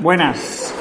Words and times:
Buenas. 0.00 0.74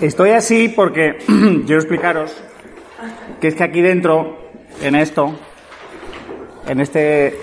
Estoy 0.00 0.30
así 0.30 0.68
porque 0.68 1.18
quiero 1.26 1.80
explicaros 1.80 2.34
que 3.40 3.48
es 3.48 3.54
que 3.54 3.64
aquí 3.64 3.82
dentro, 3.82 4.38
en 4.80 4.94
esto, 4.94 5.38
en 6.66 6.80
este 6.80 7.38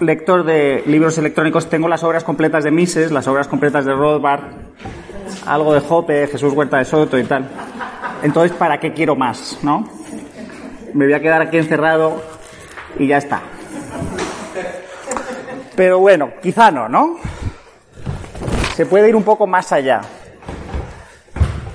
lector 0.00 0.44
de 0.44 0.82
libros 0.86 1.18
electrónicos, 1.18 1.68
tengo 1.68 1.86
las 1.86 2.02
obras 2.02 2.24
completas 2.24 2.64
de 2.64 2.70
Mises, 2.70 3.12
las 3.12 3.28
obras 3.28 3.46
completas 3.46 3.84
de 3.84 3.92
Rothbard, 3.92 4.40
algo 5.44 5.74
de 5.74 5.80
Jope, 5.80 6.28
Jesús 6.28 6.54
Huerta 6.54 6.78
de 6.78 6.86
Soto 6.86 7.18
y 7.18 7.24
tal. 7.24 7.46
Entonces, 8.22 8.56
¿para 8.56 8.80
qué 8.80 8.94
quiero 8.94 9.16
más, 9.16 9.58
no? 9.62 9.86
Me 10.94 11.04
voy 11.04 11.14
a 11.14 11.20
quedar 11.20 11.42
aquí 11.42 11.58
encerrado 11.58 12.22
y 12.98 13.06
ya 13.06 13.18
está. 13.18 13.42
Pero 15.76 15.98
bueno, 15.98 16.30
quizá 16.42 16.70
no, 16.70 16.88
¿no? 16.88 17.16
Se 18.80 18.86
puede 18.86 19.10
ir 19.10 19.14
un 19.14 19.24
poco 19.24 19.46
más 19.46 19.72
allá. 19.72 20.00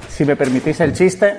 Si 0.08 0.26
me 0.26 0.36
permitís 0.36 0.80
el 0.80 0.92
chiste. 0.92 1.36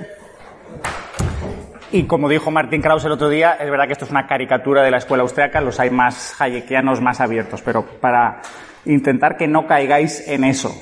Y 1.91 2.05
como 2.05 2.29
dijo 2.29 2.53
Martin 2.53 2.81
Krauss 2.81 3.05
el 3.05 3.11
otro 3.11 3.29
día, 3.29 3.55
es 3.59 3.69
verdad 3.69 3.87
que 3.87 3.95
esto 3.95 4.05
es 4.05 4.13
una 4.13 4.29
caricatura 4.29 4.85
de 4.85 4.93
la 4.93 4.99
escuela 4.99 5.25
austriaca, 5.25 5.61
los 5.61 5.81
hay 5.81 5.91
más 5.91 6.41
hayekianos, 6.41 7.01
más 7.01 7.21
abiertos, 7.21 7.63
pero 7.63 7.85
para 7.85 8.43
intentar 8.85 9.37
que 9.37 9.49
no 9.49 9.67
caigáis 9.67 10.29
en 10.29 10.45
eso. 10.45 10.73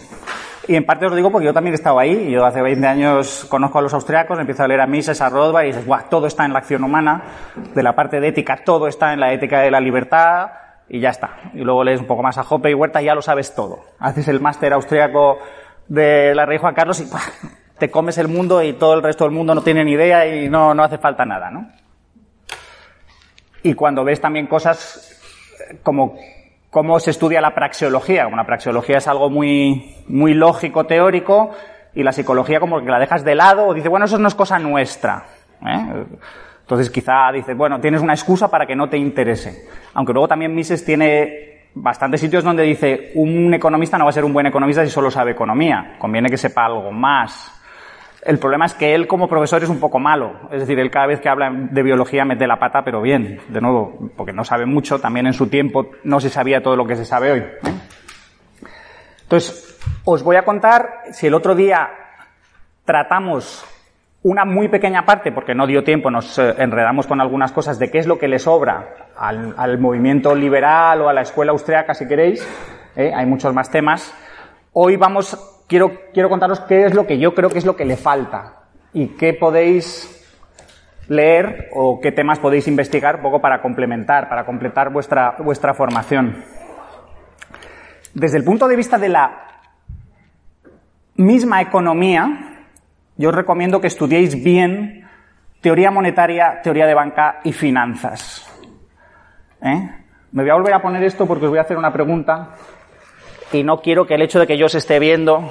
Y 0.69 0.77
en 0.77 0.85
parte 0.85 1.07
os 1.07 1.13
lo 1.13 1.17
digo 1.17 1.31
porque 1.31 1.47
yo 1.47 1.55
también 1.55 1.73
he 1.73 1.77
estado 1.77 1.99
ahí, 1.99 2.31
yo 2.31 2.45
hace 2.45 2.61
20 2.61 2.87
años 2.87 3.47
conozco 3.49 3.79
a 3.79 3.81
los 3.81 3.95
austriacos, 3.95 4.39
empiezo 4.39 4.65
a 4.65 4.69
leer 4.69 4.83
a 4.83 4.87
Mises, 4.87 5.23
a 5.23 5.31
Rothbard 5.31 5.65
y 5.65 5.69
dices, 5.69 5.87
guau, 5.87 6.03
todo 6.11 6.27
está 6.27 6.45
en 6.45 6.53
la 6.53 6.59
acción 6.59 6.85
humana, 6.85 7.23
de 7.75 7.83
la 7.83 7.95
parte 7.95 8.21
de 8.21 8.29
ética, 8.29 8.61
todo 8.63 8.87
está 8.87 9.15
en 9.15 9.21
la 9.21 9.33
ética 9.33 9.61
de 9.61 9.71
la 9.71 9.81
libertad, 9.81 10.51
y 10.89 11.01
ya 11.01 11.11
está. 11.11 11.51
Y 11.55 11.61
luego 11.61 11.85
lees 11.85 12.01
un 12.01 12.07
poco 12.07 12.23
más 12.23 12.39
a 12.39 12.43
Hoppe 12.43 12.71
y 12.71 12.75
Huerta 12.75 13.03
y 13.03 13.07
ya 13.07 13.15
lo 13.15 13.23
sabes 13.23 13.55
todo. 13.55 13.81
Haces 13.99 14.29
el 14.29 14.41
máster 14.41 14.73
austriaco 14.73 15.39
de 15.89 16.35
la 16.35 16.47
Rey 16.47 16.59
Juan 16.59 16.75
Carlos 16.75 17.01
y 17.01 17.09
te 17.79 17.91
comes 17.91 18.19
el 18.19 18.29
mundo 18.29 18.63
y 18.63 18.75
todo 18.75 18.95
el 18.95 19.03
resto 19.03 19.25
del 19.25 19.33
mundo 19.33 19.55
no 19.55 19.63
tiene 19.63 19.85
ni 19.85 19.93
idea 19.93 20.27
y 20.27 20.49
no, 20.49 20.75
no 20.75 20.83
hace 20.83 20.99
falta 20.99 21.25
nada, 21.25 21.51
¿no? 21.51 21.69
Y 23.63 23.75
cuando 23.75 24.05
ves 24.05 24.21
también 24.21 24.47
cosas 24.47 25.11
como 25.83 26.17
cómo 26.71 26.99
se 26.99 27.13
estudia 27.13 27.41
la 27.41 27.55
praxeología, 27.55 28.29
la 28.29 28.45
praxeología 28.45 28.99
es 28.99 29.07
algo 29.07 29.31
muy, 29.31 29.95
muy 30.09 30.35
lógico, 30.35 30.87
teórico, 30.87 31.53
y 31.95 32.03
la 32.03 32.13
psicología 32.13 32.59
como 32.59 32.83
que 32.83 32.91
la 32.91 32.99
dejas 32.99 33.25
de 33.25 33.37
lado 33.37 33.69
o 33.69 33.75
dice, 33.75 33.89
bueno, 33.89 34.07
eso 34.07 34.19
no 34.19 34.27
es 34.27 34.35
cosa 34.35 34.59
nuestra. 34.59 35.25
¿eh? 35.65 36.05
Entonces 36.63 36.91
quizá 36.91 37.31
dices, 37.33 37.57
bueno, 37.57 37.81
tienes 37.81 38.01
una 38.01 38.15
excusa 38.15 38.51
para 38.51 38.67
que 38.67 38.75
no 38.75 38.89
te 38.89 38.97
interese. 38.97 39.69
Aunque 39.95 40.13
luego 40.13 40.29
también 40.29 40.55
Mises 40.55 40.85
tiene 40.85 41.69
bastantes 41.75 42.21
sitios 42.21 42.45
donde 42.45 42.63
dice, 42.63 43.13
un 43.15 43.53
economista 43.53 43.99
no 43.99 44.05
va 44.05 44.11
a 44.11 44.13
ser 44.13 44.25
un 44.25 44.33
buen 44.33 44.47
economista 44.47 44.85
si 44.85 44.91
solo 44.91 45.11
sabe 45.11 45.33
economía. 45.33 45.97
Conviene 45.99 46.29
que 46.29 46.37
sepa 46.37 46.67
algo 46.67 46.93
más. 46.93 47.51
El 48.23 48.39
problema 48.39 48.65
es 48.65 48.75
que 48.75 48.95
él 48.95 49.07
como 49.07 49.29
profesor 49.29 49.63
es 49.63 49.69
un 49.69 49.81
poco 49.81 49.99
malo. 49.99 50.49
Es 50.51 50.61
decir, 50.61 50.79
él 50.79 50.91
cada 50.91 51.07
vez 51.07 51.21
que 51.21 51.29
habla 51.29 51.51
de 51.51 51.83
biología 51.83 52.25
mete 52.25 52.47
la 52.47 52.59
pata, 52.59 52.83
pero 52.83 53.03
bien, 53.03 53.41
de 53.49 53.61
nuevo, 53.61 54.11
porque 54.17 54.33
no 54.33 54.45
sabe 54.45 54.67
mucho. 54.67 54.99
También 54.99 55.27
en 55.27 55.35
su 55.35 55.49
tiempo 55.49 55.91
no 56.05 56.21
se 56.21 56.31
sabía 56.31 56.63
todo 56.63 56.77
lo 56.77 56.87
que 56.87 56.97
se 56.97 57.05
sabe 57.05 57.33
hoy. 57.33 57.41
¿eh? 57.41 57.59
Entonces, 59.23 59.79
os 60.05 60.23
voy 60.23 60.37
a 60.37 60.45
contar, 60.45 61.03
si 61.13 61.27
el 61.27 61.35
otro 61.35 61.55
día 61.55 61.91
tratamos 62.85 63.65
una 64.25 64.47
muy 64.47 64.69
pequeña 64.69 65.05
parte, 65.05 65.33
porque 65.33 65.55
no 65.55 65.67
dio 65.67 65.85
tiempo, 65.85 66.11
nos 66.11 66.39
eh, 66.39 66.55
enredamos 66.57 67.07
con 67.07 67.21
algunas 67.21 67.53
cosas 67.53 67.79
de 67.79 67.91
qué 67.91 67.99
es 67.99 68.07
lo 68.07 68.19
que 68.19 68.27
le 68.27 68.39
sobra 68.39 69.11
al, 69.17 69.79
movimiento 69.79 70.35
liberal 70.35 71.03
o 71.03 71.09
a 71.11 71.13
la 71.13 71.21
escuela 71.21 71.53
austriaca, 71.53 71.93
si 71.93 72.09
queréis. 72.09 72.43
¿eh? 72.97 73.13
Hay 73.15 73.27
muchos 73.27 73.53
más 73.53 73.71
temas. 73.71 74.15
Hoy 74.73 74.97
vamos, 74.97 75.65
quiero, 75.69 75.93
quiero 76.15 76.31
contaros 76.31 76.61
qué 76.61 76.87
es 76.87 76.95
lo 76.95 77.07
que 77.07 77.19
yo 77.19 77.35
creo 77.35 77.51
que 77.51 77.59
es 77.59 77.67
lo 77.67 77.77
que 77.77 77.85
le 77.85 77.97
falta 77.97 78.63
y 78.95 79.09
qué 79.09 79.35
podéis 79.35 80.11
leer 81.09 81.69
o 81.75 82.01
qué 82.01 82.11
temas 82.11 82.39
podéis 82.39 82.67
investigar 82.67 83.17
un 83.17 83.23
poco 83.23 83.43
para 83.43 83.61
complementar, 83.61 84.31
para 84.31 84.47
completar 84.47 84.91
vuestra, 84.91 85.37
vuestra 85.39 85.75
formación. 85.75 86.43
Desde 88.15 88.39
el 88.39 88.45
punto 88.45 88.69
de 88.69 88.77
vista 88.77 88.97
de 88.97 89.11
la 89.11 89.61
misma 91.17 91.61
economía, 91.61 92.54
yo 93.17 93.29
os 93.29 93.35
recomiendo 93.35 93.81
que 93.81 93.87
estudiéis 93.87 94.43
bien 94.43 95.09
teoría 95.61 95.91
monetaria, 95.91 96.61
teoría 96.63 96.87
de 96.87 96.95
banca 96.95 97.41
y 97.45 97.53
finanzas. 97.53 98.47
¿Eh? 99.63 99.91
Me 100.33 100.43
voy 100.43 100.51
a 100.51 100.55
volver 100.55 100.75
a 100.75 100.83
poner 100.83 101.03
esto 101.05 101.27
porque 101.27 101.47
os 101.47 101.51
voy 101.51 101.59
a 101.59 101.63
hacer 101.63 101.77
una 101.77 101.93
pregunta 101.93 102.51
y 103.53 103.63
no 103.63 103.81
quiero 103.81 104.07
que 104.07 104.15
el 104.15 104.23
hecho 104.23 104.41
de 104.41 104.47
que 104.47 104.59
yo 104.59 104.67
os 104.67 104.75
esté 104.75 104.99
viendo 104.99 105.51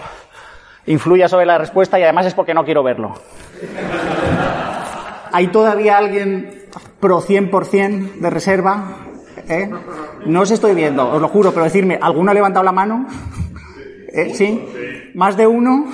influya 0.85 1.27
sobre 1.27 1.45
la 1.45 1.57
respuesta 1.57 1.97
y 1.99 2.03
además 2.03 2.25
es 2.25 2.33
porque 2.33 2.53
no 2.53 2.65
quiero 2.65 2.83
verlo. 2.83 3.13
¿Hay 5.31 5.47
todavía 5.47 5.97
alguien 5.97 6.67
pro 6.99 7.21
100% 7.21 8.15
de 8.15 8.29
reserva? 8.29 8.97
¿Eh? 9.47 9.69
No 10.25 10.41
os 10.41 10.51
estoy 10.51 10.75
viendo, 10.75 11.09
os 11.09 11.21
lo 11.21 11.27
juro, 11.27 11.51
pero 11.51 11.63
decirme, 11.63 11.97
¿alguno 12.01 12.31
ha 12.31 12.33
levantado 12.33 12.63
la 12.63 12.71
mano? 12.71 13.07
¿Eh? 14.09 14.33
¿Sí? 14.33 15.11
¿Más 15.15 15.35
de 15.35 15.47
uno? 15.47 15.87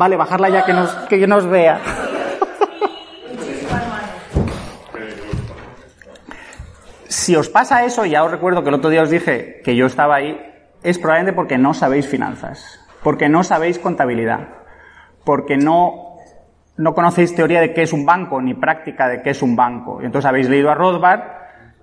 Vale, 0.00 0.16
bajarla 0.16 0.48
ya 0.48 0.64
que 0.64 0.72
nos, 0.72 0.90
que 1.10 1.26
nos 1.26 1.46
vea. 1.46 1.78
Si 7.06 7.36
os 7.36 7.50
pasa 7.50 7.84
eso, 7.84 8.06
ya 8.06 8.24
os 8.24 8.30
recuerdo 8.30 8.62
que 8.62 8.70
el 8.70 8.76
otro 8.76 8.88
día 8.88 9.02
os 9.02 9.10
dije 9.10 9.60
que 9.62 9.76
yo 9.76 9.84
estaba 9.84 10.14
ahí, 10.14 10.40
es 10.82 10.98
probablemente 10.98 11.34
porque 11.34 11.58
no 11.58 11.74
sabéis 11.74 12.08
finanzas, 12.08 12.80
porque 13.02 13.28
no 13.28 13.44
sabéis 13.44 13.78
contabilidad, 13.78 14.48
porque 15.22 15.58
no, 15.58 16.16
no 16.78 16.94
conocéis 16.94 17.34
teoría 17.34 17.60
de 17.60 17.74
qué 17.74 17.82
es 17.82 17.92
un 17.92 18.06
banco, 18.06 18.40
ni 18.40 18.54
práctica 18.54 19.06
de 19.06 19.20
qué 19.20 19.28
es 19.28 19.42
un 19.42 19.54
banco. 19.54 20.00
Y 20.00 20.06
entonces 20.06 20.26
habéis 20.26 20.48
leído 20.48 20.70
a 20.70 20.74
Rothbard, 20.74 21.39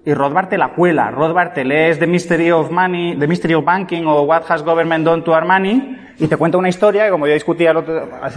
y 0.08 0.14
Rothbard 0.14 0.48
te 0.48 0.58
la 0.58 0.70
cuela. 0.70 1.12
Rothbard 1.12 1.52
te 1.52 1.66
lees 1.66 2.00
The 2.00 2.08
Mystery 2.08 2.50
of 2.50 2.72
Money, 2.72 3.18
The 3.20 3.28
Mystery 3.28 3.56
of 3.56 3.66
Banking 3.66 4.06
o 4.06 4.22
What 4.22 4.44
Has 4.48 4.64
Government 4.64 5.04
Done 5.04 5.22
to 5.24 5.34
Our 5.34 5.44
Money 5.44 6.14
y 6.18 6.28
te 6.28 6.38
cuenta 6.38 6.58
una 6.58 6.70
historia 6.70 7.04
que 7.04 7.12
como 7.12 7.28
yo 7.28 7.34
discutía 7.34 7.74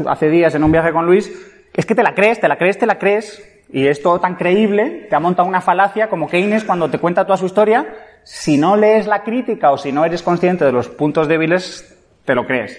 hace 0.07 0.29
días 0.31 0.53
en 0.57 0.65
un 0.65 0.73
viaje 0.73 0.91
con 0.93 1.07
Luis, 1.07 1.31
es 1.73 1.87
que 1.87 1.95
te 1.95 2.03
la 2.03 2.13
crees, 2.13 2.41
te 2.41 2.49
la 2.49 2.59
crees, 2.59 2.77
te 2.77 2.87
la 2.87 2.99
crees 2.99 3.41
y 3.73 3.87
es 3.87 4.03
todo 4.03 4.19
tan 4.19 4.35
creíble, 4.35 5.07
te 5.09 5.15
ha 5.15 5.21
montado 5.21 5.49
una 5.49 5.61
falacia 5.61 6.09
como 6.09 6.27
Keynes 6.27 6.65
cuando 6.65 6.91
te 6.91 6.99
cuenta 6.99 7.25
toda 7.25 7.37
su 7.37 7.47
historia, 7.47 7.87
si 8.25 8.59
no 8.59 8.75
lees 8.75 9.07
la 9.07 9.23
crítica 9.23 9.71
o 9.71 9.79
si 9.79 9.93
no 9.93 10.05
eres 10.05 10.25
consciente 10.25 10.65
de 10.65 10.73
los 10.73 10.89
puntos 10.89 11.29
débiles, 11.29 11.97
te 12.25 12.35
lo 12.35 12.49
crees. 12.49 12.77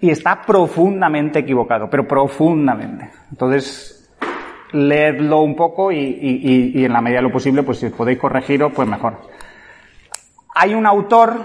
Y 0.00 0.10
está 0.10 0.42
profundamente 0.42 1.38
equivocado, 1.38 1.88
pero 1.88 2.08
profundamente. 2.08 3.10
Entonces, 3.30 3.97
leedlo 4.72 5.40
un 5.40 5.56
poco 5.56 5.90
y, 5.92 5.98
y, 5.98 6.72
y, 6.74 6.84
en 6.84 6.92
la 6.92 7.00
medida 7.00 7.18
de 7.18 7.22
lo 7.22 7.32
posible, 7.32 7.62
pues 7.62 7.78
si 7.78 7.88
podéis 7.90 8.18
corregirlo, 8.18 8.70
pues 8.70 8.88
mejor. 8.88 9.18
Hay 10.54 10.74
un 10.74 10.86
autor, 10.86 11.36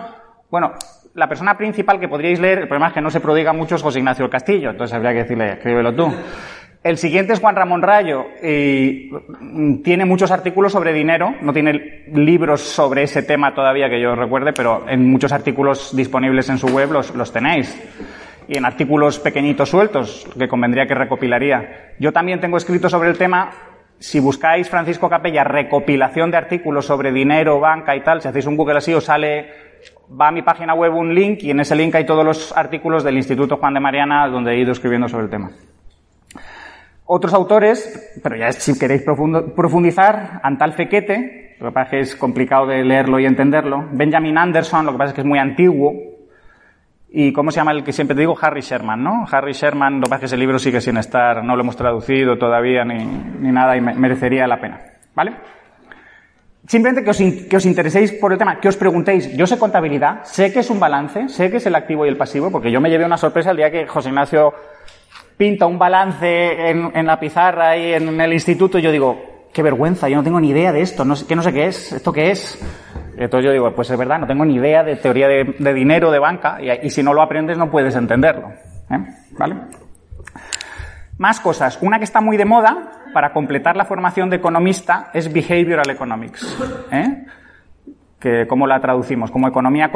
bueno, 0.49 0.73
la 1.13 1.27
persona 1.27 1.55
principal 1.55 1.99
que 1.99 2.07
podríais 2.07 2.39
leer, 2.39 2.59
el 2.59 2.67
problema 2.67 2.87
es 2.87 2.93
que 2.93 3.01
no 3.01 3.11
se 3.11 3.19
prodiga 3.19 3.53
mucho, 3.53 3.75
es 3.75 3.81
José 3.81 3.99
Ignacio 3.99 4.29
Castillo, 4.29 4.71
entonces 4.71 4.95
habría 4.95 5.11
que 5.11 5.19
decirle, 5.19 5.53
escríbelo 5.53 5.93
tú. 5.93 6.11
El 6.83 6.97
siguiente 6.97 7.31
es 7.31 7.39
Juan 7.39 7.55
Ramón 7.55 7.81
Rayo 7.81 8.25
y 8.43 9.09
tiene 9.83 10.03
muchos 10.03 10.31
artículos 10.31 10.73
sobre 10.73 10.91
dinero, 10.91 11.33
no 11.41 11.53
tiene 11.53 12.03
libros 12.13 12.59
sobre 12.59 13.03
ese 13.03 13.23
tema 13.23 13.55
todavía 13.55 13.89
que 13.89 14.01
yo 14.01 14.15
recuerde, 14.15 14.51
pero 14.51 14.83
en 14.89 15.09
muchos 15.09 15.31
artículos 15.31 15.95
disponibles 15.95 16.49
en 16.49 16.57
su 16.57 16.67
web 16.67 16.91
los, 16.91 17.15
los 17.15 17.31
tenéis 17.31 17.73
y 18.47 18.57
en 18.57 18.65
artículos 18.65 19.19
pequeñitos 19.19 19.69
sueltos 19.69 20.27
que 20.37 20.47
convendría 20.47 20.85
que 20.85 20.95
recopilaría. 20.95 21.93
Yo 21.99 22.11
también 22.11 22.39
tengo 22.39 22.57
escrito 22.57 22.89
sobre 22.89 23.09
el 23.09 23.17
tema, 23.17 23.51
si 23.99 24.19
buscáis 24.19 24.69
Francisco 24.69 25.09
Capella, 25.09 25.43
recopilación 25.43 26.31
de 26.31 26.37
artículos 26.37 26.85
sobre 26.85 27.11
dinero, 27.11 27.59
banca 27.59 27.95
y 27.95 28.01
tal, 28.01 28.21
si 28.21 28.27
hacéis 28.27 28.45
un 28.45 28.57
Google 28.57 28.77
así 28.77 28.93
os 28.93 29.05
sale, 29.05 29.47
va 30.19 30.27
a 30.27 30.31
mi 30.31 30.41
página 30.41 30.73
web 30.73 30.93
un 30.93 31.13
link 31.13 31.43
y 31.43 31.51
en 31.51 31.59
ese 31.59 31.75
link 31.75 31.95
hay 31.95 32.05
todos 32.05 32.25
los 32.25 32.55
artículos 32.55 33.03
del 33.03 33.17
Instituto 33.17 33.57
Juan 33.57 33.73
de 33.73 33.79
Mariana 33.79 34.27
donde 34.27 34.53
he 34.53 34.59
ido 34.59 34.71
escribiendo 34.71 35.07
sobre 35.07 35.25
el 35.25 35.29
tema. 35.29 35.51
Otros 37.05 37.33
autores, 37.33 38.19
pero 38.23 38.35
ya 38.37 38.51
si 38.53 38.77
queréis 38.79 39.03
profundizar, 39.03 40.39
Antal 40.41 40.73
Fequete, 40.73 41.57
lo 41.59 41.67
que 41.67 41.73
pasa 41.73 41.83
es 41.83 41.89
que 41.89 41.99
es 41.99 42.15
complicado 42.15 42.67
de 42.67 42.83
leerlo 42.83 43.19
y 43.19 43.25
entenderlo, 43.25 43.87
Benjamin 43.91 44.37
Anderson, 44.37 44.85
lo 44.85 44.93
que 44.93 44.97
pasa 44.97 45.09
es 45.09 45.15
que 45.15 45.21
es 45.21 45.27
muy 45.27 45.37
antiguo, 45.37 46.12
y 47.15 47.31
¿cómo 47.31 47.51
se 47.51 47.57
llama 47.57 47.73
el 47.73 47.83
que 47.83 47.93
siempre 47.93 48.15
te 48.15 48.21
digo? 48.21 48.35
Harry 48.41 48.61
Sherman, 48.61 49.03
¿no? 49.03 49.25
Harry 49.31 49.53
Sherman, 49.53 49.99
lo 49.99 50.05
que 50.05 50.09
pasa 50.09 50.15
es 50.15 50.19
que 50.21 50.25
ese 50.25 50.37
libro 50.37 50.57
sigue 50.57 50.81
sin 50.81 50.97
estar, 50.97 51.43
no 51.43 51.55
lo 51.55 51.61
hemos 51.61 51.75
traducido 51.75 52.39
todavía 52.39 52.83
ni, 52.83 53.05
ni 53.05 53.51
nada 53.51 53.77
y 53.77 53.81
merecería 53.81 54.47
la 54.47 54.59
pena, 54.59 54.81
¿vale? 55.13 55.33
Simplemente 56.65 57.03
que 57.03 57.11
os, 57.11 57.17
que 57.47 57.55
os 57.55 57.65
intereséis 57.67 58.13
por 58.13 58.31
el 58.31 58.39
tema, 58.39 58.59
que 58.59 58.67
os 58.67 58.77
preguntéis, 58.77 59.31
yo 59.37 59.45
sé 59.45 59.59
contabilidad, 59.59 60.23
sé 60.23 60.51
que 60.51 60.61
es 60.61 60.69
un 60.71 60.79
balance, 60.79 61.29
sé 61.29 61.51
que 61.51 61.57
es 61.57 61.65
el 61.67 61.75
activo 61.75 62.03
y 62.03 62.09
el 62.09 62.17
pasivo, 62.17 62.49
porque 62.49 62.71
yo 62.71 62.81
me 62.81 62.89
llevé 62.89 63.05
una 63.05 63.17
sorpresa 63.17 63.51
el 63.51 63.57
día 63.57 63.69
que 63.69 63.85
José 63.85 64.09
Ignacio 64.09 64.51
pinta 65.37 65.67
un 65.67 65.77
balance 65.77 66.69
en, 66.69 66.91
en 66.95 67.05
la 67.05 67.19
pizarra 67.19 67.77
y 67.77 67.93
en 67.93 68.19
el 68.19 68.33
instituto 68.33 68.79
y 68.79 68.81
yo 68.81 68.91
digo, 68.91 69.32
qué 69.53 69.61
vergüenza, 69.63 70.09
yo 70.09 70.17
no 70.17 70.23
tengo 70.23 70.39
ni 70.39 70.49
idea 70.49 70.71
de 70.71 70.81
esto, 70.81 71.05
no 71.05 71.15
sé, 71.15 71.27
que 71.27 71.35
no 71.35 71.43
sé 71.43 71.53
qué 71.53 71.67
es, 71.67 71.93
esto 71.93 72.11
qué 72.11 72.31
es. 72.31 72.59
Entonces 73.15 73.45
yo 73.45 73.51
digo, 73.51 73.71
pues 73.75 73.89
es 73.89 73.97
verdad, 73.97 74.19
no 74.19 74.27
tengo 74.27 74.43
ni 74.43 74.55
idea 74.55 74.83
de 74.83 74.95
teoría 74.95 75.27
de, 75.27 75.73
dinero, 75.73 76.11
de 76.11 76.19
banca, 76.19 76.57
y, 76.61 76.89
si 76.89 77.03
no 77.03 77.13
lo 77.13 77.21
aprendes 77.21 77.57
no 77.57 77.69
puedes 77.69 77.95
entenderlo. 77.95 78.49
¿eh? 78.89 78.97
¿Vale? 79.37 79.55
Más 81.17 81.39
cosas. 81.39 81.77
Una 81.81 81.99
que 81.99 82.05
está 82.05 82.21
muy 82.21 82.37
de 82.37 82.45
moda 82.45 83.03
para 83.13 83.31
completar 83.31 83.77
la 83.77 83.85
formación 83.85 84.29
de 84.29 84.37
economista 84.37 85.11
es 85.13 85.31
Behavioral 85.31 85.89
Economics. 85.89 86.57
¿eh? 86.91 87.25
Que, 88.19 88.47
¿Cómo 88.47 88.65
la 88.65 88.79
traducimos? 88.79 89.29
Como 89.29 89.47
economía 89.47 89.91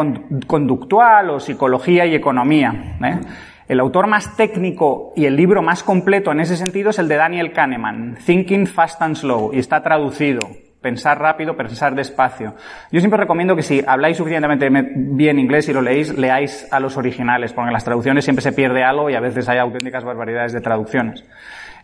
conductual 0.46 1.32
o 1.32 1.40
psicología 1.40 2.06
y 2.06 2.14
economía. 2.14 2.98
¿eh? 3.04 3.20
El 3.68 3.82
autor 3.82 4.08
más 4.08 4.38
técnico 4.38 5.12
y 5.16 5.26
el 5.26 5.36
libro 5.36 5.62
más 5.62 5.84
completo 5.84 6.32
en 6.32 6.40
ese 6.40 6.56
sentido 6.56 6.92
es 6.92 7.00
el 7.00 7.10
de 7.10 7.16
Daniel 7.16 7.52
Kahneman, 7.52 8.18
Thinking 8.26 8.66
Fast 8.66 9.02
and 9.02 9.16
Slow, 9.16 9.52
y 9.54 9.60
está 9.60 9.84
traducido. 9.84 10.40
Pensar 10.82 11.20
rápido, 11.20 11.58
pensar 11.58 11.94
despacio. 11.94 12.56
Yo 12.94 13.02
siempre 13.02 13.20
recomiendo 13.20 13.58
que 13.58 13.64
si 13.64 13.84
habláis 13.86 14.16
suficientemente 14.16 14.70
bien 14.70 15.38
inglés 15.38 15.68
y 15.68 15.74
lo 15.74 15.82
leéis, 15.82 16.18
leáis 16.18 16.66
a 16.72 16.80
los 16.80 16.96
originales, 16.96 17.52
porque 17.52 17.68
en 17.68 17.74
las 17.74 17.84
traducciones 17.84 18.24
siempre 18.24 18.42
se 18.42 18.54
pierde 18.54 18.86
algo 18.86 19.10
y 19.10 19.16
a 19.16 19.20
veces 19.20 19.50
hay 19.50 19.58
auténticas 19.58 20.06
barbaridades 20.06 20.54
de 20.54 20.62
traducciones. 20.62 21.26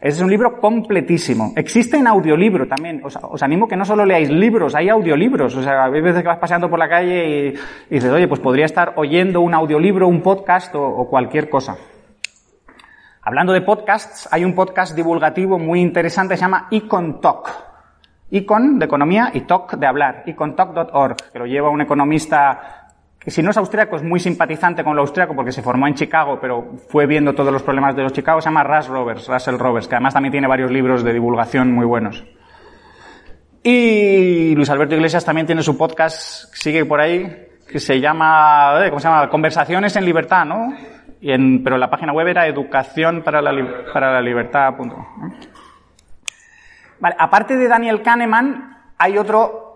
Es 0.03 0.19
un 0.19 0.29
libro 0.29 0.59
completísimo. 0.59 1.53
Existe 1.55 1.95
en 1.95 2.07
audiolibro 2.07 2.67
también. 2.67 3.01
Os, 3.05 3.41
animo 3.41 3.69
que 3.69 3.77
no 3.77 3.85
solo 3.85 4.05
leáis 4.05 4.29
libros, 4.29 4.75
hay 4.75 4.89
audiolibros. 4.89 5.55
O 5.55 5.63
sea, 5.63 5.85
hay 5.85 6.01
veces 6.01 6.21
que 6.21 6.27
vas 6.27 6.39
paseando 6.39 6.69
por 6.69 6.77
la 6.77 6.89
calle 6.89 7.53
y, 7.89 7.95
dices, 7.95 8.11
oye, 8.11 8.27
pues 8.27 8.41
podría 8.41 8.65
estar 8.65 8.95
oyendo 8.97 9.39
un 9.39 9.53
audiolibro, 9.53 10.09
un 10.09 10.21
podcast 10.21 10.75
o, 10.75 11.07
cualquier 11.09 11.49
cosa. 11.49 11.77
Hablando 13.21 13.53
de 13.53 13.61
podcasts, 13.61 14.27
hay 14.29 14.43
un 14.43 14.53
podcast 14.53 14.93
divulgativo 14.93 15.57
muy 15.57 15.79
interesante, 15.79 16.35
se 16.35 16.41
llama 16.41 16.67
Econ 16.69 17.21
Talk. 17.21 17.49
Econ 18.29 18.79
de 18.79 18.85
economía 18.85 19.31
y 19.33 19.41
talk 19.41 19.75
de 19.77 19.87
hablar. 19.87 20.23
Econtalk.org, 20.25 21.15
que 21.31 21.39
lo 21.39 21.45
lleva 21.45 21.69
un 21.69 21.79
economista 21.79 22.82
si 23.31 23.41
no 23.41 23.51
es 23.51 23.57
austríaco 23.57 23.95
es 23.95 24.03
muy 24.03 24.19
simpatizante 24.19 24.83
con 24.83 24.95
lo 24.95 25.01
austríaco 25.01 25.35
porque 25.35 25.51
se 25.51 25.61
formó 25.61 25.87
en 25.87 25.95
Chicago, 25.95 26.39
pero 26.41 26.73
fue 26.89 27.05
viendo 27.05 27.33
todos 27.33 27.53
los 27.53 27.63
problemas 27.63 27.95
de 27.95 28.03
los 28.03 28.13
Chicago, 28.13 28.41
se 28.41 28.49
llama 28.49 28.63
Russ 28.63 28.87
Roberts, 28.87 29.27
Russell 29.27 29.57
Roberts, 29.57 29.87
que 29.87 29.95
además 29.95 30.13
también 30.13 30.31
tiene 30.31 30.47
varios 30.47 30.71
libros 30.71 31.03
de 31.03 31.13
divulgación 31.13 31.71
muy 31.71 31.85
buenos. 31.85 32.23
Y 33.63 34.53
Luis 34.55 34.69
Alberto 34.69 34.95
Iglesias 34.95 35.23
también 35.23 35.47
tiene 35.47 35.63
su 35.63 35.77
podcast, 35.77 36.53
sigue 36.53 36.83
por 36.83 36.99
ahí, 36.99 37.47
que 37.65 37.79
se 37.79 38.01
llama, 38.01 38.85
eh, 38.85 38.89
¿cómo 38.89 38.99
se 38.99 39.07
llama? 39.07 39.29
Conversaciones 39.29 39.95
en 39.95 40.03
libertad, 40.03 40.45
¿no? 40.45 40.73
Pero 41.21 41.77
la 41.77 41.89
página 41.89 42.11
web 42.11 42.27
era 42.27 42.45
educación 42.45 43.21
para 43.23 43.41
la, 43.41 43.51
para 43.93 44.11
la 44.11 44.21
libertad. 44.21 44.73
Vale, 46.99 47.15
aparte 47.17 47.55
de 47.55 47.69
Daniel 47.69 48.01
Kahneman, 48.01 48.91
hay 48.97 49.17
otro 49.17 49.72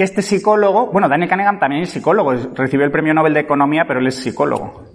que 0.00 0.04
este 0.04 0.22
psicólogo, 0.22 0.86
bueno, 0.86 1.10
Daniel 1.10 1.28
Kahneman 1.28 1.58
también 1.58 1.82
es 1.82 1.90
psicólogo, 1.90 2.32
recibió 2.54 2.86
el 2.86 2.90
premio 2.90 3.12
Nobel 3.12 3.34
de 3.34 3.40
Economía, 3.40 3.84
pero 3.86 4.00
él 4.00 4.06
es 4.06 4.14
psicólogo, 4.14 4.86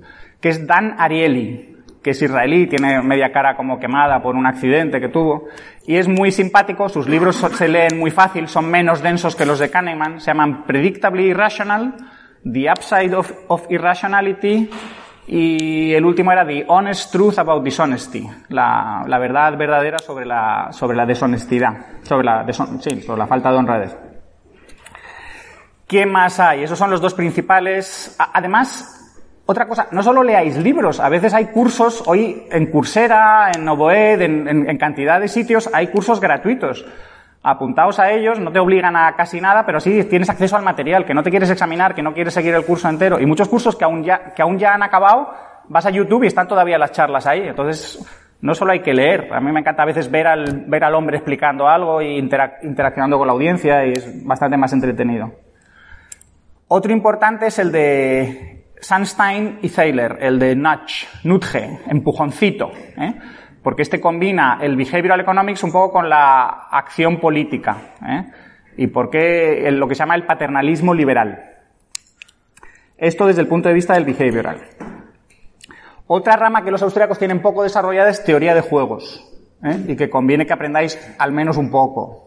que 0.42 0.50
es 0.50 0.66
Dan 0.66 0.96
Ariely, 0.98 1.76
que 2.02 2.10
es 2.10 2.22
israelí, 2.24 2.66
tiene 2.66 3.04
media 3.04 3.32
cara 3.32 3.56
como 3.56 3.78
quemada 3.78 4.20
por 4.24 4.36
un 4.36 4.48
accidente 4.48 5.00
que 5.00 5.10
tuvo, 5.10 5.44
y 5.86 5.98
es 5.98 6.08
muy 6.08 6.32
simpático, 6.32 6.90
sus 6.90 7.08
libros 7.08 7.36
se 7.36 7.68
leen 7.68 8.00
muy 8.00 8.10
fácil, 8.10 8.48
son 8.48 8.72
menos 8.72 9.04
densos 9.04 9.36
que 9.36 9.46
los 9.46 9.60
de 9.60 9.70
Kahneman, 9.70 10.20
se 10.20 10.32
llaman 10.32 10.66
Predictably 10.66 11.26
Irrational, 11.26 11.94
The 12.44 12.72
Upside 12.72 13.14
of, 13.14 13.32
of 13.50 13.68
Irrationality 13.70 14.72
y 15.28 15.94
el 15.94 16.04
último 16.04 16.32
era 16.32 16.48
The 16.48 16.66
Honest 16.68 17.12
Truth 17.12 17.38
About 17.38 17.64
Dishonesty, 17.64 18.28
la, 18.50 19.06
la 19.08 19.20
verdad 19.20 19.56
verdadera 19.56 20.00
sobre 20.00 20.26
la, 20.26 20.70
sobre 20.72 20.98
la 20.98 21.06
deshonestidad, 21.06 22.02
sobre 22.02 22.26
la, 22.26 22.44
sí, 22.80 23.02
sobre 23.02 23.20
la 23.20 23.28
falta 23.28 23.52
de 23.52 23.58
honradez. 23.58 24.05
¿Qué 25.88 26.06
más 26.06 26.40
hay? 26.40 26.64
Esos 26.64 26.78
son 26.78 26.90
los 26.90 27.02
dos 27.02 27.14
principales. 27.14 28.16
Además, 28.34 29.14
otra 29.46 29.68
cosa, 29.68 29.88
no 29.92 30.02
solo 30.02 30.24
leáis 30.24 30.58
libros, 30.58 31.00
a 31.00 31.10
veces 31.10 31.34
hay 31.34 31.48
cursos, 31.48 32.04
hoy 32.08 32.48
en 32.50 32.72
Coursera, 32.72 33.52
en 33.56 33.64
Novoed, 33.64 34.22
en, 34.22 34.48
en, 34.48 34.70
en 34.70 34.78
cantidad 34.78 35.20
de 35.20 35.28
sitios, 35.28 35.70
hay 35.72 35.88
cursos 35.88 36.20
gratuitos 36.20 36.86
apuntaos 37.46 38.00
a 38.00 38.12
ellos, 38.12 38.40
no 38.40 38.52
te 38.52 38.60
obligan 38.60 38.96
a 38.96 39.16
casi 39.16 39.40
nada, 39.40 39.66
pero 39.66 39.80
sí 39.80 40.04
tienes 40.06 40.30
acceso 40.30 40.56
al 40.56 40.64
material, 40.64 41.06
que 41.06 41.14
no 41.14 41.22
te 41.22 41.30
quieres 41.30 41.50
examinar, 41.52 41.94
que 41.94 42.02
no 42.02 42.14
quieres 42.14 42.34
seguir 42.34 42.56
el 42.56 42.66
curso 42.66 42.90
entero. 42.90 43.20
Y 43.20 43.26
muchos 43.28 43.48
cursos 43.48 43.76
que 43.76 43.86
aún 43.86 44.04
ya, 44.04 44.34
que 44.34 44.42
aún 44.42 44.58
ya 44.58 44.74
han 44.74 44.82
acabado, 44.82 45.30
vas 45.70 45.86
a 45.86 45.92
YouTube 45.92 46.24
y 46.24 46.28
están 46.28 46.48
todavía 46.48 46.80
las 46.80 46.92
charlas 46.92 47.28
ahí. 47.28 47.42
Entonces, 47.42 48.04
no 48.42 48.56
solo 48.56 48.72
hay 48.72 48.82
que 48.82 48.94
leer. 48.94 49.32
A 49.32 49.40
mí 49.40 49.52
me 49.52 49.60
encanta 49.60 49.84
a 49.84 49.86
veces 49.86 50.10
ver 50.10 50.26
al, 50.26 50.66
ver 50.68 50.84
al 50.84 50.96
hombre 50.96 51.18
explicando 51.18 51.68
algo 51.68 52.02
e 52.02 52.18
interaccionando 52.18 53.20
con 53.20 53.28
la 53.28 53.34
audiencia 53.34 53.86
y 53.86 53.92
es 53.92 54.26
bastante 54.26 54.58
más 54.58 54.74
entretenido. 54.74 55.45
Otro 56.68 56.92
importante 56.92 57.48
es 57.48 57.60
el 57.60 57.72
de 57.72 58.66
Sunstein 58.82 59.60
y 59.62 59.70
Thaler, 59.70 60.18
el 60.20 60.40
de 60.40 60.56
nudge, 60.56 61.08
nudge, 61.24 61.80
empujoncito. 61.88 62.72
¿eh? 62.98 63.14
porque 63.66 63.82
este 63.82 64.00
combina 64.00 64.60
el 64.62 64.78
behavioral 64.78 65.22
economics 65.22 65.64
un 65.64 65.72
poco 65.72 65.94
con 65.94 66.08
la 66.08 66.68
acción 66.70 67.20
política, 67.20 67.96
¿eh? 68.08 68.26
y 68.78 68.86
por 68.86 69.10
qué 69.10 69.68
lo 69.72 69.88
que 69.88 69.96
se 69.96 70.04
llama 70.04 70.14
el 70.14 70.28
paternalismo 70.28 70.94
liberal. 70.94 71.52
Esto 72.96 73.26
desde 73.26 73.42
el 73.42 73.48
punto 73.48 73.68
de 73.68 73.74
vista 73.74 73.96
del 73.96 74.06
behavioral. 74.06 74.62
Otra 76.06 76.36
rama 76.36 76.64
que 76.64 76.70
los 76.70 76.84
austríacos 76.84 77.18
tienen 77.18 77.42
poco 77.42 77.64
desarrollada 77.64 78.12
es 78.12 78.24
teoría 78.24 78.54
de 78.54 78.62
juegos, 78.62 79.28
¿eh? 79.64 79.84
y 79.88 79.96
que 79.96 80.12
conviene 80.12 80.46
que 80.46 80.54
aprendáis 80.54 81.00
al 81.18 81.32
menos 81.32 81.58
un 81.58 81.72
poco. 81.72 82.25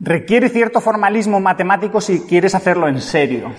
Requiere 0.00 0.48
cierto 0.48 0.80
formalismo 0.80 1.40
matemático 1.40 2.00
si 2.00 2.20
quieres 2.22 2.54
hacerlo 2.54 2.88
en 2.88 3.00
serio, 3.00 3.52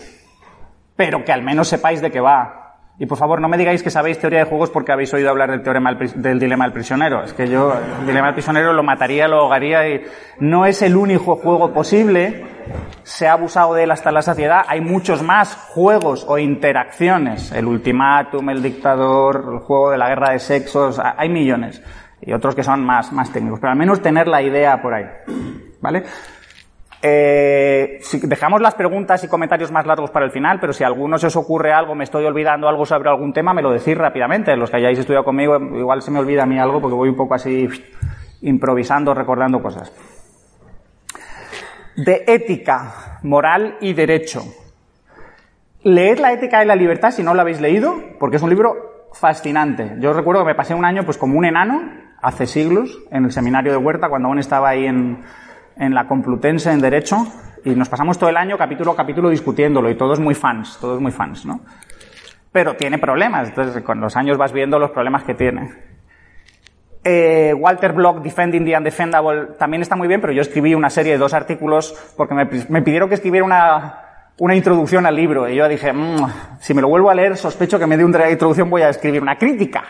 pero 0.95 1.23
que 1.23 1.31
al 1.31 1.43
menos 1.43 1.67
sepáis 1.67 2.01
de 2.01 2.11
qué 2.11 2.19
va, 2.19 2.61
y 3.01 3.07
por 3.07 3.17
favor, 3.17 3.41
no 3.41 3.47
me 3.47 3.57
digáis 3.57 3.81
que 3.81 3.89
sabéis 3.89 4.19
teoría 4.19 4.39
de 4.39 4.45
juegos 4.45 4.69
porque 4.69 4.91
habéis 4.91 5.11
oído 5.11 5.31
hablar 5.31 5.49
del, 5.49 5.63
teorema 5.63 5.91
del, 5.93 6.39
dilema 6.39 6.65
del 6.65 6.73
prisionero. 6.73 7.23
Es 7.23 7.33
que 7.33 7.47
yo 7.47 7.73
el 7.99 8.05
dilema 8.05 8.27
del 8.27 8.35
prisionero 8.35 8.73
lo 8.73 8.83
mataría, 8.83 9.27
lo 9.27 9.37
ahogaría 9.37 9.79
no 10.39 10.67
es 10.67 10.83
el 10.83 10.95
único 10.95 11.35
juego 11.37 11.73
posible. 11.73 12.45
Se 13.01 13.27
ha 13.27 13.33
abusado 13.33 13.73
de 13.73 13.85
él 13.85 13.91
hasta 13.91 14.11
la 14.11 14.21
saciedad. 14.21 14.65
Hay 14.67 14.81
muchos 14.81 15.23
más 15.23 15.55
juegos 15.55 16.25
o 16.27 16.37
interacciones. 16.37 17.51
El 17.51 17.65
ultimátum, 17.65 18.51
el 18.51 18.61
dictador, 18.61 19.49
el 19.51 19.59
juego 19.61 19.89
de 19.89 19.97
la 19.97 20.07
guerra 20.07 20.33
de 20.33 20.37
sexos. 20.39 21.01
Hay 21.03 21.29
millones. 21.29 21.81
Y 22.21 22.33
otros 22.33 22.53
que 22.53 22.61
son 22.61 22.85
más, 22.85 23.11
más 23.11 23.33
técnicos. 23.33 23.59
Pero 23.59 23.71
al 23.71 23.79
menos 23.79 23.99
tener 24.03 24.27
la 24.27 24.43
idea 24.43 24.79
por 24.79 24.93
ahí. 24.93 25.05
¿Vale? 25.81 26.03
Eh, 27.03 27.99
dejamos 28.23 28.61
las 28.61 28.75
preguntas 28.75 29.23
y 29.23 29.27
comentarios 29.27 29.71
más 29.71 29.87
largos 29.87 30.11
para 30.11 30.25
el 30.25 30.31
final, 30.31 30.59
pero 30.59 30.71
si 30.71 30.83
a 30.83 30.87
alguno 30.87 31.17
se 31.17 31.27
os 31.27 31.35
ocurre 31.35 31.73
algo, 31.73 31.95
me 31.95 32.03
estoy 32.03 32.25
olvidando 32.25 32.67
algo 32.67 32.85
sobre 32.85 33.09
algún 33.09 33.33
tema, 33.33 33.53
me 33.53 33.63
lo 33.63 33.71
decís 33.71 33.97
rápidamente. 33.97 34.55
Los 34.55 34.69
que 34.69 34.77
hayáis 34.77 34.99
estudiado 34.99 35.25
conmigo, 35.25 35.57
igual 35.57 36.01
se 36.01 36.11
me 36.11 36.19
olvida 36.19 36.43
a 36.43 36.45
mí 36.45 36.59
algo 36.59 36.79
porque 36.79 36.95
voy 36.95 37.09
un 37.09 37.15
poco 37.15 37.33
así 37.33 37.67
improvisando, 38.41 39.13
recordando 39.13 39.61
cosas. 39.61 39.91
De 41.95 42.23
ética, 42.27 43.19
moral 43.23 43.77
y 43.81 43.93
derecho. 43.93 44.43
Leed 45.83 46.19
la 46.19 46.33
ética 46.33 46.63
y 46.63 46.67
la 46.67 46.75
libertad 46.75 47.09
si 47.09 47.23
no 47.23 47.33
lo 47.33 47.41
habéis 47.41 47.59
leído, 47.59 47.95
porque 48.19 48.37
es 48.37 48.43
un 48.43 48.49
libro 48.49 49.07
fascinante. 49.13 49.95
Yo 49.99 50.13
recuerdo 50.13 50.43
que 50.43 50.51
me 50.51 50.55
pasé 50.55 50.75
un 50.75 50.85
año 50.85 51.03
pues 51.03 51.17
como 51.17 51.37
un 51.37 51.45
enano, 51.45 51.81
hace 52.21 52.45
siglos, 52.45 52.99
en 53.09 53.25
el 53.25 53.31
seminario 53.31 53.71
de 53.71 53.77
Huerta, 53.77 54.07
cuando 54.07 54.27
aún 54.27 54.37
estaba 54.37 54.69
ahí 54.69 54.85
en, 54.85 55.23
en 55.81 55.95
la 55.95 56.05
Complutense 56.05 56.71
en 56.71 56.79
Derecho 56.79 57.17
y 57.65 57.71
nos 57.71 57.89
pasamos 57.89 58.17
todo 58.17 58.29
el 58.29 58.37
año 58.37 58.55
capítulo 58.55 58.91
a 58.91 58.95
capítulo 58.95 59.29
discutiéndolo 59.29 59.89
y 59.89 59.95
todos 59.95 60.19
muy 60.19 60.35
fans, 60.35 60.77
todos 60.79 61.01
muy 61.01 61.11
fans, 61.11 61.43
¿no? 61.43 61.61
Pero 62.51 62.75
tiene 62.75 62.99
problemas, 62.99 63.49
entonces 63.49 63.83
con 63.83 63.99
los 63.99 64.15
años 64.15 64.37
vas 64.37 64.53
viendo 64.53 64.77
los 64.77 64.91
problemas 64.91 65.23
que 65.23 65.33
tiene. 65.33 65.71
Eh, 67.03 67.51
Walter 67.57 67.93
Block, 67.93 68.21
Defending 68.21 68.63
the 68.63 68.77
Undefendable, 68.77 69.55
también 69.57 69.81
está 69.81 69.95
muy 69.95 70.07
bien, 70.07 70.21
pero 70.21 70.33
yo 70.33 70.41
escribí 70.41 70.75
una 70.75 70.91
serie 70.91 71.13
de 71.13 71.17
dos 71.17 71.33
artículos 71.33 72.13
porque 72.15 72.35
me, 72.35 72.81
pidieron 72.83 73.09
que 73.09 73.15
escribiera 73.15 73.43
una, 73.43 74.27
una 74.37 74.55
introducción 74.55 75.07
al 75.07 75.15
libro 75.15 75.49
y 75.49 75.55
yo 75.55 75.67
dije, 75.67 75.91
mmm, 75.91 76.27
si 76.59 76.75
me 76.75 76.81
lo 76.81 76.89
vuelvo 76.89 77.09
a 77.09 77.15
leer, 77.15 77.37
sospecho 77.37 77.79
que 77.79 77.87
me 77.87 77.97
dé 77.97 78.05
una 78.05 78.29
introducción 78.29 78.69
voy 78.69 78.83
a 78.83 78.89
escribir 78.89 79.23
una 79.23 79.35
crítica. 79.35 79.83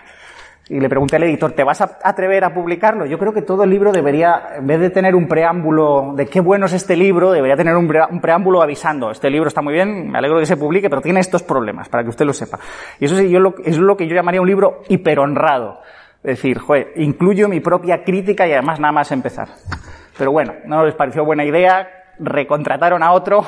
Y 0.72 0.80
le 0.80 0.88
pregunté 0.88 1.18
al 1.18 1.24
editor, 1.24 1.51
¿te 1.51 1.66
vas 1.66 1.82
a 1.82 2.00
atrever 2.01 2.46
a 2.46 2.54
publicarlo? 2.54 3.06
Yo 3.06 3.20
creo 3.20 3.34
que 3.34 3.42
todo 3.42 3.66
el 3.66 3.70
libro 3.70 3.92
debería, 3.92 4.54
en 4.56 4.66
vez 4.66 4.80
de 4.80 4.90
tener 4.90 5.16
un 5.16 5.28
preámbulo 5.28 6.13
de 6.16 6.28
qué 6.28 6.40
bueno 6.40 6.68
es 6.68 6.72
este 6.72 6.96
libro, 6.96 7.34
debería 7.34 7.58
tener 7.58 7.75
un, 7.75 7.90
preámbulo 8.22 8.62
avisando, 8.62 9.12
este 9.12 9.30
libro 9.30 9.50
está 9.50 9.62
muy 9.62 9.74
bien, 9.74 10.10
me 10.10 10.18
alegro 10.18 10.38
de 10.38 10.44
que 10.44 10.46
se 10.46 10.56
publique, 10.56 10.90
pero 10.90 11.01
tiene 11.01 11.20
estos 11.20 11.44
problemas, 11.44 11.90
para 11.90 12.04
que 12.04 12.10
usted 12.10 12.24
lo 12.24 12.32
sepa. 12.32 12.58
Y 13.01 13.06
eso 13.06 13.18
sí, 13.18 13.30
yo 13.30 13.42
lo, 13.42 13.56
es 13.66 13.78
lo 13.78 13.98
que 13.98 14.08
yo 14.08 14.16
llamaría 14.16 14.40
un 14.40 14.48
libro 14.48 14.84
hiperhonrado. 14.88 15.82
Es 16.24 16.38
decir, 16.38 16.58
joder, 16.58 16.94
incluyo 16.96 17.50
mi 17.50 17.60
propia 17.60 18.06
crítica 18.06 18.48
y 18.48 18.54
además 18.54 18.80
nada 18.80 18.94
más 18.94 19.12
empezar. 19.12 19.50
Pero 20.18 20.32
bueno, 20.32 20.54
no 20.68 20.86
les 20.86 20.96
pareció 20.96 21.25
buena 21.25 21.44
idea, 21.44 21.86
recontrataron 22.18 23.04
a 23.04 23.12
otro, 23.12 23.44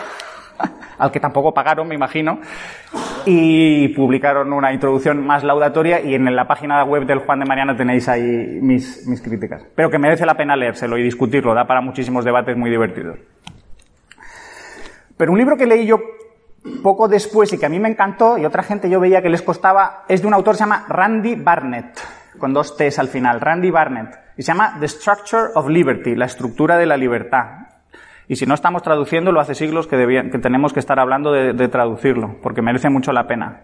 al 0.98 1.12
que 1.12 1.20
tampoco 1.20 1.54
pagaron, 1.54 1.88
me 1.88 1.96
imagino, 1.96 2.40
y 3.26 3.88
publicaron 3.90 4.52
una 4.54 4.74
introducción 4.74 5.26
más 5.26 5.44
laudatoria 5.44 6.02
y 6.02 6.16
en 6.16 6.36
la 6.36 6.48
página 6.48 6.84
web 6.84 7.06
del 7.06 7.20
Juan 7.20 7.40
de 7.40 7.46
Mariana 7.46 7.76
tenéis 7.76 8.08
ahí 8.10 8.60
mis, 8.62 9.08
mis 9.08 9.22
críticas. 9.22 9.66
Pero 9.76 9.90
que 9.90 10.00
merece 10.00 10.26
la 10.26 10.36
pena 10.36 10.56
leérselo 10.56 10.98
y 10.98 11.04
discutirlo, 11.04 11.54
da 11.54 11.66
para 11.66 11.82
muchísimos 11.82 12.26
debates 12.26 12.58
muy 12.58 12.70
divertidos. 12.70 13.18
Pero 15.18 15.32
un 15.32 15.38
libro 15.38 15.56
que 15.56 15.66
leí 15.66 15.86
yo 15.86 16.00
poco 16.82 17.08
después 17.08 17.52
y 17.54 17.58
que 17.58 17.66
a 17.66 17.70
mí 17.70 17.80
me 17.80 17.90
encantó 17.90 18.38
y 18.38 18.46
otra 18.46 18.64
gente 18.64 18.90
yo 18.90 19.00
veía 19.00 19.22
que 19.22 19.30
les 19.30 19.42
costaba 19.42 20.04
es 20.08 20.22
de 20.22 20.28
un 20.28 20.34
autor 20.34 20.54
que 20.54 20.60
se 20.60 20.64
llama 20.64 20.86
Randy 20.88 21.36
Barnett, 21.36 22.00
con 22.38 22.54
dos 22.54 22.78
T's 22.78 23.00
al 23.00 23.10
final, 23.10 23.42
Randy 23.42 23.70
Barnett, 23.70 24.20
y 24.38 24.42
se 24.42 24.48
llama 24.48 24.78
The 24.80 24.88
Structure 24.88 25.44
of 25.56 25.68
Liberty, 25.68 26.16
la 26.16 26.26
estructura 26.26 26.78
de 26.78 26.86
la 26.86 26.98
libertad. 26.98 27.63
Y 28.34 28.36
si 28.36 28.48
no 28.48 28.56
estamos 28.56 28.82
traduciendo, 28.82 29.32
lo 29.32 29.40
hace 29.40 29.54
siglos 29.54 29.86
que, 29.86 29.96
tenemos 30.42 30.74
que 30.74 30.80
estar 30.80 31.00
hablando 31.00 31.32
de, 31.32 31.68
traducirlo, 31.68 32.38
porque 32.42 32.64
merece 32.64 32.90
mucho 32.90 33.12
la 33.12 33.28
pena. 33.28 33.62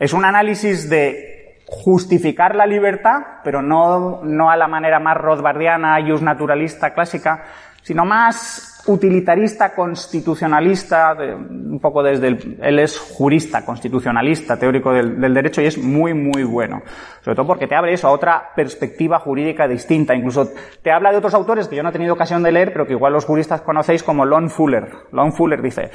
Es 0.00 0.12
un 0.12 0.24
análisis 0.24 0.90
de 0.90 1.60
justificar 1.68 2.56
la 2.56 2.66
libertad, 2.66 3.20
pero 3.44 3.62
no, 3.62 4.50
a 4.50 4.56
la 4.56 4.66
manera 4.66 4.98
más 4.98 5.16
rothbardiana, 5.18 6.00
ius 6.00 6.20
naturalista 6.20 6.94
clásica, 6.94 7.44
sino 7.88 8.04
más 8.04 8.84
utilitarista, 8.86 9.74
constitucionalista, 9.74 11.16
un 11.18 11.78
poco 11.80 12.02
desde 12.02 12.28
el, 12.28 12.58
él 12.60 12.78
es 12.80 12.98
jurista, 12.98 13.64
constitucionalista, 13.64 14.58
teórico 14.58 14.92
del, 14.92 15.32
derecho 15.32 15.62
y 15.62 15.66
es 15.66 15.78
muy, 15.78 16.12
muy 16.12 16.44
bueno. 16.44 16.82
Sobre 17.22 17.34
todo 17.34 17.46
porque 17.46 17.66
te 17.66 17.74
abre 17.74 17.94
eso 17.94 18.06
a 18.06 18.10
otra 18.10 18.50
perspectiva 18.54 19.20
jurídica 19.20 19.66
distinta. 19.66 20.14
Incluso 20.14 20.50
te 20.82 20.92
habla 20.92 21.12
de 21.12 21.16
otros 21.16 21.32
autores 21.32 21.66
que 21.66 21.76
yo 21.76 21.82
no 21.82 21.88
he 21.88 21.92
tenido 21.92 22.12
ocasión 22.12 22.42
de 22.42 22.52
leer, 22.52 22.74
pero 22.74 22.86
que 22.86 22.92
igual 22.92 23.14
los 23.14 23.24
juristas 23.24 23.62
conocéis 23.62 24.02
como 24.02 24.26
Lon 24.26 24.50
Fuller. 24.50 24.86
Lon 25.12 25.32
Fuller 25.32 25.62
dice, 25.62 25.90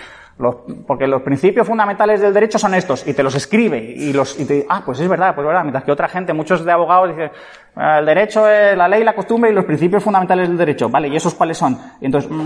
porque 0.87 1.05
los 1.05 1.21
principios 1.21 1.67
fundamentales 1.67 2.21
del 2.21 2.33
derecho 2.33 2.57
son 2.57 2.73
estos, 2.73 3.07
y 3.07 3.13
te 3.13 3.21
los 3.21 3.35
escribe, 3.35 3.77
y 3.79 4.13
los, 4.13 4.39
y 4.39 4.45
te, 4.45 4.65
ah, 4.67 4.81
pues 4.83 4.99
es 4.99 5.07
verdad, 5.07 5.35
pues 5.35 5.45
es 5.45 5.47
verdad, 5.47 5.61
mientras 5.61 5.83
que 5.83 5.91
otra 5.91 6.07
gente, 6.07 6.33
muchos 6.33 6.65
de 6.65 6.71
abogados 6.71 7.09
dicen, 7.09 7.29
el 7.75 8.05
derecho 8.05 8.47
es 8.47 8.77
la 8.77 8.87
ley, 8.87 9.03
la 9.03 9.15
costumbre 9.15 9.51
y 9.51 9.53
los 9.53 9.65
principios 9.65 10.03
fundamentales 10.03 10.47
del 10.47 10.57
derecho, 10.57 10.89
vale, 10.89 11.07
¿y 11.07 11.15
esos 11.15 11.33
cuáles 11.33 11.57
son? 11.57 11.77
Y 12.01 12.05
entonces, 12.05 12.29
pues 12.29 12.39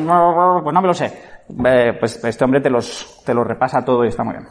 no 0.73 0.81
me 0.81 0.87
lo 0.87 0.93
sé. 0.93 1.11
Pues 1.99 2.23
este 2.23 2.43
hombre 2.43 2.61
te 2.61 2.69
los, 2.69 3.23
te 3.25 3.33
los 3.33 3.45
repasa 3.45 3.83
todo 3.83 4.05
y 4.05 4.07
está 4.07 4.23
muy 4.23 4.35
bien. 4.35 4.47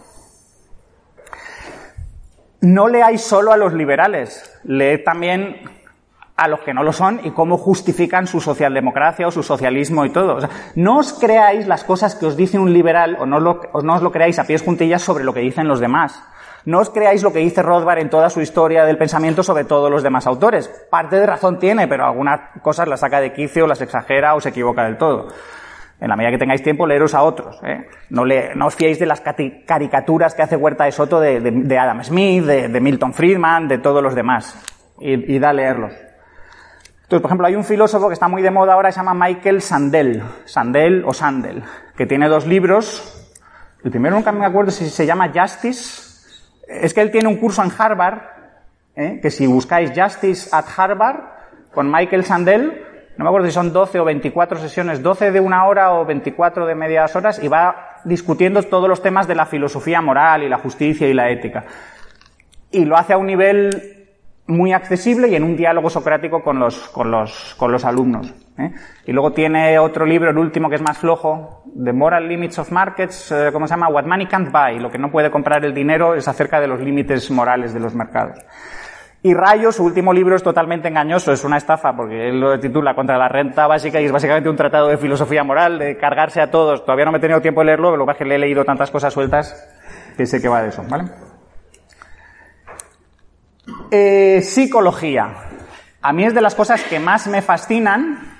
No 2.60 2.88
leáis 2.88 3.22
solo 3.22 3.52
a 3.52 3.56
los 3.56 3.72
liberales, 3.72 4.60
leed 4.64 5.02
también 5.04 5.60
a 6.36 6.48
los 6.48 6.60
que 6.60 6.74
no 6.74 6.82
lo 6.82 6.92
son 6.92 7.20
y 7.24 7.30
cómo 7.30 7.56
justifican 7.56 8.26
su 8.26 8.40
socialdemocracia 8.40 9.26
o 9.26 9.30
su 9.30 9.42
socialismo 9.42 10.04
y 10.04 10.10
todo. 10.10 10.38
No 10.74 10.98
os 10.98 11.14
creáis 11.14 11.66
las 11.66 11.84
cosas 11.84 12.14
que 12.14 12.26
os 12.26 12.36
dice 12.36 12.58
un 12.58 12.72
liberal 12.72 13.16
o 13.18 13.26
no, 13.26 13.40
lo, 13.40 13.60
o 13.72 13.80
no 13.82 13.94
os 13.94 14.02
lo 14.02 14.10
creáis 14.10 14.38
a 14.38 14.44
pies 14.44 14.62
juntillas 14.62 15.02
sobre 15.02 15.24
lo 15.24 15.32
que 15.32 15.40
dicen 15.40 15.68
los 15.68 15.80
demás. 15.80 16.22
No 16.66 16.80
os 16.80 16.90
creáis 16.90 17.22
lo 17.22 17.32
que 17.32 17.38
dice 17.38 17.62
Rothbard 17.62 18.00
en 18.00 18.10
toda 18.10 18.28
su 18.28 18.40
historia 18.40 18.84
del 18.84 18.98
pensamiento 18.98 19.44
sobre 19.44 19.62
todos 19.62 19.88
los 19.88 20.02
demás 20.02 20.26
autores. 20.26 20.68
Parte 20.90 21.14
de 21.14 21.24
razón 21.24 21.60
tiene, 21.60 21.86
pero 21.86 22.04
algunas 22.04 22.60
cosas 22.60 22.88
las 22.88 23.00
saca 23.00 23.20
de 23.20 23.32
quicio, 23.32 23.68
las 23.68 23.80
exagera 23.80 24.34
o 24.34 24.40
se 24.40 24.48
equivoca 24.48 24.82
del 24.82 24.98
todo. 24.98 25.28
En 26.00 26.08
la 26.08 26.16
medida 26.16 26.32
que 26.32 26.38
tengáis 26.38 26.64
tiempo, 26.64 26.84
leeros 26.84 27.14
a 27.14 27.22
otros. 27.22 27.60
¿eh? 27.62 27.86
No, 28.10 28.24
os 28.66 28.74
fiéis 28.74 28.98
de 28.98 29.06
las 29.06 29.22
caricaturas 29.64 30.34
que 30.34 30.42
hace 30.42 30.56
Huerta 30.56 30.84
de 30.84 30.92
Soto 30.92 31.20
de, 31.20 31.78
Adam 31.78 32.02
Smith, 32.02 32.44
de, 32.44 32.80
Milton 32.80 33.14
Friedman, 33.14 33.68
de 33.68 33.78
todos 33.78 34.02
los 34.02 34.16
demás. 34.16 34.60
Y, 34.98 35.38
da 35.38 35.50
a 35.50 35.52
leerlos. 35.52 35.92
Por 37.08 37.24
ejemplo, 37.24 37.46
hay 37.46 37.54
un 37.54 37.64
filósofo 37.64 38.08
que 38.08 38.14
está 38.14 38.26
muy 38.26 38.42
de 38.42 38.50
moda 38.50 38.72
ahora, 38.72 38.90
se 38.90 38.98
llama 38.98 39.14
Michael 39.14 39.62
Sandel, 39.62 40.24
Sandel 40.44 41.04
o 41.06 41.14
Sandel, 41.14 41.62
que 41.96 42.06
tiene 42.06 42.28
dos 42.28 42.44
libros. 42.44 43.32
El 43.84 43.92
primero 43.92 44.16
nunca 44.16 44.32
me 44.32 44.44
acuerdo 44.44 44.72
si 44.72 44.90
se 44.90 45.06
llama 45.06 45.30
Justice. 45.32 46.05
Es 46.66 46.94
que 46.94 47.00
él 47.00 47.10
tiene 47.10 47.28
un 47.28 47.36
curso 47.36 47.62
en 47.62 47.70
Harvard, 47.76 48.20
¿eh? 48.94 49.20
que 49.22 49.30
si 49.30 49.46
buscáis 49.46 49.92
Justice 49.94 50.48
at 50.52 50.66
Harvard, 50.76 51.16
con 51.72 51.90
Michael 51.90 52.24
Sandel, 52.24 52.82
no 53.16 53.24
me 53.24 53.28
acuerdo 53.28 53.46
si 53.46 53.52
son 53.52 53.72
12 53.72 54.00
o 54.00 54.04
24 54.04 54.58
sesiones, 54.58 55.02
12 55.02 55.30
de 55.30 55.40
una 55.40 55.64
hora 55.66 55.94
o 55.94 56.04
24 56.04 56.66
de 56.66 56.74
medias 56.74 57.14
horas, 57.16 57.42
y 57.42 57.48
va 57.48 58.00
discutiendo 58.04 58.62
todos 58.62 58.88
los 58.88 59.02
temas 59.02 59.26
de 59.26 59.34
la 59.34 59.46
filosofía 59.46 60.00
moral 60.00 60.42
y 60.42 60.48
la 60.48 60.58
justicia 60.58 61.08
y 61.08 61.14
la 61.14 61.30
ética. 61.30 61.64
Y 62.70 62.84
lo 62.84 62.96
hace 62.96 63.14
a 63.14 63.18
un 63.18 63.26
nivel 63.26 64.06
muy 64.46 64.72
accesible 64.72 65.28
y 65.28 65.34
en 65.34 65.44
un 65.44 65.56
diálogo 65.56 65.90
socrático 65.90 66.42
con 66.42 66.58
los, 66.58 66.88
con 66.88 67.10
los, 67.10 67.54
con 67.56 67.72
los 67.72 67.84
alumnos. 67.84 68.32
¿Eh? 68.58 68.72
Y 69.06 69.12
luego 69.12 69.32
tiene 69.32 69.78
otro 69.78 70.04
libro, 70.04 70.30
el 70.30 70.38
último, 70.38 70.68
que 70.68 70.76
es 70.76 70.82
más 70.82 70.98
flojo, 70.98 71.62
The 71.82 71.92
Moral 71.92 72.28
Limits 72.28 72.58
of 72.58 72.72
Markets, 72.72 73.32
eh, 73.32 73.50
¿cómo 73.52 73.66
se 73.66 73.74
llama? 73.74 73.88
What 73.88 74.06
Money 74.06 74.26
Can't 74.26 74.50
Buy. 74.50 74.78
Lo 74.80 74.90
que 74.90 74.98
no 74.98 75.10
puede 75.10 75.30
comprar 75.30 75.64
el 75.64 75.74
dinero 75.74 76.14
es 76.14 76.26
acerca 76.28 76.60
de 76.60 76.68
los 76.68 76.80
límites 76.80 77.30
morales 77.30 77.74
de 77.74 77.80
los 77.80 77.94
mercados. 77.94 78.38
Y 79.22 79.34
Rayo, 79.34 79.72
su 79.72 79.84
último 79.84 80.12
libro, 80.12 80.36
es 80.36 80.42
totalmente 80.42 80.86
engañoso, 80.88 81.32
es 81.32 81.42
una 81.42 81.56
estafa, 81.56 81.96
porque 81.96 82.28
él 82.28 82.38
lo 82.38 82.60
titula 82.60 82.94
Contra 82.94 83.18
la 83.18 83.28
renta 83.28 83.66
básica 83.66 84.00
y 84.00 84.04
es 84.04 84.12
básicamente 84.12 84.48
un 84.48 84.56
tratado 84.56 84.88
de 84.88 84.98
filosofía 84.98 85.42
moral, 85.42 85.78
de 85.78 85.96
cargarse 85.96 86.40
a 86.40 86.50
todos. 86.50 86.84
Todavía 86.84 87.06
no 87.06 87.12
me 87.12 87.18
he 87.18 87.20
tenido 87.20 87.40
tiempo 87.40 87.60
de 87.60 87.66
leerlo, 87.66 87.90
pero 87.90 88.04
lo 88.04 88.06
que 88.06 88.18
que 88.18 88.24
le 88.24 88.36
he 88.36 88.38
leído 88.38 88.64
tantas 88.64 88.90
cosas 88.90 89.12
sueltas 89.12 89.68
que 90.16 90.26
sé 90.26 90.40
que 90.40 90.48
va 90.48 90.62
de 90.62 90.68
eso, 90.68 90.84
¿vale? 90.88 91.10
Eh, 93.90 94.40
psicología. 94.42 95.28
A 96.02 96.12
mí 96.12 96.24
es 96.24 96.34
de 96.34 96.40
las 96.40 96.54
cosas 96.54 96.82
que 96.84 97.00
más 97.00 97.26
me 97.26 97.42
fascinan 97.42 98.35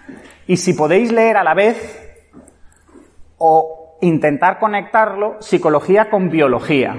y 0.47 0.57
si 0.57 0.75
podéis 0.75 1.13
leer 1.13 1.37
a 1.37 1.45
la 1.45 1.55
vez 1.55 2.03
o 3.39 3.99
intentar 4.01 4.59
conectarlo, 4.59 5.37
psicología 5.41 6.11
con 6.11 6.31
biología. 6.31 6.97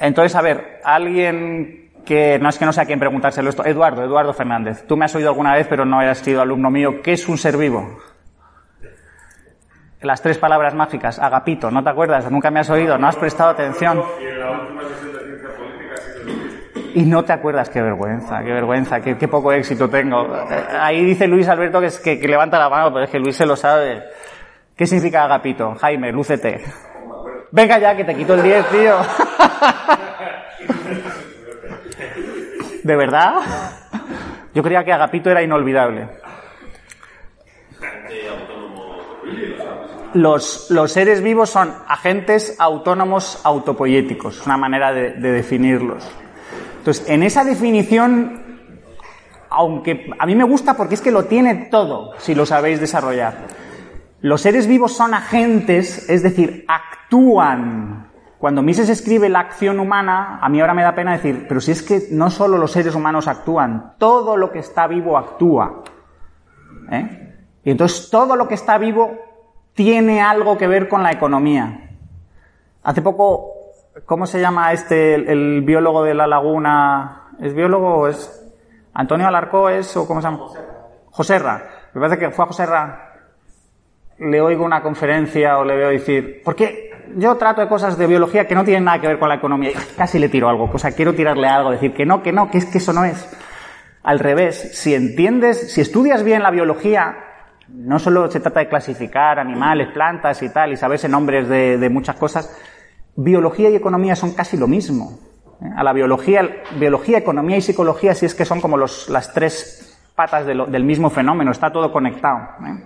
Entonces, 0.00 0.34
a 0.34 0.42
ver, 0.42 0.80
alguien 0.82 1.92
que 2.04 2.38
no 2.38 2.48
es 2.48 2.58
que 2.58 2.64
no 2.64 2.72
sé 2.72 2.80
a 2.80 2.86
quién 2.86 2.98
preguntárselo 2.98 3.50
esto, 3.50 3.64
Eduardo, 3.64 4.02
Eduardo 4.02 4.32
Fernández, 4.32 4.86
tú 4.86 4.96
me 4.96 5.04
has 5.04 5.14
oído 5.14 5.28
alguna 5.28 5.54
vez, 5.54 5.66
pero 5.68 5.84
no 5.84 6.00
hayas 6.00 6.18
sido 6.18 6.40
alumno 6.40 6.70
mío, 6.70 7.02
¿qué 7.02 7.12
es 7.12 7.28
un 7.28 7.36
ser 7.36 7.56
vivo? 7.56 7.98
Las 10.00 10.22
tres 10.22 10.38
palabras 10.38 10.74
mágicas, 10.74 11.18
agapito, 11.18 11.70
¿no 11.70 11.84
te 11.84 11.90
acuerdas? 11.90 12.30
Nunca 12.30 12.50
me 12.50 12.60
has 12.60 12.70
oído, 12.70 12.96
no 12.96 13.06
has 13.06 13.16
prestado 13.16 13.50
atención. 13.50 14.02
Y 14.18 15.09
no 16.96 17.24
te 17.24 17.32
acuerdas, 17.32 17.70
qué 17.70 17.80
vergüenza, 17.80 18.42
qué 18.42 18.52
vergüenza, 18.52 19.00
qué, 19.00 19.16
qué 19.16 19.28
poco 19.28 19.52
éxito 19.52 19.88
tengo. 19.88 20.26
Ahí 20.78 21.04
dice 21.04 21.26
Luis 21.26 21.48
Alberto 21.48 21.80
que, 21.80 21.86
es 21.86 21.98
que, 21.98 22.18
que, 22.18 22.28
levanta 22.28 22.58
la 22.58 22.68
mano, 22.68 22.92
pero 22.92 23.04
es 23.04 23.10
que 23.10 23.18
Luis 23.18 23.36
se 23.36 23.46
lo 23.46 23.56
sabe. 23.56 24.02
¿Qué 24.76 24.86
significa 24.86 25.24
agapito? 25.24 25.74
Jaime, 25.74 26.12
lúcete. 26.12 26.62
Venga 27.52 27.78
ya, 27.78 27.96
que 27.96 28.04
te 28.04 28.14
quito 28.14 28.34
el 28.34 28.42
10, 28.42 28.66
tío. 28.68 28.96
¿De 32.84 32.96
verdad? 32.96 33.34
Yo 34.54 34.62
creía 34.62 34.84
que 34.84 34.92
agapito 34.92 35.30
era 35.30 35.42
inolvidable. 35.42 36.08
Los, 40.14 40.68
seres 40.86 41.22
vivos 41.22 41.50
son 41.50 41.72
agentes 41.86 42.56
autónomos 42.58 43.40
autopoyéticos, 43.44 44.40
es 44.40 44.46
una 44.46 44.56
manera 44.56 44.92
de 44.92 45.12
definirlos. 45.20 46.08
Entonces, 46.80 47.06
en 47.10 47.22
esa 47.22 47.44
definición, 47.44 48.40
aunque 49.50 50.10
a 50.18 50.24
mí 50.24 50.34
me 50.34 50.44
gusta 50.44 50.78
porque 50.78 50.94
es 50.94 51.02
que 51.02 51.10
lo 51.10 51.26
tiene 51.26 51.68
todo, 51.70 52.12
si 52.16 52.34
lo 52.34 52.46
sabéis 52.46 52.80
desarrollar. 52.80 53.34
Los 54.22 54.40
seres 54.40 54.66
vivos 54.66 54.96
son 54.96 55.12
agentes, 55.12 56.08
es 56.08 56.22
decir, 56.22 56.64
actúan. 56.68 58.10
Cuando 58.38 58.62
Mises 58.62 58.88
escribe 58.88 59.28
la 59.28 59.40
acción 59.40 59.78
humana, 59.78 60.38
a 60.40 60.48
mí 60.48 60.58
ahora 60.58 60.72
me 60.72 60.82
da 60.82 60.94
pena 60.94 61.12
decir, 61.12 61.44
pero 61.46 61.60
si 61.60 61.72
es 61.72 61.82
que 61.82 62.08
no 62.12 62.30
solo 62.30 62.56
los 62.56 62.72
seres 62.72 62.94
humanos 62.94 63.28
actúan, 63.28 63.92
todo 63.98 64.38
lo 64.38 64.50
que 64.50 64.60
está 64.60 64.86
vivo 64.86 65.18
actúa. 65.18 65.82
¿Eh? 66.90 67.34
Y 67.62 67.72
entonces 67.72 68.08
todo 68.08 68.36
lo 68.36 68.48
que 68.48 68.54
está 68.54 68.78
vivo 68.78 69.18
tiene 69.74 70.22
algo 70.22 70.56
que 70.56 70.66
ver 70.66 70.88
con 70.88 71.02
la 71.02 71.12
economía. 71.12 71.90
Hace 72.82 73.02
poco 73.02 73.59
¿Cómo 74.06 74.26
se 74.26 74.40
llama 74.40 74.72
este, 74.72 75.16
el, 75.16 75.62
biólogo 75.62 76.04
de 76.04 76.14
la 76.14 76.28
laguna? 76.28 77.30
¿Es 77.40 77.54
biólogo 77.54 78.02
o 78.02 78.08
es 78.08 78.54
Antonio 78.94 79.26
Alarcó 79.26 79.68
es 79.68 79.96
o 79.96 80.06
cómo 80.06 80.20
se 80.20 80.28
llama? 80.28 80.46
Joserra. 81.10 81.64
Me 81.92 82.00
parece 82.00 82.18
que 82.18 82.30
fue 82.30 82.44
a 82.44 82.48
Joserra. 82.48 83.14
Le 84.18 84.40
oigo 84.40 84.64
una 84.64 84.80
conferencia 84.80 85.58
o 85.58 85.64
le 85.64 85.74
veo 85.74 85.88
decir, 85.88 86.40
porque 86.44 86.90
yo 87.16 87.36
trato 87.36 87.62
de 87.62 87.68
cosas 87.68 87.98
de 87.98 88.06
biología 88.06 88.46
que 88.46 88.54
no 88.54 88.64
tienen 88.64 88.84
nada 88.84 89.00
que 89.00 89.08
ver 89.08 89.18
con 89.18 89.28
la 89.28 89.36
economía. 89.36 89.72
Casi 89.96 90.20
le 90.20 90.28
tiro 90.28 90.48
algo, 90.48 90.70
o 90.72 90.78
sea, 90.78 90.92
quiero 90.92 91.12
tirarle 91.12 91.48
algo, 91.48 91.72
decir 91.72 91.92
que 91.92 92.06
no, 92.06 92.22
que 92.22 92.32
no, 92.32 92.48
que 92.48 92.58
es 92.58 92.66
que 92.66 92.78
eso 92.78 92.92
no 92.92 93.04
es. 93.04 93.36
Al 94.04 94.20
revés, 94.20 94.70
si 94.78 94.94
entiendes, 94.94 95.72
si 95.72 95.80
estudias 95.80 96.22
bien 96.22 96.44
la 96.44 96.50
biología, 96.50 97.16
no 97.68 97.98
solo 97.98 98.30
se 98.30 98.38
trata 98.38 98.60
de 98.60 98.68
clasificar 98.68 99.40
animales, 99.40 99.88
plantas 99.92 100.40
y 100.42 100.50
tal, 100.50 100.72
y 100.72 100.76
saberse 100.76 101.08
nombres 101.08 101.48
de 101.48 101.88
muchas 101.90 102.16
cosas, 102.16 102.56
biología 103.22 103.70
y 103.70 103.76
economía 103.76 104.16
son 104.16 104.32
casi 104.32 104.56
lo 104.56 104.66
mismo. 104.66 105.18
¿eh? 105.62 105.70
A 105.76 105.82
la 105.82 105.92
biología, 105.92 106.62
biología, 106.78 107.18
economía 107.18 107.56
y 107.56 107.62
psicología 107.62 108.14
sí 108.14 108.26
es 108.26 108.34
que 108.34 108.44
son 108.44 108.60
como 108.60 108.76
los, 108.76 109.08
las 109.08 109.32
tres 109.32 109.98
patas 110.14 110.46
del 110.46 110.84
mismo 110.84 111.08
fenómeno, 111.08 111.50
está 111.50 111.72
todo 111.72 111.90
conectado. 111.90 112.40
¿eh? 112.66 112.84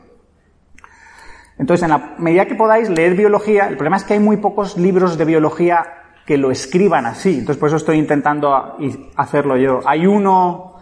Entonces, 1.59 1.85
en 1.85 1.91
la 1.91 2.15
medida 2.19 2.47
que 2.47 2.55
podáis 2.55 2.89
leer 2.89 3.15
biología, 3.15 3.69
el 3.69 3.77
problema 3.77 3.97
es 3.97 4.05
que 4.05 4.15
hay 4.15 4.21
muy 4.21 4.37
pocos 4.39 4.77
libros 4.77 5.17
de 5.17 5.25
biología 5.25 5.85
que 6.27 6.39
lo 6.39 6.51
escriban 6.51 7.07
así, 7.07 7.39
entonces 7.39 7.59
por 7.59 7.69
eso 7.69 7.77
estoy 7.77 7.99
intentando 7.99 8.77
hacerlo 9.17 9.57
yo. 9.57 9.81
Hay 9.85 10.07
uno 10.07 10.75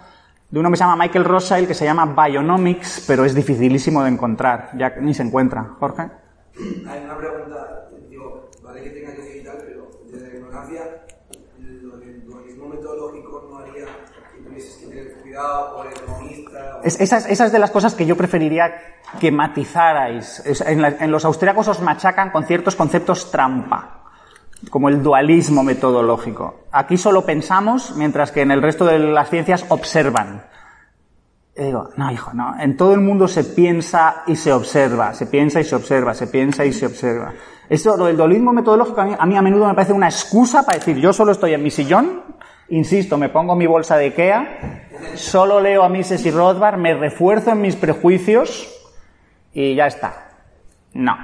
de 0.50 0.60
uno 0.60 0.70
que 0.70 0.76
se 0.76 0.84
llama 0.84 0.96
Michael 0.96 1.24
Rothschild 1.24 1.66
que 1.66 1.74
se 1.74 1.84
llama 1.84 2.14
Bionomics, 2.14 3.04
pero 3.06 3.24
es 3.24 3.34
dificilísimo 3.34 4.02
de 4.04 4.10
encontrar, 4.10 4.70
ya 4.76 4.90
ni 5.00 5.14
se 5.14 5.22
encuentra. 5.22 5.76
Jorge. 5.80 6.02
hay 6.02 7.04
una 7.04 7.16
pregunta, 7.16 7.88
digo, 8.08 8.50
vale 8.62 8.82
que 8.82 8.90
tenga 8.90 9.14
que 9.16 9.22
ser 9.22 9.36
y 9.36 9.44
tal, 9.44 9.56
pero 9.66 9.90
desde 10.10 10.28
la 10.28 10.34
ignorancia, 10.34 10.82
el 11.58 11.80
dualismo 12.26 12.68
metodológico 12.68 13.48
no 13.50 13.58
haría 13.58 13.86
que 14.36 14.42
tuvieses 14.44 14.76
que 14.76 14.86
tener 14.86 15.21
cuidado 15.32 15.84
el 15.84 15.92
economista. 15.92 16.80
Es, 16.84 17.00
esas, 17.00 17.26
esas 17.26 17.52
de 17.52 17.58
las 17.58 17.70
cosas 17.70 17.94
que 17.94 18.04
yo 18.04 18.16
preferiría 18.16 18.72
que 19.18 19.32
matizarais. 19.32 20.42
En, 20.66 20.82
la, 20.82 20.88
en 20.88 21.10
los 21.10 21.24
austríacos 21.24 21.68
os 21.68 21.80
machacan 21.80 22.30
con 22.30 22.44
ciertos 22.44 22.76
conceptos 22.76 23.30
trampa 23.30 23.98
como 24.70 24.88
el 24.88 25.02
dualismo 25.02 25.64
metodológico. 25.64 26.66
Aquí 26.70 26.96
solo 26.96 27.26
pensamos, 27.26 27.96
mientras 27.96 28.30
que 28.30 28.42
en 28.42 28.52
el 28.52 28.62
resto 28.62 28.84
de 28.84 28.98
las 28.98 29.28
ciencias 29.28 29.64
observan. 29.70 30.44
Y 31.56 31.64
digo, 31.64 31.88
no, 31.96 32.12
hijo, 32.12 32.32
no. 32.32 32.54
En 32.60 32.76
todo 32.76 32.94
el 32.94 33.00
mundo 33.00 33.26
se 33.26 33.42
piensa 33.42 34.22
y 34.26 34.36
se 34.36 34.52
observa, 34.52 35.14
se 35.14 35.26
piensa 35.26 35.60
y 35.60 35.64
se 35.64 35.74
observa, 35.74 36.14
se 36.14 36.28
piensa 36.28 36.64
y 36.64 36.72
se 36.72 36.86
observa. 36.86 37.32
Esto, 37.68 37.96
lo 37.96 38.06
del 38.06 38.16
dualismo 38.16 38.52
metodológico, 38.52 39.00
a 39.00 39.04
mí, 39.04 39.16
a 39.18 39.26
mí 39.26 39.36
a 39.36 39.42
menudo 39.42 39.66
me 39.66 39.74
parece 39.74 39.92
una 39.92 40.08
excusa 40.08 40.62
para 40.64 40.78
decir, 40.78 40.96
yo 40.98 41.12
solo 41.12 41.32
estoy 41.32 41.54
en 41.54 41.62
mi 41.62 41.70
sillón, 41.70 42.22
insisto, 42.68 43.18
me 43.18 43.30
pongo 43.30 43.56
mi 43.56 43.66
bolsa 43.66 43.96
de 43.96 44.06
Ikea, 44.06 44.88
solo 45.14 45.60
leo 45.60 45.82
a 45.82 45.88
Mises 45.88 46.24
y 46.26 46.30
Rothbard, 46.30 46.78
me 46.78 46.94
refuerzo 46.94 47.50
en 47.52 47.60
mis 47.60 47.76
prejuicios 47.76 48.72
y 49.52 49.74
ya 49.74 49.86
está. 49.86 50.30
No. 50.94 51.16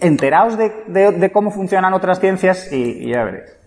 Enteraos 0.00 0.56
de, 0.56 1.30
cómo 1.32 1.50
funcionan 1.50 1.94
otras 1.94 2.20
ciencias 2.20 2.72
y, 2.72 3.06
y 3.06 3.10
ya 3.10 3.24
veréis. 3.24 3.58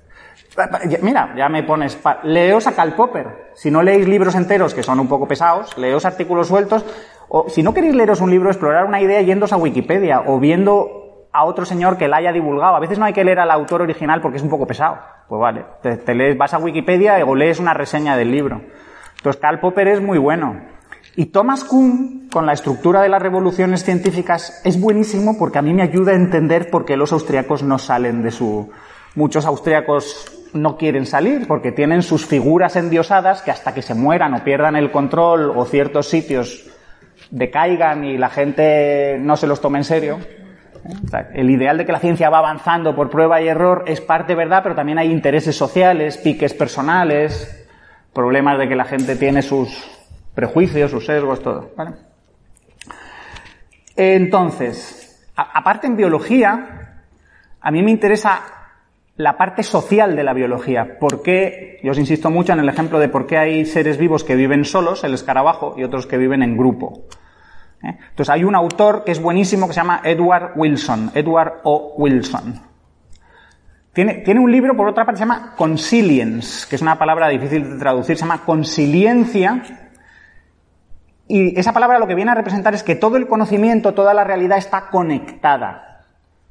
Mira, 1.01 1.33
ya 1.37 1.47
me 1.49 1.63
pones. 1.63 1.97
Leos 2.23 2.67
a 2.67 2.73
Karl 2.73 2.93
Popper. 2.93 3.51
Si 3.53 3.71
no 3.71 3.81
leéis 3.81 4.07
libros 4.07 4.35
enteros, 4.35 4.73
que 4.73 4.83
son 4.83 4.99
un 4.99 5.07
poco 5.07 5.27
pesados, 5.27 5.77
leos 5.77 6.05
artículos 6.05 6.47
sueltos. 6.47 6.85
O 7.29 7.49
si 7.49 7.63
no 7.63 7.73
queréis 7.73 7.95
leeros 7.95 8.19
un 8.19 8.29
libro, 8.29 8.49
explorar 8.49 8.85
una 8.85 9.01
idea 9.01 9.21
yéndos 9.21 9.53
a 9.53 9.57
Wikipedia 9.57 10.23
o 10.25 10.39
viendo 10.39 11.00
a 11.33 11.45
otro 11.45 11.65
señor 11.65 11.97
que 11.97 12.07
la 12.07 12.17
haya 12.17 12.31
divulgado. 12.31 12.75
A 12.75 12.79
veces 12.79 12.99
no 12.99 13.05
hay 13.05 13.13
que 13.13 13.23
leer 13.23 13.39
al 13.39 13.51
autor 13.51 13.81
original 13.81 14.21
porque 14.21 14.37
es 14.37 14.43
un 14.43 14.49
poco 14.49 14.67
pesado. 14.67 14.99
Pues 15.27 15.39
vale, 15.39 15.65
te, 15.81 16.13
lees, 16.13 16.37
vas 16.37 16.53
a 16.53 16.57
Wikipedia 16.57 17.23
o 17.25 17.35
lees 17.35 17.59
una 17.59 17.73
reseña 17.73 18.17
del 18.17 18.31
libro. 18.31 18.61
Entonces, 19.17 19.41
Karl 19.41 19.59
Popper 19.59 19.87
es 19.87 20.01
muy 20.01 20.17
bueno. 20.17 20.61
Y 21.15 21.27
Thomas 21.27 21.63
Kuhn, 21.63 22.27
con 22.31 22.45
la 22.45 22.53
estructura 22.53 23.01
de 23.01 23.09
las 23.09 23.21
revoluciones 23.21 23.83
científicas, 23.83 24.61
es 24.65 24.79
buenísimo 24.79 25.37
porque 25.37 25.59
a 25.59 25.61
mí 25.61 25.73
me 25.73 25.83
ayuda 25.83 26.11
a 26.11 26.15
entender 26.15 26.69
por 26.69 26.85
qué 26.85 26.97
los 26.97 27.13
austriacos 27.13 27.63
no 27.63 27.77
salen 27.77 28.23
de 28.23 28.31
su... 28.31 28.71
Muchos 29.15 29.45
austriacos 29.45 30.49
no 30.53 30.77
quieren 30.77 31.05
salir 31.05 31.47
porque 31.47 31.71
tienen 31.71 32.01
sus 32.01 32.25
figuras 32.25 32.75
endiosadas 32.75 33.41
que 33.41 33.51
hasta 33.51 33.73
que 33.73 33.81
se 33.81 33.93
mueran 33.93 34.33
o 34.33 34.43
pierdan 34.43 34.75
el 34.75 34.91
control 34.91 35.51
o 35.55 35.65
ciertos 35.65 36.07
sitios 36.07 36.69
decaigan 37.29 38.03
y 38.03 38.17
la 38.17 38.29
gente 38.29 39.17
no 39.19 39.37
se 39.37 39.47
los 39.47 39.61
tome 39.61 39.79
en 39.79 39.83
serio. 39.83 40.19
El 41.33 41.49
ideal 41.49 41.77
de 41.77 41.85
que 41.85 41.91
la 41.91 41.99
ciencia 41.99 42.29
va 42.29 42.39
avanzando 42.39 42.95
por 42.95 43.09
prueba 43.09 43.41
y 43.41 43.47
error 43.47 43.83
es 43.87 44.01
parte 44.01 44.35
verdad, 44.35 44.61
pero 44.63 44.75
también 44.75 44.97
hay 44.97 45.11
intereses 45.11 45.55
sociales, 45.55 46.17
piques 46.17 46.53
personales, 46.53 47.67
problemas 48.13 48.57
de 48.57 48.67
que 48.67 48.75
la 48.75 48.85
gente 48.85 49.15
tiene 49.15 49.41
sus 49.41 49.89
prejuicios, 50.33 50.91
sus 50.91 51.05
sesgos, 51.05 51.41
todo. 51.41 51.71
Entonces, 53.95 55.31
aparte 55.35 55.87
en 55.87 55.95
biología, 55.95 57.03
a 57.59 57.71
mí 57.71 57.83
me 57.83 57.91
interesa 57.91 58.41
la 59.17 59.37
parte 59.37 59.63
social 59.63 60.15
de 60.15 60.23
la 60.23 60.33
biología. 60.33 60.97
¿Por 60.99 61.21
qué? 61.21 61.79
Yo 61.83 61.91
os 61.91 61.99
insisto 61.99 62.31
mucho 62.31 62.53
en 62.53 62.59
el 62.59 62.69
ejemplo 62.69 62.99
de 62.99 63.09
por 63.09 63.27
qué 63.27 63.37
hay 63.37 63.65
seres 63.65 63.97
vivos 63.97 64.23
que 64.23 64.35
viven 64.35 64.65
solos, 64.65 65.03
el 65.03 65.13
escarabajo, 65.13 65.75
y 65.77 65.83
otros 65.83 66.07
que 66.07 66.17
viven 66.17 66.41
en 66.41 66.57
grupo. 66.57 67.05
¿Eh? 67.83 67.97
Entonces 68.09 68.29
hay 68.29 68.43
un 68.43 68.55
autor 68.55 69.03
que 69.03 69.11
es 69.11 69.21
buenísimo 69.21 69.67
que 69.67 69.73
se 69.73 69.79
llama 69.79 70.01
Edward 70.03 70.53
Wilson, 70.55 71.11
Edward 71.13 71.61
O. 71.63 71.93
Wilson. 71.97 72.61
Tiene, 73.93 74.15
tiene 74.15 74.39
un 74.39 74.51
libro, 74.51 74.75
por 74.77 74.87
otra 74.87 75.05
parte, 75.05 75.19
se 75.19 75.23
llama 75.23 75.53
Consilience, 75.57 76.65
que 76.69 76.77
es 76.77 76.81
una 76.81 76.97
palabra 76.97 77.27
difícil 77.27 77.71
de 77.71 77.77
traducir, 77.77 78.15
se 78.15 78.21
llama 78.21 78.45
consiliencia, 78.45 79.63
y 81.33 81.57
esa 81.57 81.71
palabra 81.71 81.97
lo 81.97 82.07
que 82.07 82.15
viene 82.15 82.31
a 82.31 82.35
representar 82.35 82.73
es 82.73 82.83
que 82.83 82.95
todo 82.95 83.15
el 83.15 83.25
conocimiento, 83.25 83.93
toda 83.93 84.13
la 84.13 84.25
realidad 84.25 84.57
está 84.57 84.89
conectada. 84.89 86.03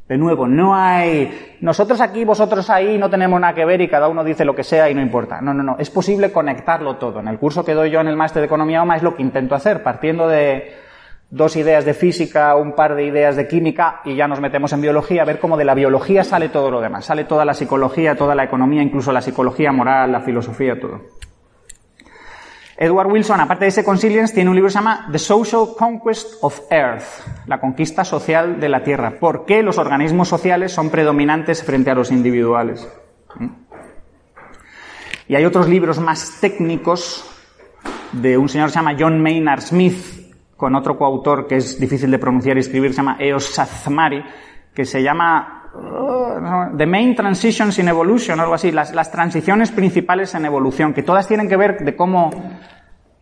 De 0.08 0.16
nuevo, 0.16 0.48
no 0.48 0.74
hay 0.74 1.58
nosotros 1.60 2.00
aquí, 2.00 2.24
vosotros 2.24 2.70
ahí, 2.70 2.96
no 2.96 3.10
tenemos 3.10 3.38
nada 3.38 3.54
que 3.54 3.66
ver 3.66 3.82
y 3.82 3.88
cada 3.88 4.08
uno 4.08 4.24
dice 4.24 4.46
lo 4.46 4.56
que 4.56 4.64
sea 4.64 4.88
y 4.88 4.94
no 4.94 5.02
importa. 5.02 5.42
No, 5.42 5.52
no, 5.52 5.62
no. 5.62 5.76
Es 5.78 5.90
posible 5.90 6.32
conectarlo 6.32 6.96
todo. 6.96 7.20
En 7.20 7.28
el 7.28 7.38
curso 7.38 7.62
que 7.62 7.74
doy 7.74 7.90
yo 7.90 8.00
en 8.00 8.08
el 8.08 8.16
máster 8.16 8.40
de 8.40 8.46
Economía 8.46 8.82
OMA 8.82 8.96
es 8.96 9.02
lo 9.02 9.14
que 9.14 9.22
intento 9.22 9.54
hacer, 9.54 9.82
partiendo 9.82 10.26
de 10.26 10.74
dos 11.30 11.54
ideas 11.56 11.84
de 11.84 11.94
física, 11.94 12.54
un 12.56 12.74
par 12.74 12.96
de 12.96 13.04
ideas 13.04 13.36
de 13.36 13.46
química 13.46 14.00
y 14.04 14.16
ya 14.16 14.26
nos 14.26 14.40
metemos 14.40 14.72
en 14.72 14.80
biología, 14.80 15.22
a 15.22 15.24
ver 15.24 15.38
cómo 15.38 15.56
de 15.56 15.64
la 15.64 15.74
biología 15.74 16.24
sale 16.24 16.48
todo 16.48 16.70
lo 16.70 16.80
demás. 16.80 17.04
Sale 17.04 17.24
toda 17.24 17.44
la 17.44 17.54
psicología, 17.54 18.16
toda 18.16 18.34
la 18.34 18.44
economía, 18.44 18.82
incluso 18.82 19.12
la 19.12 19.22
psicología 19.22 19.72
moral, 19.72 20.12
la 20.12 20.20
filosofía, 20.20 20.78
todo. 20.78 21.00
Edward 22.76 23.12
Wilson, 23.12 23.40
aparte 23.40 23.66
de 23.66 23.68
ese 23.68 23.84
Consilience, 23.84 24.32
tiene 24.32 24.48
un 24.48 24.56
libro 24.56 24.68
que 24.68 24.72
se 24.72 24.78
llama 24.78 25.06
The 25.12 25.18
Social 25.18 25.66
Conquest 25.78 26.38
of 26.40 26.60
Earth, 26.70 27.04
la 27.46 27.60
conquista 27.60 28.04
social 28.04 28.58
de 28.58 28.70
la 28.70 28.82
Tierra. 28.82 29.18
¿Por 29.20 29.44
qué 29.44 29.62
los 29.62 29.76
organismos 29.76 30.28
sociales 30.28 30.72
son 30.72 30.88
predominantes 30.88 31.62
frente 31.62 31.90
a 31.90 31.94
los 31.94 32.10
individuales? 32.10 32.88
Y 35.28 35.34
hay 35.36 35.44
otros 35.44 35.68
libros 35.68 36.00
más 36.00 36.38
técnicos 36.40 37.30
de 38.12 38.38
un 38.38 38.48
señor 38.48 38.68
que 38.68 38.72
se 38.72 38.78
llama 38.78 38.96
John 38.98 39.22
Maynard 39.22 39.60
Smith, 39.60 40.19
con 40.60 40.74
otro 40.74 40.98
coautor 40.98 41.46
que 41.46 41.56
es 41.56 41.80
difícil 41.80 42.10
de 42.10 42.18
pronunciar 42.18 42.58
y 42.58 42.60
escribir, 42.60 42.90
se 42.90 42.98
llama 42.98 43.16
Eos 43.18 43.46
Sazmari, 43.46 44.22
que 44.74 44.84
se 44.84 45.02
llama 45.02 45.70
uh, 45.72 46.76
The 46.76 46.84
Main 46.84 47.14
Transitions 47.14 47.78
in 47.78 47.88
Evolution, 47.88 48.38
algo 48.38 48.52
así, 48.52 48.70
las, 48.70 48.94
las 48.94 49.10
transiciones 49.10 49.70
principales 49.70 50.34
en 50.34 50.44
evolución, 50.44 50.92
que 50.92 51.02
todas 51.02 51.26
tienen 51.26 51.48
que 51.48 51.56
ver 51.56 51.78
de 51.78 51.96
cómo 51.96 52.30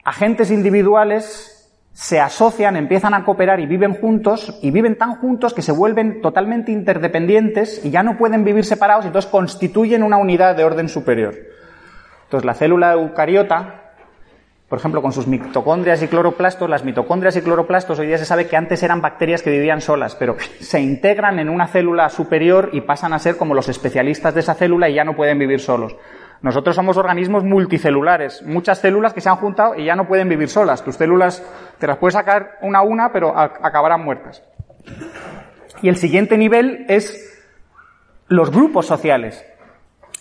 agentes 0.04 0.50
individuales 0.50 1.54
se 1.92 2.18
asocian, 2.18 2.76
empiezan 2.76 3.14
a 3.14 3.24
cooperar 3.24 3.60
y 3.60 3.66
viven 3.66 3.94
juntos, 3.94 4.58
y 4.60 4.72
viven 4.72 4.98
tan 4.98 5.14
juntos 5.14 5.54
que 5.54 5.62
se 5.62 5.70
vuelven 5.70 6.20
totalmente 6.20 6.72
interdependientes 6.72 7.84
y 7.84 7.90
ya 7.90 8.02
no 8.02 8.18
pueden 8.18 8.42
vivir 8.42 8.64
separados, 8.64 9.04
y 9.04 9.08
entonces 9.08 9.30
constituyen 9.30 10.02
una 10.02 10.16
unidad 10.16 10.56
de 10.56 10.64
orden 10.64 10.88
superior. 10.88 11.36
Entonces 12.24 12.44
la 12.44 12.54
célula 12.54 12.94
eucariota, 12.94 13.87
por 14.68 14.78
ejemplo, 14.78 15.00
con 15.00 15.12
sus 15.12 15.26
mitocondrias 15.26 16.02
y 16.02 16.08
cloroplastos, 16.08 16.68
las 16.68 16.84
mitocondrias 16.84 17.36
y 17.36 17.42
cloroplastos 17.42 17.98
hoy 17.98 18.06
día 18.06 18.18
se 18.18 18.26
sabe 18.26 18.48
que 18.48 18.56
antes 18.56 18.82
eran 18.82 19.00
bacterias 19.00 19.42
que 19.42 19.50
vivían 19.50 19.80
solas, 19.80 20.14
pero 20.14 20.36
se 20.60 20.80
integran 20.80 21.38
en 21.38 21.48
una 21.48 21.68
célula 21.68 22.10
superior 22.10 22.70
y 22.72 22.82
pasan 22.82 23.14
a 23.14 23.18
ser 23.18 23.38
como 23.38 23.54
los 23.54 23.68
especialistas 23.68 24.34
de 24.34 24.40
esa 24.40 24.54
célula 24.54 24.90
y 24.90 24.94
ya 24.94 25.04
no 25.04 25.16
pueden 25.16 25.38
vivir 25.38 25.60
solos. 25.60 25.96
Nosotros 26.42 26.76
somos 26.76 26.96
organismos 26.98 27.44
multicelulares, 27.44 28.42
muchas 28.42 28.78
células 28.78 29.12
que 29.12 29.20
se 29.20 29.28
han 29.28 29.36
juntado 29.36 29.74
y 29.74 29.86
ya 29.86 29.96
no 29.96 30.06
pueden 30.06 30.28
vivir 30.28 30.48
solas. 30.48 30.84
Tus 30.84 30.96
células 30.96 31.42
te 31.78 31.86
las 31.86 31.96
puedes 31.96 32.14
sacar 32.14 32.58
una 32.60 32.80
a 32.80 32.82
una, 32.82 33.10
pero 33.10 33.36
acabarán 33.36 34.04
muertas. 34.04 34.44
Y 35.82 35.88
el 35.88 35.96
siguiente 35.96 36.36
nivel 36.36 36.84
es 36.88 37.42
los 38.28 38.50
grupos 38.50 38.86
sociales. 38.86 39.44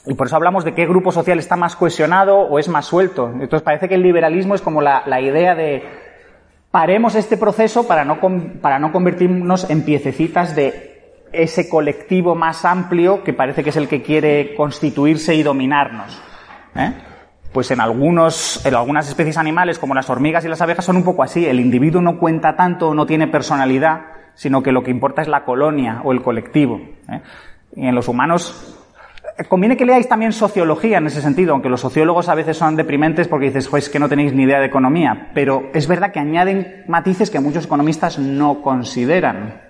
Y 0.08 0.14
por 0.14 0.28
eso 0.28 0.36
hablamos 0.36 0.64
de 0.64 0.74
qué 0.74 0.86
grupo 0.86 1.12
social 1.12 1.38
está 1.40 1.56
más 1.56 1.76
cohesionado 1.76 2.38
o 2.38 2.60
es 2.60 2.70
más 2.70 2.86
suelto. 2.86 3.30
Entonces 3.30 3.62
parece 3.62 3.90
que 3.90 3.96
el 3.96 4.04
liberalismo 4.04 4.56
es 4.56 4.62
como 4.62 4.82
la, 4.82 5.04
la 5.06 5.20
idea 5.20 5.54
de 5.54 5.84
paremos 6.72 7.16
este 7.16 7.38
proceso 7.38 7.88
para 7.88 8.06
no, 8.06 8.20
para 8.62 8.80
no 8.80 8.92
convertirnos 8.92 9.70
en 9.70 9.84
piececitas 9.84 10.56
de 10.56 11.26
ese 11.34 11.68
colectivo 11.70 12.36
más 12.36 12.66
amplio 12.66 13.24
que 13.24 13.34
parece 13.34 13.64
que 13.64 13.72
es 13.72 13.78
el 13.78 13.88
que 13.88 14.02
quiere 14.02 14.56
constituirse 14.56 15.36
y 15.36 15.44
dominarnos. 15.44 16.22
¿eh? 16.76 16.94
Pues 17.52 17.72
en, 17.72 17.82
algunos, 17.82 18.66
en 18.66 18.76
algunas 18.76 19.08
especies 19.08 19.38
animales, 19.38 19.80
como 19.80 19.94
las 19.94 20.10
hormigas 20.10 20.46
y 20.46 20.48
las 20.48 20.62
abejas, 20.62 20.86
son 20.86 20.98
un 20.98 21.04
poco 21.04 21.24
así. 21.24 21.46
El 21.46 21.60
individuo 21.60 22.02
no 22.02 22.18
cuenta 22.20 22.56
tanto, 22.56 22.94
no 22.94 23.06
tiene 23.06 23.28
personalidad, 23.28 24.02
sino 24.36 24.62
que 24.62 24.72
lo 24.72 24.84
que 24.84 24.92
importa 24.92 25.22
es 25.22 25.28
la 25.28 25.44
colonia 25.44 26.02
o 26.04 26.12
el 26.12 26.22
colectivo. 26.22 26.80
¿eh? 27.10 27.22
Y 27.76 27.88
en 27.88 27.96
los 27.96 28.08
humanos 28.08 28.77
conviene 29.46 29.78
que 29.78 29.86
leáis 29.86 30.08
también 30.08 30.32
sociología 30.32 30.98
en 30.98 31.08
ese 31.08 31.22
sentido, 31.22 31.54
aunque 31.54 31.70
los 31.70 31.82
sociólogos 31.82 32.30
a 32.30 32.36
veces 32.36 32.58
son 32.58 32.76
deprimentes 32.76 33.28
porque 33.28 33.48
dices, 33.48 33.68
pues 33.68 33.90
que 33.90 34.00
no 34.00 34.10
tenéis 34.10 34.34
ni 34.34 34.44
idea 34.44 34.60
de 34.60 34.66
economía, 34.66 35.30
pero 35.34 35.70
es 35.74 35.88
verdad 35.88 36.12
que 36.12 36.20
añaden 36.20 36.84
matices 36.88 37.30
que 37.30 37.40
muchos 37.40 37.66
economistas 37.66 38.18
no 38.18 38.62
consideran. 38.62 39.62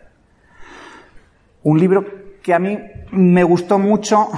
Un 1.63 1.79
libro 1.79 2.05
que 2.41 2.53
a 2.53 2.59
mí 2.59 2.79
me 3.11 3.43
gustó 3.43 3.77
mucho, 3.77 4.29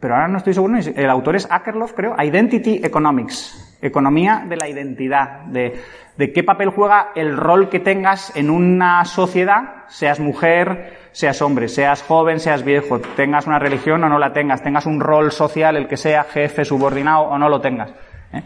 pero 0.00 0.14
ahora 0.14 0.28
no 0.28 0.38
estoy 0.38 0.54
seguro, 0.54 0.78
el 0.78 1.10
autor 1.10 1.36
es 1.36 1.46
Akerlof, 1.50 1.92
creo, 1.92 2.14
Identity 2.18 2.80
Economics, 2.82 3.78
economía 3.82 4.46
de 4.48 4.56
la 4.56 4.68
identidad, 4.68 5.42
de, 5.46 5.82
de 6.16 6.32
qué 6.32 6.42
papel 6.42 6.70
juega 6.70 7.10
el 7.14 7.36
rol 7.36 7.68
que 7.68 7.80
tengas 7.80 8.34
en 8.36 8.48
una 8.48 9.04
sociedad, 9.04 9.84
seas 9.88 10.18
mujer, 10.18 11.03
seas 11.14 11.40
hombre, 11.42 11.68
seas 11.68 12.02
joven, 12.02 12.40
seas 12.40 12.64
viejo, 12.64 12.98
tengas 12.98 13.46
una 13.46 13.60
religión 13.60 14.02
o 14.02 14.08
no 14.08 14.18
la 14.18 14.32
tengas, 14.32 14.62
tengas 14.64 14.84
un 14.84 14.98
rol 14.98 15.30
social, 15.30 15.76
el 15.76 15.86
que 15.86 15.96
sea 15.96 16.24
jefe, 16.24 16.64
subordinado 16.64 17.22
o 17.22 17.38
no 17.38 17.48
lo 17.48 17.60
tengas. 17.60 17.90
¿eh? 18.32 18.42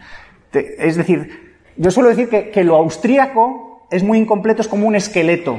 Es 0.77 0.95
decir, 0.95 1.55
yo 1.75 1.89
suelo 1.89 2.09
decir 2.09 2.29
que, 2.29 2.51
que, 2.51 2.63
lo 2.63 2.75
austríaco 2.75 3.87
es 3.89 4.03
muy 4.03 4.19
incompleto, 4.19 4.61
es 4.61 4.67
como 4.67 4.87
un 4.87 4.95
esqueleto. 4.95 5.57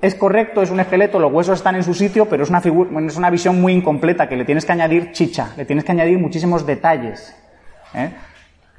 es 0.00 0.14
correcto, 0.14 0.62
es 0.62 0.70
un 0.70 0.78
esqueleto, 0.78 1.18
los 1.18 1.32
huesos 1.32 1.58
están 1.58 1.74
en 1.74 1.82
su 1.82 1.94
sitio, 1.94 2.26
pero 2.26 2.44
es 2.44 2.48
una, 2.48 2.60
es 2.60 3.16
una 3.16 3.28
visión 3.28 3.60
muy 3.60 3.72
incompleta 3.72 4.28
que 4.28 4.36
le 4.36 4.44
tienes 4.44 4.64
que 4.64 4.70
añadir 4.70 5.10
chicha, 5.10 5.52
le 5.56 5.64
tienes 5.64 5.84
que 5.84 5.90
añadir 5.90 6.20
muchísimos 6.20 6.64
detalles. 6.64 7.34
¿eh? 7.92 8.08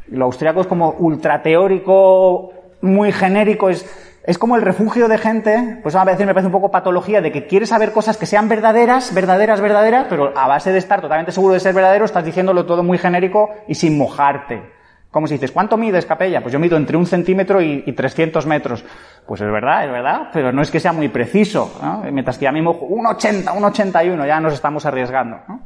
Lo 0.07 0.23
austriaco 0.23 0.61
es 0.61 0.67
como 0.67 0.91
ultra 0.91 1.43
teórico, 1.43 2.53
muy 2.81 3.11
genérico, 3.11 3.69
es, 3.69 3.85
es 4.23 4.37
como 4.37 4.55
el 4.55 4.61
refugio 4.61 5.07
de 5.07 5.17
gente, 5.17 5.79
pues 5.81 5.95
a 5.95 6.03
veces 6.03 6.25
me 6.27 6.33
parece 6.33 6.47
un 6.47 6.51
poco 6.51 6.69
patología 6.69 7.21
de 7.21 7.31
que 7.31 7.47
quieres 7.47 7.69
saber 7.69 7.91
cosas 7.91 8.17
que 8.17 8.27
sean 8.27 8.47
verdaderas, 8.47 9.13
verdaderas, 9.13 9.61
verdaderas, 9.61 10.05
pero 10.09 10.31
a 10.37 10.47
base 10.47 10.71
de 10.71 10.77
estar 10.77 11.01
totalmente 11.01 11.31
seguro 11.31 11.53
de 11.55 11.59
ser 11.59 11.73
verdadero, 11.73 12.05
estás 12.05 12.23
diciéndolo 12.23 12.65
todo 12.65 12.83
muy 12.83 12.99
genérico 12.99 13.49
y 13.67 13.75
sin 13.75 13.97
mojarte. 13.97 14.61
Como 15.09 15.27
si 15.27 15.33
dices, 15.33 15.51
¿cuánto 15.51 15.75
mides, 15.75 16.05
Capella? 16.05 16.39
Pues 16.41 16.53
yo 16.53 16.59
mido 16.59 16.77
entre 16.77 16.95
un 16.95 17.05
centímetro 17.05 17.61
y, 17.61 17.83
y 17.85 17.91
300 17.91 18.45
metros. 18.45 18.85
Pues 19.27 19.41
es 19.41 19.51
verdad, 19.51 19.85
es 19.85 19.91
verdad, 19.91 20.29
pero 20.31 20.53
no 20.53 20.61
es 20.61 20.71
que 20.71 20.79
sea 20.79 20.93
muy 20.93 21.09
preciso. 21.09 21.79
¿no? 21.81 22.03
Mientras 22.11 22.37
que 22.37 22.45
ya 22.45 22.51
mismo 22.51 22.71
un 22.71 23.05
80, 23.05 23.51
un 23.51 23.63
81, 23.65 24.25
ya 24.25 24.39
nos 24.39 24.53
estamos 24.53 24.85
arriesgando. 24.85 25.37
¿no? 25.49 25.59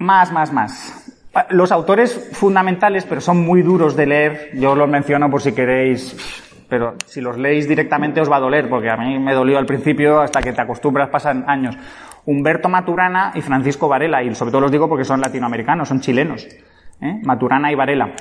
Más, 0.00 0.30
más, 0.30 0.52
más. 0.52 1.03
Los 1.50 1.72
autores 1.72 2.30
fundamentales, 2.32 3.04
pero 3.06 3.20
son 3.20 3.44
muy 3.44 3.62
duros 3.62 3.96
de 3.96 4.06
leer, 4.06 4.50
yo 4.54 4.74
los 4.76 4.88
menciono 4.88 5.28
por 5.28 5.42
si 5.42 5.52
queréis, 5.52 6.16
pero 6.68 6.94
si 7.06 7.20
los 7.20 7.36
leéis 7.36 7.68
directamente 7.68 8.20
os 8.20 8.30
va 8.30 8.36
a 8.36 8.40
doler, 8.40 8.68
porque 8.68 8.88
a 8.88 8.96
mí 8.96 9.18
me 9.18 9.34
dolió 9.34 9.58
al 9.58 9.66
principio, 9.66 10.20
hasta 10.20 10.40
que 10.40 10.52
te 10.52 10.60
acostumbras 10.60 11.08
pasan 11.08 11.44
años. 11.48 11.76
Humberto 12.26 12.68
Maturana 12.68 13.32
y 13.34 13.40
Francisco 13.40 13.88
Varela, 13.88 14.22
y 14.22 14.34
sobre 14.34 14.52
todo 14.52 14.62
los 14.62 14.70
digo 14.70 14.88
porque 14.88 15.04
son 15.04 15.20
latinoamericanos, 15.20 15.88
son 15.88 16.00
chilenos. 16.00 16.46
¿eh? 17.00 17.20
Maturana 17.22 17.72
y 17.72 17.74
Varela, 17.74 18.12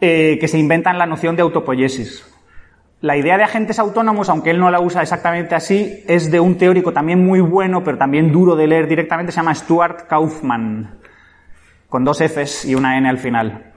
eh, 0.00 0.36
que 0.38 0.48
se 0.48 0.58
inventan 0.58 0.98
la 0.98 1.06
noción 1.06 1.36
de 1.36 1.42
autopoiesis. 1.42 2.30
La 3.00 3.16
idea 3.16 3.36
de 3.36 3.44
agentes 3.44 3.78
autónomos, 3.78 4.28
aunque 4.28 4.50
él 4.50 4.58
no 4.58 4.70
la 4.70 4.80
usa 4.80 5.02
exactamente 5.02 5.54
así, 5.54 6.04
es 6.06 6.30
de 6.30 6.40
un 6.40 6.56
teórico 6.56 6.92
también 6.92 7.24
muy 7.24 7.40
bueno, 7.40 7.82
pero 7.84 7.98
también 7.98 8.32
duro 8.32 8.56
de 8.56 8.66
leer 8.66 8.88
directamente, 8.88 9.32
se 9.32 9.36
llama 9.36 9.54
Stuart 9.54 10.06
Kaufman, 10.06 11.00
con 11.94 12.04
dos 12.04 12.20
Fs 12.20 12.64
y 12.64 12.74
una 12.74 12.98
N 12.98 13.08
al 13.08 13.18
final. 13.18 13.72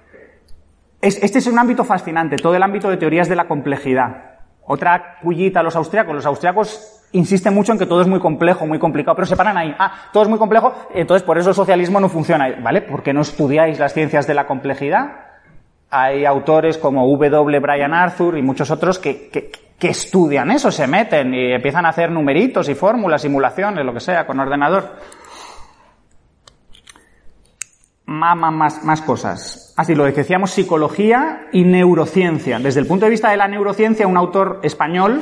Es, 0.99 1.21
este 1.21 1.37
es 1.37 1.45
un 1.45 1.59
ámbito 1.59 1.83
fascinante, 1.83 2.37
todo 2.37 2.55
el 2.55 2.63
ámbito 2.63 2.89
de 2.89 2.97
teorías 2.97 3.29
de 3.29 3.35
la 3.35 3.47
complejidad. 3.47 4.39
Otra 4.65 5.19
cullita 5.21 5.59
a 5.59 5.63
los 5.63 5.75
austriacos. 5.75 6.15
Los 6.15 6.25
austriacos 6.25 7.05
insisten 7.11 7.53
mucho 7.53 7.73
en 7.73 7.77
que 7.77 7.85
todo 7.85 8.01
es 8.01 8.07
muy 8.07 8.19
complejo, 8.19 8.65
muy 8.65 8.79
complicado, 8.79 9.13
pero 9.13 9.27
se 9.27 9.37
paran 9.37 9.55
ahí. 9.55 9.71
Ah, 9.77 10.09
todo 10.11 10.23
es 10.23 10.29
muy 10.29 10.39
complejo, 10.39 10.73
entonces 10.95 11.21
por 11.21 11.37
eso 11.37 11.49
el 11.49 11.55
socialismo 11.55 11.99
no 11.99 12.09
funciona. 12.09 12.49
¿Vale? 12.59 12.81
¿Por 12.81 13.03
qué 13.03 13.13
no 13.13 13.21
estudiáis 13.21 13.77
las 13.77 13.93
ciencias 13.93 14.25
de 14.25 14.33
la 14.33 14.47
complejidad? 14.47 15.11
Hay 15.91 16.25
autores 16.25 16.79
como 16.79 17.05
W. 17.05 17.59
Brian 17.59 17.93
Arthur 17.93 18.35
y 18.35 18.41
muchos 18.41 18.71
otros 18.71 18.97
que, 18.97 19.29
que, 19.29 19.51
que 19.77 19.89
estudian 19.89 20.49
eso, 20.49 20.71
se 20.71 20.87
meten 20.87 21.35
y 21.35 21.51
empiezan 21.53 21.85
a 21.85 21.89
hacer 21.89 22.09
numeritos 22.09 22.67
y 22.67 22.73
fórmulas, 22.73 23.21
simulaciones, 23.21 23.85
lo 23.85 23.93
que 23.93 23.99
sea, 23.99 24.25
con 24.25 24.39
ordenador. 24.39 24.95
Más, 28.09 28.83
más, 28.85 29.01
cosas. 29.01 29.73
Así 29.75 29.93
lo 29.93 30.05
decíamos 30.05 30.51
psicología 30.51 31.47
y 31.51 31.65
neurociencia. 31.65 32.57
Desde 32.57 32.79
el 32.79 32.87
punto 32.87 33.05
de 33.05 33.11
vista 33.11 33.31
de 33.31 33.37
la 33.37 33.49
neurociencia, 33.49 34.07
un 34.07 34.15
autor 34.15 34.61
español, 34.63 35.21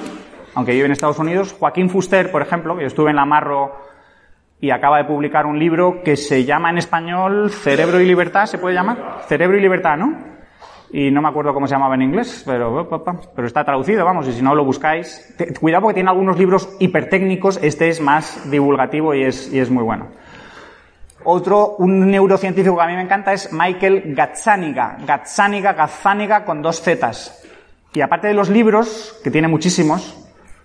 aunque 0.53 0.73
vive 0.73 0.85
en 0.85 0.91
Estados 0.91 1.17
Unidos, 1.17 1.55
Joaquín 1.59 1.89
Fuster, 1.89 2.31
por 2.31 2.43
ejemplo, 2.43 2.79
yo 2.79 2.85
estuve 2.85 3.09
en 3.09 3.15
la 3.15 3.25
Marro 3.25 3.71
y 4.61 4.69
acaba 4.69 4.99
de 4.99 5.05
publicar 5.05 5.47
un 5.47 5.57
libro 5.57 6.03
que 6.03 6.15
se 6.15 6.45
llama 6.45 6.69
en 6.69 6.77
español 6.77 7.49
Cerebro 7.49 7.99
y 7.99 8.05
Libertad, 8.05 8.45
¿se 8.45 8.59
puede 8.59 8.75
llamar? 8.75 9.23
Cerebro 9.27 9.57
y 9.57 9.61
Libertad, 9.61 9.97
¿no? 9.97 10.35
Y 10.91 11.09
no 11.09 11.23
me 11.23 11.29
acuerdo 11.29 11.55
cómo 11.55 11.65
se 11.65 11.73
llamaba 11.73 11.95
en 11.95 12.03
inglés, 12.03 12.43
pero, 12.45 12.87
pero 13.35 13.47
está 13.47 13.63
traducido, 13.63 14.05
vamos, 14.05 14.27
y 14.27 14.31
si 14.31 14.43
no 14.43 14.53
lo 14.53 14.63
buscáis. 14.63 15.35
Cuidado 15.59 15.81
porque 15.81 15.95
tiene 15.95 16.11
algunos 16.11 16.37
libros 16.37 16.69
hipertécnicos, 16.79 17.59
este 17.63 17.89
es 17.89 17.99
más 17.99 18.49
divulgativo 18.51 19.15
y 19.15 19.23
es, 19.23 19.51
y 19.51 19.59
es 19.59 19.71
muy 19.71 19.83
bueno. 19.83 20.07
Otro, 21.25 21.75
un 21.79 22.09
neurocientífico 22.09 22.77
que 22.77 22.83
a 22.83 22.87
mí 22.87 22.93
me 22.93 23.01
encanta 23.01 23.33
es 23.33 23.51
Michael 23.51 24.15
Gazzaniga. 24.15 24.97
Gazzaniga, 25.05 25.73
Gazzaniga 25.73 26.45
con 26.45 26.61
dos 26.61 26.81
zetas. 26.81 27.43
Y 27.93 28.01
aparte 28.01 28.27
de 28.27 28.33
los 28.33 28.49
libros, 28.49 29.19
que 29.23 29.31
tiene 29.31 29.47
muchísimos, 29.47 30.15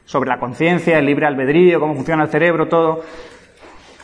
sobre 0.05 0.29
la 0.29 0.39
conciencia, 0.39 0.99
el 0.99 1.07
libre 1.07 1.27
albedrío, 1.27 1.81
cómo 1.81 1.95
funciona 1.95 2.25
el 2.25 2.31
cerebro, 2.31 2.69
todo, 2.69 3.03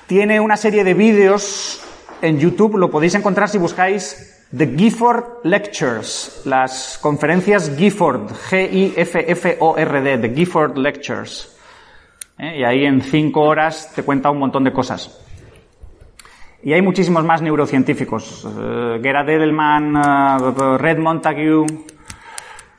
tiene 0.06 0.38
una 0.40 0.56
serie 0.56 0.84
de 0.84 0.94
vídeos 0.94 1.82
en 2.22 2.38
YouTube, 2.38 2.76
lo 2.76 2.90
podéis 2.90 3.16
encontrar 3.16 3.48
si 3.48 3.58
buscáis 3.58 4.46
The 4.56 4.74
Gifford 4.76 5.44
Lectures, 5.44 6.42
las 6.44 6.98
conferencias 7.02 7.76
Gifford, 7.76 8.30
G-I-F-F-O-R-D, 8.48 10.18
The 10.18 10.34
Gifford 10.34 10.78
Lectures. 10.78 11.56
¿Eh? 12.38 12.60
Y 12.60 12.64
ahí 12.64 12.84
en 12.84 13.02
cinco 13.02 13.42
horas 13.42 13.92
te 13.94 14.04
cuenta 14.04 14.30
un 14.30 14.38
montón 14.38 14.62
de 14.62 14.72
cosas. 14.72 15.25
Y 16.66 16.72
hay 16.72 16.82
muchísimos 16.82 17.22
más 17.22 17.42
neurocientíficos. 17.42 18.44
Uh, 18.44 19.00
Gerard 19.00 19.28
Edelman, 19.28 19.94
uh, 19.94 20.76
Red 20.76 20.98
Montague, 20.98 21.64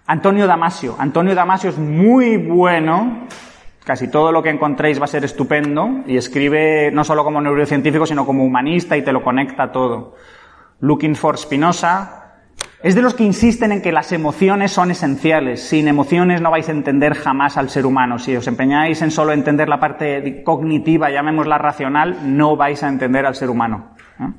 Antonio 0.07 0.45
Damasio. 0.45 0.97
Antonio 0.99 1.33
Damasio 1.33 1.69
es 1.69 1.77
muy 1.77 2.35
bueno. 2.35 3.27
Casi 3.85 4.11
todo 4.11 4.33
lo 4.33 4.43
que 4.43 4.49
encontréis 4.49 4.99
va 4.99 5.05
a 5.05 5.07
ser 5.07 5.23
estupendo 5.23 6.03
y 6.05 6.17
escribe 6.17 6.91
no 6.91 7.05
solo 7.05 7.23
como 7.23 7.39
neurocientífico, 7.39 8.05
sino 8.05 8.25
como 8.25 8.43
humanista 8.43 8.97
y 8.97 9.03
te 9.03 9.13
lo 9.13 9.23
conecta 9.23 9.71
todo. 9.71 10.15
Looking 10.81 11.15
for 11.15 11.37
Spinoza. 11.37 12.26
Es 12.83 12.93
de 12.93 13.01
los 13.01 13.15
que 13.15 13.23
insisten 13.23 13.71
en 13.71 13.81
que 13.81 13.91
las 13.91 14.11
emociones 14.11 14.71
son 14.71 14.91
esenciales. 14.91 15.67
Sin 15.67 15.87
emociones 15.87 16.41
no 16.41 16.51
vais 16.51 16.69
a 16.69 16.73
entender 16.73 17.15
jamás 17.15 17.57
al 17.57 17.69
ser 17.69 17.87
humano. 17.87 18.19
Si 18.19 18.35
os 18.35 18.47
empeñáis 18.47 19.01
en 19.01 19.09
solo 19.09 19.33
entender 19.33 19.67
la 19.67 19.79
parte 19.79 20.43
cognitiva, 20.43 21.09
llamémosla 21.09 21.57
racional, 21.57 22.37
no 22.37 22.55
vais 22.55 22.83
a 22.83 22.87
entender 22.87 23.25
al 23.25 23.33
ser 23.33 23.49
humano. 23.49 23.95
¿Eh? 24.19 24.31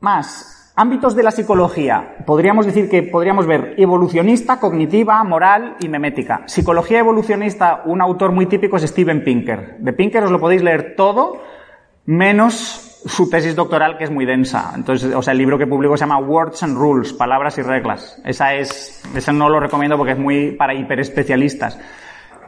Más. 0.00 0.72
Ámbitos 0.76 1.16
de 1.16 1.22
la 1.24 1.30
psicología. 1.32 2.16
Podríamos 2.26 2.66
decir 2.66 2.88
que 2.88 3.02
podríamos 3.02 3.46
ver 3.46 3.74
evolucionista, 3.78 4.60
cognitiva, 4.60 5.24
moral 5.24 5.76
y 5.80 5.88
memética. 5.88 6.42
Psicología 6.46 7.00
evolucionista, 7.00 7.82
un 7.86 8.02
autor 8.02 8.30
muy 8.30 8.46
típico 8.46 8.76
es 8.76 8.82
Steven 8.82 9.24
Pinker. 9.24 9.78
De 9.78 9.94
Pinker 9.94 10.22
os 10.24 10.30
lo 10.30 10.38
podéis 10.38 10.62
leer 10.62 10.94
todo, 10.94 11.42
menos 12.04 12.95
su 13.06 13.30
tesis 13.30 13.54
doctoral 13.54 13.96
que 13.96 14.04
es 14.04 14.10
muy 14.10 14.26
densa. 14.26 14.72
Entonces, 14.74 15.14
o 15.14 15.22
sea, 15.22 15.32
el 15.32 15.38
libro 15.38 15.58
que 15.58 15.66
publicó 15.66 15.96
se 15.96 16.02
llama 16.02 16.18
Words 16.18 16.62
and 16.62 16.76
Rules, 16.76 17.12
palabras 17.12 17.56
y 17.58 17.62
reglas. 17.62 18.20
Esa 18.24 18.54
es, 18.54 19.02
ese 19.14 19.32
no 19.32 19.48
lo 19.48 19.60
recomiendo 19.60 19.96
porque 19.96 20.12
es 20.12 20.18
muy 20.18 20.52
para 20.52 20.74
hiperespecialistas. 20.74 21.78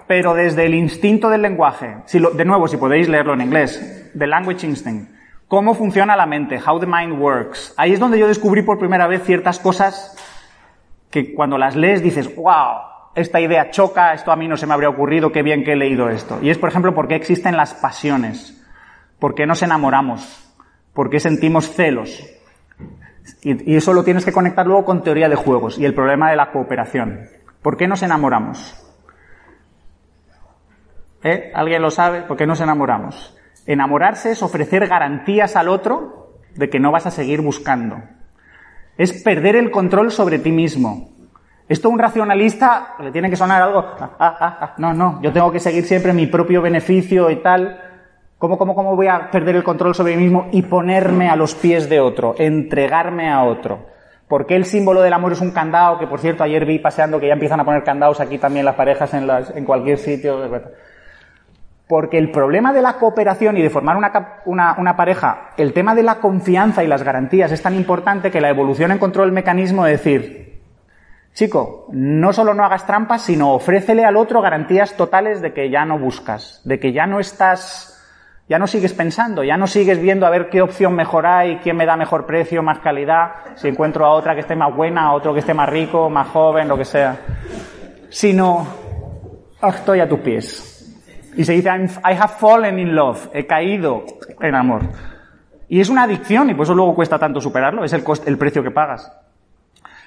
Pero 0.06 0.34
desde 0.34 0.66
el 0.66 0.74
instinto 0.74 1.28
del 1.28 1.42
lenguaje, 1.42 1.98
si 2.06 2.18
lo, 2.18 2.30
de 2.30 2.44
nuevo, 2.44 2.66
si 2.66 2.76
podéis 2.76 3.08
leerlo 3.08 3.34
en 3.34 3.42
inglés, 3.42 4.10
The 4.16 4.26
Language 4.26 4.66
Instinct, 4.66 5.10
cómo 5.46 5.74
funciona 5.74 6.16
la 6.16 6.26
mente, 6.26 6.58
how 6.66 6.80
the 6.80 6.86
mind 6.86 7.20
works. 7.20 7.74
Ahí 7.76 7.92
es 7.92 8.00
donde 8.00 8.18
yo 8.18 8.26
descubrí 8.26 8.62
por 8.62 8.78
primera 8.78 9.06
vez 9.06 9.22
ciertas 9.24 9.58
cosas 9.58 10.16
que 11.10 11.34
cuando 11.34 11.56
las 11.58 11.76
lees 11.76 12.02
dices, 12.02 12.34
wow, 12.34 12.78
esta 13.14 13.40
idea 13.40 13.70
choca, 13.70 14.12
esto 14.14 14.32
a 14.32 14.36
mí 14.36 14.48
no 14.48 14.56
se 14.56 14.66
me 14.66 14.74
habría 14.74 14.88
ocurrido, 14.88 15.30
qué 15.30 15.42
bien 15.42 15.64
que 15.64 15.72
he 15.72 15.76
leído 15.76 16.08
esto. 16.08 16.38
Y 16.42 16.50
es, 16.50 16.58
por 16.58 16.68
ejemplo, 16.68 16.94
por 16.94 17.06
qué 17.06 17.14
existen 17.14 17.56
las 17.56 17.74
pasiones, 17.74 18.64
por 19.18 19.34
qué 19.34 19.46
nos 19.46 19.62
enamoramos, 19.62 20.47
¿Por 20.98 21.10
qué 21.10 21.20
sentimos 21.20 21.70
celos? 21.70 22.28
Y, 23.42 23.76
eso 23.76 23.92
lo 23.92 24.02
tienes 24.02 24.24
que 24.24 24.32
conectar 24.32 24.66
luego 24.66 24.84
con 24.84 25.04
teoría 25.04 25.28
de 25.28 25.36
juegos 25.36 25.78
y 25.78 25.84
el 25.84 25.94
problema 25.94 26.28
de 26.28 26.34
la 26.34 26.50
cooperación. 26.50 27.20
¿Por 27.62 27.76
qué 27.76 27.86
nos 27.86 28.02
enamoramos? 28.02 28.74
¿Eh? 31.22 31.52
¿Alguien 31.54 31.82
lo 31.82 31.92
sabe? 31.92 32.22
¿Por 32.22 32.36
qué 32.36 32.48
nos 32.48 32.60
enamoramos? 32.60 33.38
Enamorarse 33.64 34.32
es 34.32 34.42
ofrecer 34.42 34.88
garantías 34.88 35.54
al 35.54 35.68
otro 35.68 36.32
de 36.56 36.68
que 36.68 36.80
no 36.80 36.90
vas 36.90 37.06
a 37.06 37.12
seguir 37.12 37.42
buscando. 37.42 38.02
Es 38.96 39.22
perder 39.22 39.54
el 39.54 39.70
control 39.70 40.10
sobre 40.10 40.40
ti 40.40 40.50
mismo. 40.50 41.10
Esto 41.68 41.86
a 41.86 41.92
un 41.92 42.00
racionalista 42.00 42.96
le 42.98 43.12
tiene 43.12 43.30
que 43.30 43.36
sonar 43.36 43.62
algo. 43.62 43.84
Ah, 44.00 44.16
ah, 44.18 44.58
ah, 44.60 44.74
no, 44.78 44.92
no, 44.92 45.22
yo 45.22 45.32
tengo 45.32 45.52
que 45.52 45.60
seguir 45.60 45.84
siempre 45.84 46.12
mi 46.12 46.26
propio 46.26 46.60
beneficio 46.60 47.30
y 47.30 47.36
tal. 47.36 47.87
¿Cómo, 48.38 48.56
cómo, 48.56 48.76
¿Cómo 48.76 48.94
voy 48.94 49.08
a 49.08 49.32
perder 49.32 49.56
el 49.56 49.64
control 49.64 49.96
sobre 49.96 50.16
mí 50.16 50.22
mismo 50.22 50.46
y 50.52 50.62
ponerme 50.62 51.28
a 51.28 51.34
los 51.34 51.56
pies 51.56 51.88
de 51.88 51.98
otro, 51.98 52.36
entregarme 52.38 53.28
a 53.30 53.42
otro? 53.42 53.86
¿Por 54.28 54.46
qué 54.46 54.54
el 54.54 54.64
símbolo 54.64 55.00
del 55.00 55.12
amor 55.12 55.32
es 55.32 55.40
un 55.40 55.50
candado? 55.50 55.98
Que 55.98 56.06
por 56.06 56.20
cierto, 56.20 56.44
ayer 56.44 56.64
vi 56.64 56.78
paseando 56.78 57.18
que 57.18 57.26
ya 57.26 57.32
empiezan 57.32 57.58
a 57.58 57.64
poner 57.64 57.82
candados 57.82 58.20
aquí 58.20 58.38
también 58.38 58.64
las 58.64 58.76
parejas 58.76 59.12
en, 59.14 59.64
cualquier 59.64 59.98
sitio. 59.98 60.38
Porque 61.88 62.18
el 62.18 62.30
problema 62.30 62.72
de 62.72 62.82
la 62.82 62.92
cooperación 62.92 63.56
y 63.56 63.62
de 63.62 63.70
formar 63.70 63.96
una, 63.96 64.12
una, 64.44 64.76
una, 64.78 64.96
pareja, 64.96 65.50
el 65.56 65.72
tema 65.72 65.96
de 65.96 66.04
la 66.04 66.20
confianza 66.20 66.84
y 66.84 66.86
las 66.86 67.02
garantías 67.02 67.50
es 67.50 67.62
tan 67.62 67.74
importante 67.74 68.30
que 68.30 68.42
la 68.42 68.50
evolución 68.50 68.92
encontró 68.92 69.24
el 69.24 69.32
mecanismo 69.32 69.84
de 69.84 69.92
decir, 69.92 70.60
chico, 71.32 71.86
no 71.90 72.32
solo 72.32 72.54
no 72.54 72.64
hagas 72.64 72.86
trampas, 72.86 73.22
sino 73.22 73.52
ofrécele 73.54 74.04
al 74.04 74.16
otro 74.16 74.42
garantías 74.42 74.94
totales 74.94 75.40
de 75.40 75.54
que 75.54 75.70
ya 75.70 75.86
no 75.86 75.98
buscas, 75.98 76.60
de 76.64 76.78
que 76.78 76.92
ya 76.92 77.06
no 77.06 77.18
estás 77.18 77.97
Ya 78.48 78.58
no 78.58 78.66
sigues 78.66 78.94
pensando, 78.94 79.44
ya 79.44 79.58
no 79.58 79.66
sigues 79.66 80.00
viendo 80.00 80.26
a 80.26 80.30
ver 80.30 80.48
qué 80.48 80.62
opción 80.62 80.94
mejor 80.94 81.26
hay, 81.26 81.56
quién 81.56 81.76
me 81.76 81.84
da 81.84 81.96
mejor 81.96 82.24
precio, 82.24 82.62
más 82.62 82.78
calidad, 82.78 83.32
si 83.56 83.68
encuentro 83.68 84.06
a 84.06 84.12
otra 84.12 84.34
que 84.34 84.40
esté 84.40 84.56
más 84.56 84.74
buena, 84.74 85.02
a 85.02 85.12
otro 85.12 85.34
que 85.34 85.40
esté 85.40 85.52
más 85.52 85.68
rico, 85.68 86.08
más 86.08 86.28
joven, 86.28 86.66
lo 86.66 86.78
que 86.78 86.86
sea. 86.86 87.18
Sino, 88.08 88.66
estoy 89.62 90.00
a 90.00 90.08
tus 90.08 90.20
pies. 90.20 90.74
Y 91.36 91.44
se 91.44 91.52
dice, 91.52 91.68
I 91.68 92.14
have 92.14 92.34
fallen 92.38 92.78
in 92.78 92.94
love, 92.94 93.28
he 93.34 93.46
caído 93.46 94.04
en 94.40 94.54
amor. 94.54 94.80
Y 95.68 95.80
es 95.80 95.90
una 95.90 96.04
adicción 96.04 96.48
y 96.48 96.54
por 96.54 96.64
eso 96.64 96.74
luego 96.74 96.94
cuesta 96.94 97.18
tanto 97.18 97.42
superarlo, 97.42 97.84
es 97.84 97.92
el, 97.92 98.02
el 98.24 98.38
precio 98.38 98.62
que 98.62 98.70
pagas. 98.70 99.12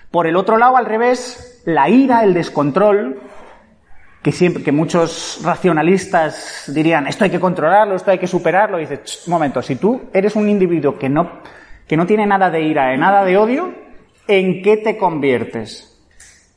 Por 0.09 0.25
el 0.25 0.35
otro 0.35 0.57
lado, 0.57 0.77
al 0.77 0.85
revés, 0.85 1.61
la 1.65 1.89
ira, 1.89 2.23
el 2.23 2.33
descontrol, 2.33 3.21
que 4.21 4.31
siempre, 4.31 4.63
que 4.63 4.71
muchos 4.71 5.39
racionalistas 5.43 6.71
dirían, 6.73 7.07
esto 7.07 7.23
hay 7.23 7.31
que 7.31 7.39
controlarlo, 7.39 7.95
esto 7.95 8.11
hay 8.11 8.19
que 8.19 8.27
superarlo, 8.27 8.77
y 8.77 8.81
dices, 8.81 9.23
un 9.25 9.33
momento, 9.33 9.61
si 9.61 9.75
tú 9.75 10.09
eres 10.13 10.35
un 10.35 10.47
individuo 10.47 10.97
que 10.97 11.09
no, 11.09 11.39
que 11.87 11.97
no 11.97 12.05
tiene 12.05 12.27
nada 12.27 12.49
de 12.49 12.61
ira, 12.61 12.95
nada 12.97 13.25
de 13.25 13.37
odio, 13.37 13.73
¿en 14.27 14.61
qué 14.61 14.77
te 14.77 14.97
conviertes? 14.97 15.87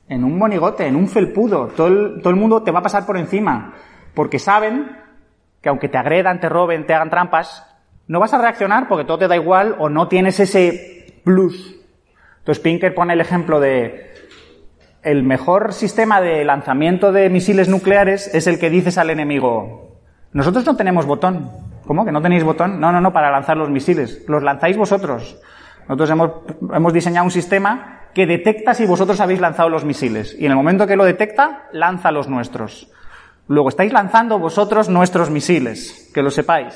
En 0.08 0.22
un 0.24 0.38
monigote, 0.38 0.86
en 0.86 0.96
un 0.96 1.08
felpudo. 1.08 1.68
Todo 1.68 1.86
el, 1.86 2.20
todo 2.20 2.30
el 2.30 2.36
mundo 2.36 2.62
te 2.62 2.70
va 2.70 2.80
a 2.80 2.82
pasar 2.82 3.06
por 3.06 3.16
encima. 3.16 3.74
Porque 4.12 4.38
saben 4.38 4.90
que 5.62 5.70
aunque 5.70 5.88
te 5.88 5.96
agredan, 5.96 6.40
te 6.40 6.50
roben, 6.50 6.86
te 6.86 6.92
hagan 6.92 7.08
trampas, 7.08 7.66
no 8.06 8.20
vas 8.20 8.34
a 8.34 8.38
reaccionar 8.38 8.86
porque 8.86 9.06
todo 9.06 9.18
te 9.18 9.28
da 9.28 9.34
igual 9.34 9.76
o 9.78 9.88
no 9.88 10.08
tienes 10.08 10.38
ese 10.38 11.20
plus. 11.24 11.80
Entonces 12.38 12.62
Pinker 12.62 12.94
pone 12.94 13.14
el 13.14 13.20
ejemplo 13.22 13.60
de 13.60 14.13
el 15.04 15.22
mejor 15.22 15.72
sistema 15.72 16.20
de 16.20 16.44
lanzamiento 16.44 17.12
de 17.12 17.28
misiles 17.28 17.68
nucleares 17.68 18.34
es 18.34 18.46
el 18.46 18.58
que 18.58 18.70
dices 18.70 18.98
al 18.98 19.10
enemigo, 19.10 19.98
nosotros 20.32 20.66
no 20.66 20.76
tenemos 20.76 21.06
botón. 21.06 21.50
¿Cómo? 21.86 22.04
¿Que 22.04 22.12
no 22.12 22.22
tenéis 22.22 22.42
botón? 22.42 22.80
No, 22.80 22.90
no, 22.90 23.00
no, 23.00 23.12
para 23.12 23.30
lanzar 23.30 23.56
los 23.56 23.70
misiles. 23.70 24.24
Los 24.26 24.42
lanzáis 24.42 24.76
vosotros. 24.76 25.38
Nosotros 25.88 26.10
hemos, 26.10 26.92
diseñado 26.92 27.26
un 27.26 27.30
sistema 27.30 28.00
que 28.14 28.26
detecta 28.26 28.72
si 28.72 28.86
vosotros 28.86 29.20
habéis 29.20 29.40
lanzado 29.40 29.68
los 29.68 29.84
misiles. 29.84 30.34
Y 30.38 30.46
en 30.46 30.52
el 30.52 30.56
momento 30.56 30.86
que 30.86 30.96
lo 30.96 31.04
detecta, 31.04 31.68
lanza 31.72 32.10
los 32.10 32.28
nuestros. 32.28 32.90
Luego 33.46 33.68
estáis 33.68 33.92
lanzando 33.92 34.38
vosotros 34.38 34.88
nuestros 34.88 35.28
misiles, 35.30 36.10
que 36.14 36.22
lo 36.22 36.30
sepáis. 36.30 36.74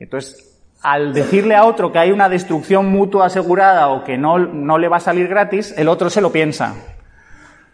Entonces, 0.00 0.60
al 0.82 1.14
decirle 1.14 1.54
a 1.54 1.64
otro 1.64 1.92
que 1.92 2.00
hay 2.00 2.10
una 2.10 2.28
destrucción 2.28 2.90
mutua 2.90 3.26
asegurada 3.26 3.88
o 3.88 4.02
que 4.02 4.18
no, 4.18 4.38
no 4.38 4.78
le 4.78 4.88
va 4.88 4.96
a 4.96 5.00
salir 5.00 5.28
gratis, 5.28 5.72
el 5.78 5.88
otro 5.88 6.10
se 6.10 6.20
lo 6.20 6.32
piensa. 6.32 6.74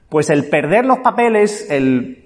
Pues 0.09 0.31
el 0.31 0.49
perder 0.49 0.87
los 0.87 0.99
papeles, 1.01 1.71
el 1.71 2.25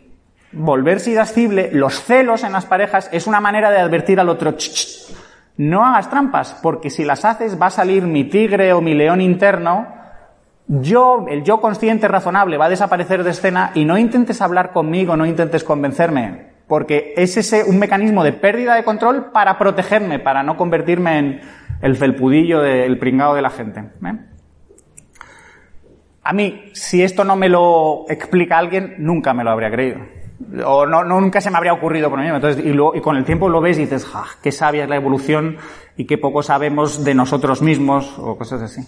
volverse 0.52 1.10
irascible, 1.10 1.70
los 1.72 2.02
celos 2.02 2.44
en 2.44 2.52
las 2.52 2.66
parejas, 2.66 3.08
es 3.12 3.26
una 3.26 3.40
manera 3.40 3.70
de 3.70 3.78
advertir 3.78 4.20
al 4.20 4.28
otro, 4.28 4.54
no 5.56 5.84
hagas 5.84 6.08
trampas, 6.08 6.58
porque 6.62 6.90
si 6.90 7.04
las 7.04 7.24
haces 7.24 7.60
va 7.60 7.66
a 7.66 7.70
salir 7.70 8.04
mi 8.04 8.24
tigre 8.24 8.72
o 8.72 8.80
mi 8.80 8.94
león 8.94 9.20
interno, 9.20 9.88
yo, 10.66 11.26
el 11.28 11.44
yo 11.44 11.60
consciente 11.60 12.08
razonable 12.08 12.56
va 12.56 12.66
a 12.66 12.70
desaparecer 12.70 13.24
de 13.24 13.30
escena 13.30 13.72
y 13.74 13.84
no 13.84 13.98
intentes 13.98 14.40
hablar 14.40 14.72
conmigo, 14.72 15.16
no 15.16 15.26
intentes 15.26 15.64
convencerme, 15.64 16.52
porque 16.66 17.12
es 17.16 17.36
ese 17.36 17.64
un 17.64 17.78
mecanismo 17.78 18.24
de 18.24 18.32
pérdida 18.32 18.74
de 18.74 18.84
control 18.84 19.32
para 19.32 19.58
protegerme, 19.58 20.18
para 20.18 20.42
no 20.42 20.56
convertirme 20.56 21.18
en 21.18 21.40
el 21.82 21.96
felpudillo 21.96 22.60
del 22.60 22.98
pringado 22.98 23.34
de 23.34 23.42
la 23.42 23.50
gente. 23.50 23.80
¿eh? 23.80 24.31
A 26.24 26.32
mí, 26.32 26.70
si 26.72 27.02
esto 27.02 27.24
no 27.24 27.37
me 27.37 27.48
lo 27.48 28.04
explica 28.08 28.58
alguien, 28.58 28.94
nunca 28.98 29.35
me 29.35 29.42
lo 29.42 29.50
habría 29.50 29.70
creído. 29.70 29.98
O 30.64 30.87
no, 30.87 31.04
nunca 31.04 31.40
se 31.40 31.50
me 31.50 31.56
habría 31.56 31.72
ocurrido 31.72 32.11
por 32.11 32.20
mí. 32.20 32.26
Entonces, 32.26 32.64
y, 32.64 32.70
y, 32.70 33.00
con 33.00 33.16
el 33.16 33.24
tiempo 33.24 33.48
lo 33.48 33.61
ves 33.61 33.78
y 33.78 33.82
dices, 33.82 34.04
ja, 34.04 34.24
qué 34.42 34.52
sabia 34.52 34.85
es 34.85 34.88
la 34.88 34.96
evolución 34.96 35.56
y 35.96 36.06
qué 36.06 36.18
poco 36.18 36.42
sabemos 36.42 37.04
de 37.04 37.14
nosotros 37.14 37.62
mismos 37.62 38.18
o 38.18 38.37
cosas 38.37 38.62
así. 38.62 38.82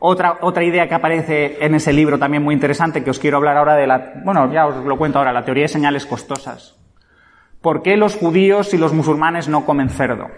Otra, 0.00 0.38
otra 0.42 0.62
idea 0.62 0.88
que 0.88 0.94
aparece 0.94 1.64
en 1.64 1.74
ese 1.74 1.92
libro 1.92 2.18
también 2.18 2.42
muy 2.42 2.54
interesante 2.54 3.02
que 3.02 3.10
os 3.10 3.18
quiero 3.18 3.38
hablar 3.38 3.56
ahora 3.56 3.74
de 3.74 3.86
la, 3.86 4.12
bueno, 4.24 4.52
ya 4.52 4.66
os 4.66 4.84
lo 4.84 4.96
cuento 4.96 5.18
ahora, 5.18 5.32
la 5.32 5.44
teoría 5.44 5.64
de 5.64 5.68
señales 5.68 6.06
costosas. 6.06 6.76
¿Por 7.60 7.82
qué 7.82 7.96
los 7.96 8.14
judíos 8.14 8.72
y 8.74 8.78
los 8.78 8.92
musulmanes 8.92 9.48
no 9.48 9.66
comen 9.66 9.90
cerdo? 9.90 10.28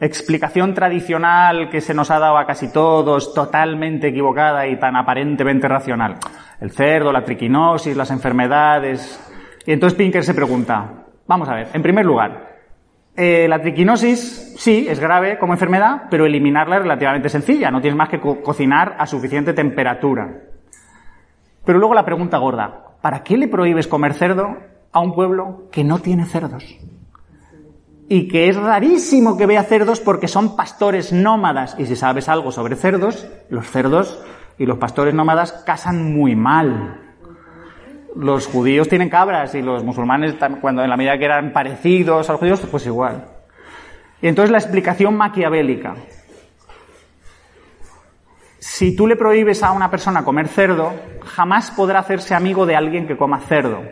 Explicación 0.00 0.74
tradicional 0.74 1.68
que 1.70 1.80
se 1.80 1.92
nos 1.92 2.12
ha 2.12 2.20
dado 2.20 2.38
a 2.38 2.46
casi 2.46 2.72
todos, 2.72 3.34
totalmente 3.34 4.08
equivocada 4.08 4.64
y 4.68 4.78
tan 4.78 4.94
aparentemente 4.94 5.66
racional. 5.66 6.18
El 6.60 6.70
cerdo, 6.70 7.12
la 7.12 7.24
triquinosis, 7.24 7.96
las 7.96 8.12
enfermedades. 8.12 9.20
Y 9.66 9.72
entonces 9.72 9.98
Pinker 9.98 10.22
se 10.22 10.34
pregunta, 10.34 11.04
vamos 11.26 11.48
a 11.48 11.54
ver, 11.54 11.68
en 11.72 11.82
primer 11.82 12.06
lugar, 12.06 12.58
eh, 13.16 13.48
la 13.48 13.60
triquinosis, 13.60 14.54
sí, 14.56 14.86
es 14.88 15.00
grave 15.00 15.36
como 15.38 15.52
enfermedad, 15.52 16.04
pero 16.08 16.26
eliminarla 16.26 16.76
es 16.76 16.82
relativamente 16.82 17.28
sencilla. 17.28 17.72
No 17.72 17.80
tienes 17.80 17.98
más 17.98 18.08
que 18.08 18.20
co 18.20 18.40
cocinar 18.40 18.94
a 19.00 19.06
suficiente 19.08 19.52
temperatura. 19.52 20.42
Pero 21.64 21.80
luego 21.80 21.94
la 21.94 22.04
pregunta 22.04 22.38
gorda, 22.38 22.84
¿para 23.02 23.24
qué 23.24 23.36
le 23.36 23.48
prohíbes 23.48 23.88
comer 23.88 24.14
cerdo 24.14 24.58
a 24.92 25.00
un 25.00 25.12
pueblo 25.12 25.64
que 25.72 25.82
no 25.82 25.98
tiene 25.98 26.24
cerdos? 26.26 26.64
Y 28.08 28.28
que 28.28 28.48
es 28.48 28.56
rarísimo 28.56 29.36
que 29.36 29.46
vea 29.46 29.62
cerdos 29.64 30.00
porque 30.00 30.28
son 30.28 30.56
pastores 30.56 31.12
nómadas. 31.12 31.76
Y 31.78 31.86
si 31.86 31.94
sabes 31.94 32.28
algo 32.28 32.50
sobre 32.52 32.76
cerdos, 32.76 33.28
los 33.50 33.70
cerdos 33.70 34.18
y 34.58 34.66
los 34.66 34.78
pastores 34.78 35.14
nómadas 35.14 35.52
casan 35.64 36.12
muy 36.14 36.34
mal 36.34 37.08
los 38.18 38.48
judíos 38.48 38.88
tienen 38.88 39.08
cabras 39.08 39.54
y 39.54 39.62
los 39.62 39.84
musulmanes, 39.84 40.34
cuando 40.60 40.82
en 40.82 40.90
la 40.90 40.96
medida 40.96 41.18
que 41.18 41.24
eran 41.24 41.52
parecidos 41.52 42.28
a 42.28 42.32
los 42.32 42.40
judíos, 42.40 42.66
pues 42.68 42.84
igual. 42.86 43.26
Y 44.20 44.26
entonces 44.26 44.50
la 44.50 44.58
explicación 44.58 45.16
maquiavélica. 45.16 45.94
Si 48.58 48.96
tú 48.96 49.06
le 49.06 49.14
prohíbes 49.14 49.62
a 49.62 49.70
una 49.70 49.90
persona 49.90 50.24
comer 50.24 50.48
cerdo, 50.48 50.92
jamás 51.24 51.70
podrá 51.70 52.00
hacerse 52.00 52.34
amigo 52.34 52.66
de 52.66 52.74
alguien 52.74 53.06
que 53.06 53.16
coma 53.16 53.38
cerdo. 53.40 53.82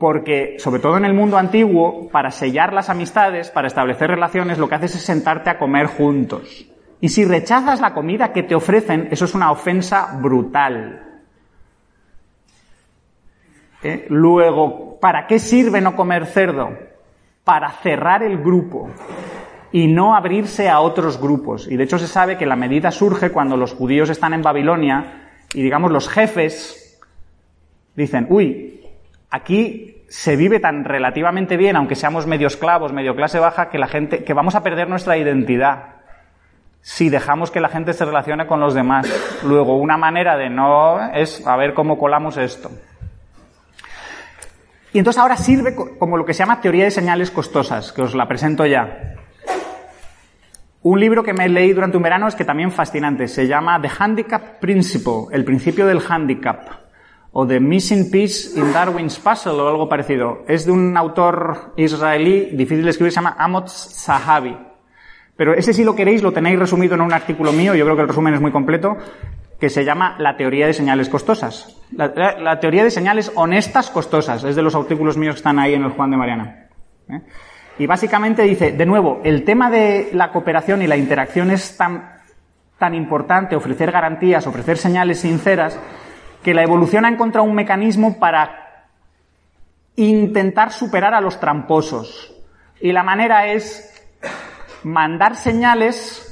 Porque, 0.00 0.56
sobre 0.58 0.80
todo 0.80 0.96
en 0.96 1.04
el 1.04 1.12
mundo 1.12 1.36
antiguo, 1.36 2.08
para 2.08 2.30
sellar 2.30 2.72
las 2.72 2.88
amistades, 2.88 3.50
para 3.50 3.66
establecer 3.66 4.08
relaciones, 4.08 4.56
lo 4.56 4.66
que 4.66 4.76
haces 4.76 4.94
es 4.94 5.02
sentarte 5.02 5.50
a 5.50 5.58
comer 5.58 5.88
juntos. 5.88 6.64
Y 7.02 7.10
si 7.10 7.26
rechazas 7.26 7.82
la 7.82 7.92
comida 7.92 8.32
que 8.32 8.42
te 8.42 8.54
ofrecen, 8.54 9.08
eso 9.10 9.26
es 9.26 9.34
una 9.34 9.52
ofensa 9.52 10.16
brutal. 10.18 11.20
¿Eh? 13.82 14.06
Luego, 14.08 14.98
¿para 14.98 15.26
qué 15.26 15.38
sirve 15.38 15.82
no 15.82 15.94
comer 15.94 16.24
cerdo? 16.24 16.70
Para 17.44 17.70
cerrar 17.70 18.22
el 18.22 18.38
grupo 18.38 18.88
y 19.70 19.86
no 19.86 20.16
abrirse 20.16 20.70
a 20.70 20.80
otros 20.80 21.20
grupos. 21.20 21.70
Y 21.70 21.76
de 21.76 21.84
hecho 21.84 21.98
se 21.98 22.06
sabe 22.06 22.38
que 22.38 22.46
la 22.46 22.56
medida 22.56 22.90
surge 22.90 23.32
cuando 23.32 23.54
los 23.58 23.74
judíos 23.74 24.08
están 24.08 24.32
en 24.32 24.40
Babilonia 24.40 25.28
y 25.52 25.62
digamos 25.62 25.92
los 25.92 26.08
jefes 26.08 26.98
dicen, 27.94 28.26
uy, 28.30 28.79
aquí 29.30 30.04
se 30.08 30.36
vive 30.36 30.60
tan 30.60 30.84
relativamente 30.84 31.56
bien, 31.56 31.76
aunque 31.76 31.94
seamos 31.94 32.26
medio 32.26 32.48
esclavos, 32.48 32.92
medio 32.92 33.14
clase 33.14 33.38
baja, 33.38 33.70
que 33.70 33.78
la 33.78 33.86
gente, 33.86 34.24
que 34.24 34.34
vamos 34.34 34.54
a 34.54 34.62
perder 34.62 34.88
nuestra 34.88 35.16
identidad 35.16 36.00
si 36.82 37.10
dejamos 37.10 37.50
que 37.50 37.60
la 37.60 37.68
gente 37.68 37.92
se 37.92 38.04
relacione 38.04 38.46
con 38.46 38.60
los 38.60 38.74
demás. 38.74 39.06
Luego, 39.44 39.76
una 39.76 39.96
manera 39.96 40.36
de 40.36 40.48
no 40.48 41.12
es 41.12 41.46
a 41.46 41.56
ver 41.56 41.74
cómo 41.74 41.98
colamos 41.98 42.36
esto. 42.36 42.70
Y 44.92 44.98
entonces 44.98 45.20
ahora 45.20 45.36
sirve 45.36 45.74
como 45.74 46.16
lo 46.16 46.24
que 46.24 46.34
se 46.34 46.40
llama 46.40 46.60
teoría 46.60 46.84
de 46.84 46.90
señales 46.90 47.30
costosas, 47.30 47.92
que 47.92 48.02
os 48.02 48.14
la 48.14 48.26
presento 48.26 48.66
ya. 48.66 49.14
Un 50.82 50.98
libro 50.98 51.22
que 51.22 51.34
me 51.34 51.48
leí 51.48 51.72
durante 51.72 51.98
un 51.98 52.02
verano 52.02 52.26
es 52.26 52.34
que 52.34 52.44
también 52.44 52.72
fascinante. 52.72 53.28
Se 53.28 53.46
llama 53.46 53.80
The 53.80 53.90
Handicap 53.96 54.58
Principle, 54.58 55.26
el 55.30 55.44
principio 55.44 55.86
del 55.86 56.00
handicap, 56.08 56.79
o 57.32 57.46
The 57.46 57.60
Missing 57.60 58.10
Piece 58.10 58.58
in 58.58 58.72
Darwin's 58.72 59.18
Puzzle, 59.18 59.52
o 59.52 59.68
algo 59.68 59.88
parecido. 59.88 60.44
Es 60.48 60.66
de 60.66 60.72
un 60.72 60.96
autor 60.96 61.72
israelí, 61.76 62.50
difícil 62.52 62.84
de 62.84 62.90
escribir, 62.90 63.12
se 63.12 63.16
llama 63.16 63.36
Amos 63.38 63.72
Zahavi. 63.94 64.56
Pero 65.36 65.54
ese 65.54 65.72
si 65.72 65.84
lo 65.84 65.94
queréis 65.94 66.22
lo 66.22 66.32
tenéis 66.32 66.58
resumido 66.58 66.94
en 66.94 67.00
un 67.00 67.12
artículo 67.12 67.52
mío, 67.52 67.74
yo 67.74 67.84
creo 67.84 67.96
que 67.96 68.02
el 68.02 68.08
resumen 68.08 68.34
es 68.34 68.40
muy 68.40 68.50
completo, 68.50 68.96
que 69.60 69.68
se 69.68 69.84
llama 69.84 70.16
la 70.18 70.36
teoría 70.36 70.66
de 70.66 70.72
señales 70.72 71.08
costosas. 71.08 71.76
La, 71.92 72.60
teoría 72.60 72.82
de 72.82 72.90
señales 72.90 73.30
honestas 73.34 73.90
costosas. 73.90 74.42
Es 74.42 74.56
de 74.56 74.62
los 74.62 74.74
artículos 74.74 75.16
míos 75.16 75.34
que 75.34 75.38
están 75.38 75.58
ahí 75.58 75.74
en 75.74 75.84
el 75.84 75.90
Juan 75.90 76.10
de 76.10 76.16
Mariana. 76.16 76.68
¿eh? 77.08 77.20
Y 77.78 77.86
básicamente 77.86 78.42
dice, 78.42 78.72
de 78.72 78.86
nuevo, 78.86 79.20
el 79.22 79.44
tema 79.44 79.70
de 79.70 80.10
la 80.12 80.32
cooperación 80.32 80.82
y 80.82 80.86
la 80.86 80.96
interacción 80.96 81.50
es 81.50 81.76
tan, 81.76 82.20
tan 82.78 82.94
importante, 82.94 83.54
ofrecer 83.54 83.92
garantías, 83.92 84.46
ofrecer 84.46 84.78
señales 84.78 85.20
sinceras, 85.20 85.78
que 86.42 86.54
la 86.54 86.62
evolución 86.62 87.04
ha 87.04 87.08
encontrado 87.08 87.46
un 87.46 87.54
mecanismo 87.54 88.18
para 88.18 88.88
intentar 89.96 90.72
superar 90.72 91.14
a 91.14 91.20
los 91.20 91.38
tramposos. 91.38 92.34
Y 92.80 92.92
la 92.92 93.02
manera 93.02 93.52
es 93.52 93.86
mandar 94.82 95.36
señales 95.36 96.26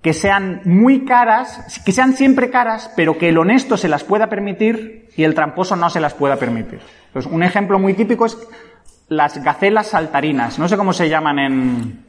que 0.00 0.12
sean 0.12 0.60
muy 0.64 1.04
caras, 1.04 1.80
que 1.84 1.90
sean 1.90 2.12
siempre 2.12 2.50
caras, 2.50 2.92
pero 2.94 3.16
que 3.16 3.30
el 3.30 3.38
honesto 3.38 3.76
se 3.76 3.88
las 3.88 4.04
pueda 4.04 4.28
permitir 4.28 5.08
y 5.16 5.24
el 5.24 5.34
tramposo 5.34 5.76
no 5.76 5.88
se 5.88 6.00
las 6.00 6.14
pueda 6.14 6.36
permitir. 6.36 6.80
Entonces, 7.06 7.32
un 7.32 7.42
ejemplo 7.42 7.78
muy 7.78 7.94
típico 7.94 8.26
es 8.26 8.36
las 9.08 9.42
gacelas 9.42 9.88
saltarinas. 9.88 10.58
No 10.58 10.68
sé 10.68 10.76
cómo 10.76 10.92
se 10.92 11.08
llaman 11.08 11.38
en, 11.38 12.04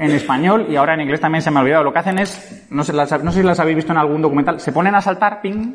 en 0.00 0.12
español 0.12 0.66
y 0.70 0.76
ahora 0.76 0.94
en 0.94 1.02
inglés 1.02 1.20
también 1.20 1.42
se 1.42 1.50
me 1.50 1.58
ha 1.58 1.62
olvidado. 1.62 1.84
Lo 1.84 1.92
que 1.92 1.98
hacen 1.98 2.18
es, 2.18 2.64
no 2.70 2.82
sé, 2.82 2.92
si 2.92 3.42
las 3.42 3.60
habéis 3.60 3.76
visto 3.76 3.92
en 3.92 3.98
algún 3.98 4.22
documental, 4.22 4.58
se 4.58 4.72
ponen 4.72 4.94
a 4.94 5.02
saltar, 5.02 5.42
ping, 5.42 5.74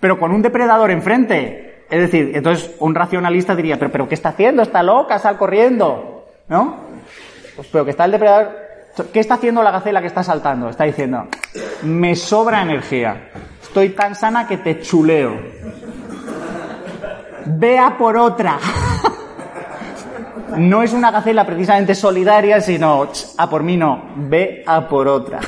pero 0.00 0.18
con 0.18 0.32
un 0.32 0.40
depredador 0.40 0.90
enfrente. 0.90 1.84
Es 1.90 2.00
decir, 2.00 2.32
entonces 2.34 2.74
un 2.78 2.94
racionalista 2.94 3.54
diría, 3.54 3.78
pero, 3.78 3.92
pero 3.92 4.08
¿qué 4.08 4.14
está 4.14 4.30
haciendo? 4.30 4.62
Está 4.62 4.82
loca, 4.82 5.18
sal 5.18 5.36
corriendo. 5.36 6.24
¿No? 6.48 6.86
Pues 7.54 7.68
pero 7.70 7.84
que 7.84 7.90
está 7.90 8.06
el 8.06 8.12
depredador. 8.12 8.56
¿Qué 9.12 9.20
está 9.20 9.34
haciendo 9.34 9.62
la 9.62 9.70
gacela 9.70 10.00
que 10.00 10.06
está 10.06 10.22
saltando? 10.22 10.70
Está 10.70 10.84
diciendo, 10.84 11.28
me 11.82 12.16
sobra 12.16 12.62
energía. 12.62 13.28
Estoy 13.62 13.90
tan 13.90 14.14
sana 14.14 14.46
que 14.46 14.56
te 14.56 14.80
chuleo. 14.80 15.38
Vea 17.44 17.94
por 17.98 18.16
otra. 18.16 18.58
No 20.56 20.82
es 20.82 20.92
una 20.92 21.10
gacela 21.10 21.44
precisamente 21.44 21.94
solidaria, 21.94 22.60
sino, 22.60 23.06
"Ch, 23.12 23.34
a 23.38 23.48
por 23.48 23.62
mí 23.62 23.76
no, 23.76 24.10
ve 24.16 24.62
a 24.66 24.86
por 24.88 25.08
otra. 25.08 25.40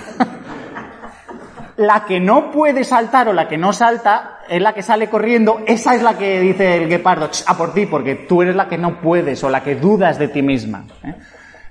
La 1.76 2.04
que 2.04 2.20
no 2.20 2.52
puede 2.52 2.84
saltar 2.84 3.28
o 3.28 3.32
la 3.32 3.48
que 3.48 3.58
no 3.58 3.72
salta 3.72 4.38
es 4.48 4.62
la 4.62 4.72
que 4.72 4.82
sale 4.82 5.08
corriendo, 5.08 5.62
esa 5.66 5.94
es 5.94 6.02
la 6.02 6.16
que 6.16 6.40
dice 6.40 6.76
el 6.76 6.88
guepardo, 6.88 7.28
"Ch, 7.30 7.42
a 7.46 7.56
por 7.56 7.74
ti, 7.74 7.86
porque 7.86 8.14
tú 8.14 8.42
eres 8.42 8.54
la 8.54 8.68
que 8.68 8.78
no 8.78 9.00
puedes 9.00 9.42
o 9.42 9.50
la 9.50 9.62
que 9.62 9.74
dudas 9.74 10.18
de 10.18 10.28
ti 10.28 10.42
misma. 10.42 10.84
¿eh? 11.02 11.14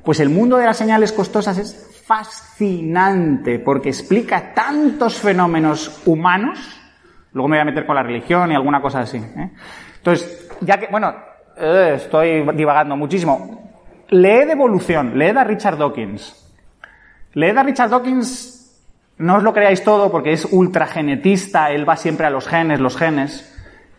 Pues 0.04 0.20
el 0.20 0.30
mundo 0.30 0.58
de 0.58 0.66
las 0.66 0.76
señales 0.76 1.14
costosas 1.14 1.58
es 1.58 2.04
fascinante 2.06 3.60
porque 3.60 3.90
explica 3.90 4.54
tantos 4.54 5.16
fenómenos 5.16 6.02
humanos, 6.06 6.60
luego 7.32 7.48
me 7.48 7.56
voy 7.56 7.62
a 7.62 7.66
meter 7.66 7.86
con 7.86 7.96
la 7.96 8.04
religión 8.04 8.52
y 8.52 8.56
alguna 8.56 8.82
cosa 8.82 9.00
así. 9.02 9.18
¿eh? 9.18 9.52
Entonces, 9.98 10.50
ya 10.60 10.78
que, 10.78 10.88
bueno, 10.88 11.14
eh, 11.58 11.94
estoy 11.96 12.46
divagando 12.56 12.96
muchísimo, 12.96 13.62
leed 14.10 14.50
evolución, 14.50 15.18
leed 15.18 15.38
a 15.38 15.44
Richard 15.44 15.78
Dawkins. 15.78 16.40
Leed 17.34 17.58
a 17.58 17.64
Richard 17.64 17.90
Dawkins, 17.90 18.80
no 19.18 19.38
os 19.38 19.44
lo 19.44 19.54
creáis 19.54 19.84
todo 19.84 20.12
porque 20.12 20.34
es 20.34 20.46
ultragenetista, 20.46 21.72
él 21.72 21.88
va 21.88 21.96
siempre 21.96 22.28
a 22.28 22.30
los 22.30 22.48
genes, 22.48 22.80
los 22.80 22.96
genes, 22.96 23.50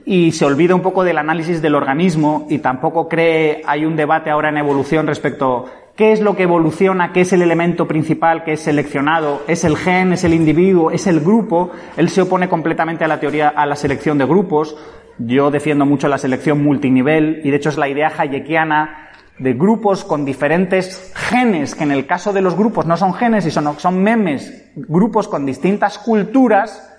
y 0.04 0.32
se 0.32 0.44
olvida 0.44 0.74
un 0.74 0.82
poco 0.82 1.02
del 1.02 1.18
análisis 1.18 1.62
del 1.62 1.74
organismo 1.74 2.46
y 2.50 2.58
tampoco 2.58 3.08
cree, 3.08 3.62
hay 3.66 3.84
un 3.84 3.96
debate 3.96 4.30
ahora 4.30 4.50
en 4.50 4.58
evolución 4.58 5.06
respecto 5.06 5.66
qué 5.96 6.12
es 6.12 6.20
lo 6.20 6.36
que 6.36 6.42
evoluciona, 6.42 7.12
qué 7.12 7.22
es 7.22 7.32
el 7.32 7.42
elemento 7.42 7.86
principal 7.86 8.44
que 8.44 8.52
es 8.52 8.60
seleccionado, 8.60 9.42
es 9.46 9.64
el 9.64 9.76
gen, 9.76 10.12
es 10.12 10.24
el 10.24 10.34
individuo, 10.34 10.90
es 10.90 11.06
el 11.06 11.20
grupo, 11.20 11.70
él 11.96 12.08
se 12.08 12.22
opone 12.22 12.48
completamente 12.48 13.04
a 13.04 13.08
la 13.08 13.20
teoría, 13.20 13.48
a 13.48 13.66
la 13.66 13.76
selección 13.76 14.18
de 14.18 14.26
grupos, 14.26 14.76
yo 15.18 15.50
defiendo 15.50 15.86
mucho 15.86 16.08
la 16.08 16.18
selección 16.18 16.62
multinivel 16.62 17.40
y 17.44 17.50
de 17.50 17.56
hecho 17.56 17.68
es 17.68 17.76
la 17.76 17.88
idea 17.88 18.12
hayekiana 18.16 19.10
de 19.38 19.52
grupos 19.52 20.04
con 20.04 20.24
diferentes 20.24 21.12
genes, 21.14 21.74
que 21.74 21.84
en 21.84 21.92
el 21.92 22.06
caso 22.06 22.32
de 22.32 22.40
los 22.40 22.56
grupos 22.56 22.86
no 22.86 22.96
son 22.96 23.14
genes, 23.14 23.44
sino 23.44 23.78
son 23.78 24.02
memes, 24.02 24.70
grupos 24.76 25.28
con 25.28 25.44
distintas 25.44 25.98
culturas, 25.98 26.90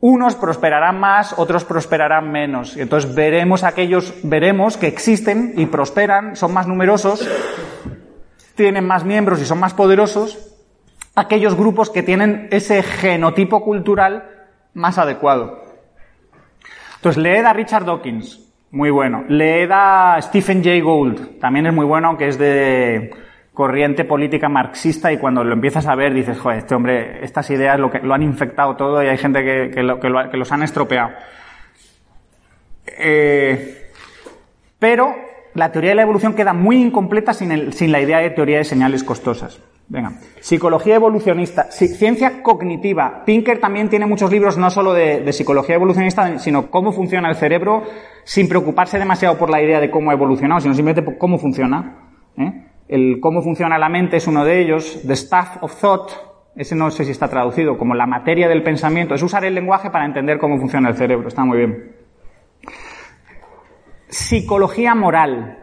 unos 0.00 0.34
prosperarán 0.34 0.98
más, 0.98 1.34
otros 1.38 1.64
prosperarán 1.64 2.30
menos. 2.30 2.76
Y 2.76 2.80
entonces 2.80 3.14
veremos 3.14 3.64
aquellos, 3.64 4.14
veremos 4.22 4.76
que 4.76 4.86
existen 4.86 5.54
y 5.56 5.66
prosperan, 5.66 6.36
son 6.36 6.52
más 6.52 6.66
numerosos, 6.66 7.26
tienen 8.54 8.86
más 8.86 9.04
miembros 9.04 9.40
y 9.40 9.46
son 9.46 9.60
más 9.60 9.74
poderosos, 9.74 10.54
aquellos 11.14 11.54
grupos 11.54 11.90
que 11.90 12.02
tienen 12.02 12.48
ese 12.50 12.82
genotipo 12.82 13.62
cultural 13.62 14.48
más 14.74 14.98
adecuado. 14.98 15.69
Entonces, 17.00 17.22
leed 17.22 17.46
a 17.46 17.54
Richard 17.54 17.86
Dawkins, 17.86 18.46
muy 18.72 18.90
bueno. 18.90 19.24
Leed 19.26 19.70
a 19.72 20.18
Stephen 20.20 20.62
Jay 20.62 20.82
Gould, 20.82 21.40
también 21.40 21.66
es 21.66 21.72
muy 21.72 21.86
bueno, 21.86 22.08
aunque 22.08 22.28
es 22.28 22.38
de 22.38 23.10
corriente 23.54 24.04
política 24.04 24.50
marxista 24.50 25.10
y 25.10 25.16
cuando 25.16 25.42
lo 25.42 25.54
empiezas 25.54 25.86
a 25.86 25.94
ver 25.94 26.12
dices, 26.12 26.38
joder, 26.38 26.58
este 26.58 26.74
hombre, 26.74 27.24
estas 27.24 27.48
ideas 27.50 27.80
lo, 27.80 27.90
que, 27.90 28.00
lo 28.00 28.12
han 28.12 28.22
infectado 28.22 28.76
todo 28.76 29.02
y 29.02 29.06
hay 29.06 29.16
gente 29.16 29.42
que, 29.42 29.70
que, 29.70 29.82
lo, 29.82 29.98
que 29.98 30.36
los 30.36 30.52
han 30.52 30.62
estropeado. 30.62 31.10
Eh, 32.86 33.88
pero 34.78 35.14
la 35.54 35.72
teoría 35.72 35.92
de 35.92 35.96
la 35.96 36.02
evolución 36.02 36.34
queda 36.34 36.52
muy 36.52 36.82
incompleta 36.82 37.32
sin, 37.32 37.50
el, 37.50 37.72
sin 37.72 37.92
la 37.92 38.00
idea 38.02 38.18
de 38.18 38.28
teoría 38.28 38.58
de 38.58 38.64
señales 38.64 39.04
costosas. 39.04 39.58
Venga, 39.90 40.12
psicología 40.38 40.94
evolucionista, 40.94 41.64
ciencia 41.72 42.44
cognitiva. 42.44 43.24
Pinker 43.26 43.58
también 43.58 43.88
tiene 43.88 44.06
muchos 44.06 44.30
libros 44.30 44.56
no 44.56 44.70
solo 44.70 44.92
de, 44.92 45.32
psicología 45.32 45.74
evolucionista, 45.74 46.38
sino 46.38 46.70
cómo 46.70 46.92
funciona 46.92 47.28
el 47.28 47.34
cerebro, 47.34 47.82
sin 48.22 48.48
preocuparse 48.48 49.00
demasiado 49.00 49.36
por 49.36 49.50
la 49.50 49.60
idea 49.60 49.80
de 49.80 49.90
cómo 49.90 50.12
ha 50.12 50.14
evolucionado, 50.14 50.60
sino 50.60 50.74
simplemente 50.74 51.02
por 51.02 51.18
cómo 51.18 51.38
funciona. 51.38 52.06
¿eh? 52.36 52.68
El 52.86 53.18
cómo 53.20 53.42
funciona 53.42 53.80
la 53.80 53.88
mente 53.88 54.18
es 54.18 54.28
uno 54.28 54.44
de 54.44 54.60
ellos. 54.60 55.00
The 55.04 55.16
Stuff 55.16 55.60
of 55.62 55.80
Thought, 55.80 56.12
ese 56.54 56.76
no 56.76 56.88
sé 56.92 57.04
si 57.04 57.10
está 57.10 57.26
traducido, 57.26 57.76
como 57.76 57.96
la 57.96 58.06
materia 58.06 58.48
del 58.48 58.62
pensamiento. 58.62 59.16
Es 59.16 59.22
usar 59.24 59.44
el 59.44 59.56
lenguaje 59.56 59.90
para 59.90 60.06
entender 60.06 60.38
cómo 60.38 60.56
funciona 60.56 60.88
el 60.90 60.94
cerebro. 60.94 61.26
Está 61.26 61.44
muy 61.44 61.58
bien. 61.58 61.96
Psicología 64.06 64.94
moral. 64.94 65.59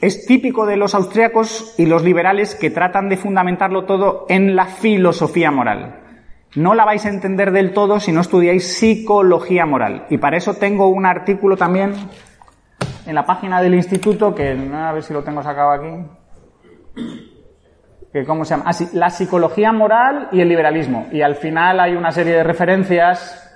Es 0.00 0.24
típico 0.24 0.64
de 0.64 0.78
los 0.78 0.94
austriacos 0.94 1.74
y 1.76 1.84
los 1.84 2.02
liberales 2.02 2.54
que 2.54 2.70
tratan 2.70 3.10
de 3.10 3.18
fundamentarlo 3.18 3.84
todo 3.84 4.24
en 4.28 4.56
la 4.56 4.64
filosofía 4.64 5.50
moral. 5.50 6.00
No 6.54 6.74
la 6.74 6.86
vais 6.86 7.04
a 7.04 7.10
entender 7.10 7.52
del 7.52 7.72
todo 7.74 8.00
si 8.00 8.10
no 8.10 8.22
estudiáis 8.22 8.78
psicología 8.78 9.66
moral. 9.66 10.06
Y 10.08 10.18
para 10.18 10.38
eso 10.38 10.54
tengo 10.54 10.88
un 10.88 11.04
artículo 11.04 11.56
también 11.56 11.92
en 13.06 13.14
la 13.14 13.26
página 13.26 13.60
del 13.60 13.74
instituto 13.74 14.34
que 14.34 14.56
a 14.72 14.92
ver 14.92 15.02
si 15.02 15.12
lo 15.12 15.22
tengo 15.22 15.42
sacado 15.42 15.70
aquí. 15.70 16.06
Que 18.12 18.24
cómo 18.24 18.44
se 18.44 18.54
llama? 18.54 18.64
Ah, 18.66 18.72
sí, 18.72 18.88
la 18.94 19.10
psicología 19.10 19.70
moral 19.72 20.28
y 20.32 20.40
el 20.40 20.48
liberalismo. 20.48 21.06
Y 21.12 21.20
al 21.20 21.36
final 21.36 21.78
hay 21.78 21.94
una 21.94 22.10
serie 22.10 22.34
de 22.34 22.42
referencias 22.42 23.49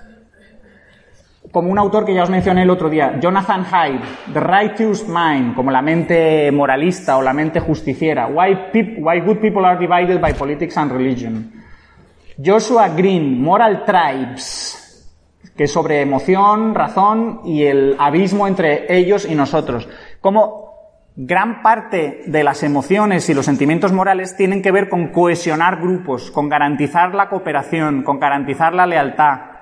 como 1.55 1.71
un 1.71 1.79
autor 1.79 2.03
que 2.03 2.13
ya 2.13 2.23
os 2.23 2.29
mencioné 2.29 2.63
el 2.63 2.69
otro 2.69 2.89
día, 2.89 3.17
Jonathan 3.17 3.63
Hyde, 3.63 4.01
The 4.33 4.41
Righteous 4.41 5.07
Mind, 5.07 5.55
como 5.55 5.71
la 5.71 5.81
mente 5.81 6.51
moralista 6.51 7.15
o 7.15 7.21
la 7.21 7.31
mente 7.31 7.61
justiciera, 7.61 8.27
Why, 8.27 8.97
why 8.97 9.21
Good 9.21 9.37
People 9.37 9.65
Are 9.65 9.79
Divided 9.79 10.19
by 10.19 10.33
Politics 10.33 10.75
and 10.75 10.91
Religion. 10.91 11.53
Joshua 12.45 12.89
Green, 12.89 13.41
Moral 13.41 13.85
Tribes, 13.85 15.09
que 15.55 15.63
es 15.63 15.71
sobre 15.71 16.01
emoción, 16.01 16.75
razón 16.75 17.39
y 17.45 17.63
el 17.63 17.95
abismo 17.99 18.47
entre 18.47 18.93
ellos 18.93 19.25
y 19.25 19.33
nosotros. 19.33 19.87
Como 20.19 20.73
gran 21.15 21.61
parte 21.63 22.23
de 22.27 22.43
las 22.43 22.63
emociones 22.63 23.29
y 23.29 23.33
los 23.33 23.45
sentimientos 23.45 23.93
morales 23.93 24.35
tienen 24.35 24.61
que 24.61 24.73
ver 24.73 24.89
con 24.89 25.07
cohesionar 25.13 25.79
grupos, 25.79 26.31
con 26.31 26.49
garantizar 26.49 27.15
la 27.15 27.29
cooperación, 27.29 28.03
con 28.03 28.19
garantizar 28.19 28.73
la 28.75 28.85
lealtad, 28.85 29.54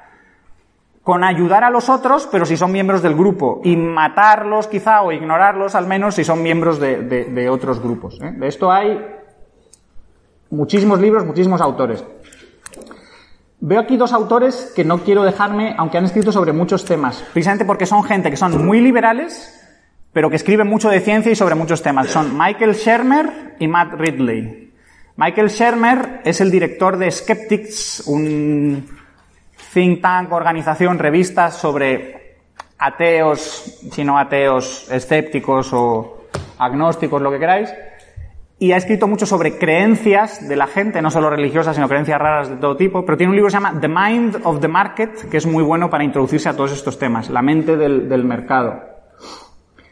con 1.03 1.25
ayudar 1.25 1.65
a 1.65 1.69
los 1.69 1.89
otros, 1.89 2.27
pero 2.31 2.45
si 2.45 2.55
son 2.55 2.71
miembros 2.71 3.01
del 3.01 3.13
grupo, 3.13 3.59
y 3.63 3.75
matarlos 3.75 4.67
quizá 4.67 5.01
o 5.01 5.11
ignorarlos 5.11 5.75
al 5.75 5.85
menos 5.85 6.15
si 6.15 6.23
son 6.23 6.41
miembros 6.41 6.79
de, 6.79 7.49
otros 7.49 7.81
grupos. 7.81 8.19
¿eh? 8.21 8.31
De 8.31 8.47
esto 8.47 8.71
hay 8.71 8.99
muchísimos 10.49 11.01
libros, 11.01 11.25
muchísimos 11.25 11.59
autores. 11.59 12.03
Veo 13.59 13.79
aquí 13.79 13.97
dos 13.97 14.13
autores 14.13 14.71
que 14.75 14.83
no 14.83 14.99
quiero 14.99 15.23
dejarme, 15.23 15.75
aunque 15.77 15.97
han 15.97 16.05
escrito 16.05 16.31
sobre 16.31 16.53
muchos 16.53 16.85
temas, 16.85 17.23
precisamente 17.33 17.65
porque 17.65 17.85
son 17.85 18.03
gente 18.03 18.29
que 18.29 18.37
son 18.37 18.65
muy 18.65 18.79
liberales, 18.79 19.59
pero 20.13 20.29
que 20.29 20.37
escriben 20.37 20.67
mucho 20.67 20.89
de 20.89 21.01
ciencia 21.01 21.31
y 21.31 21.35
sobre 21.35 21.55
muchos 21.55 21.81
temas. 21.81 22.07
Son 22.07 22.37
Michael 22.37 22.73
Shermer 22.73 23.55
y 23.59 23.67
Matt 23.67 23.93
Ridley. 23.93 24.73
Michael 25.15 25.49
Shermer 25.49 26.21
es 26.23 26.39
el 26.41 26.49
director 26.49 26.97
de 26.97 27.11
Skeptics, 27.11 28.03
un 28.07 28.85
think 29.73 30.01
tank, 30.01 30.31
organización, 30.31 30.99
revistas 30.99 31.55
sobre 31.55 32.37
ateos, 32.77 33.79
si 33.91 34.03
no 34.03 34.17
ateos, 34.17 34.89
escépticos 34.91 35.71
o 35.73 36.25
agnósticos, 36.59 37.21
lo 37.21 37.31
que 37.31 37.39
queráis. 37.39 37.73
Y 38.59 38.71
ha 38.71 38.77
escrito 38.77 39.07
mucho 39.07 39.25
sobre 39.25 39.57
creencias 39.57 40.47
de 40.47 40.55
la 40.55 40.67
gente, 40.67 41.01
no 41.01 41.11
solo 41.11 41.29
religiosas, 41.29 41.75
sino 41.75 41.89
creencias 41.89 42.19
raras 42.19 42.49
de 42.49 42.55
todo 42.57 42.77
tipo. 42.77 43.03
Pero 43.03 43.17
tiene 43.17 43.31
un 43.31 43.35
libro 43.35 43.47
que 43.47 43.51
se 43.51 43.57
llama 43.57 43.79
The 43.79 43.89
Mind 43.89 44.41
of 44.43 44.61
the 44.61 44.67
Market, 44.67 45.29
que 45.29 45.37
es 45.37 45.45
muy 45.45 45.63
bueno 45.63 45.89
para 45.89 46.03
introducirse 46.03 46.49
a 46.49 46.55
todos 46.55 46.71
estos 46.71 46.97
temas, 46.97 47.29
la 47.29 47.41
mente 47.41 47.75
del, 47.75 48.07
del 48.07 48.23
mercado. 48.23 48.79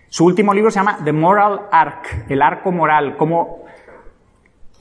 Su 0.07 0.25
último 0.25 0.53
libro 0.53 0.69
se 0.71 0.79
llama 0.79 0.99
The 1.03 1.13
Moral 1.13 1.67
Arc, 1.71 2.29
el 2.29 2.41
arco 2.41 2.71
moral, 2.71 3.17
como 3.17 3.60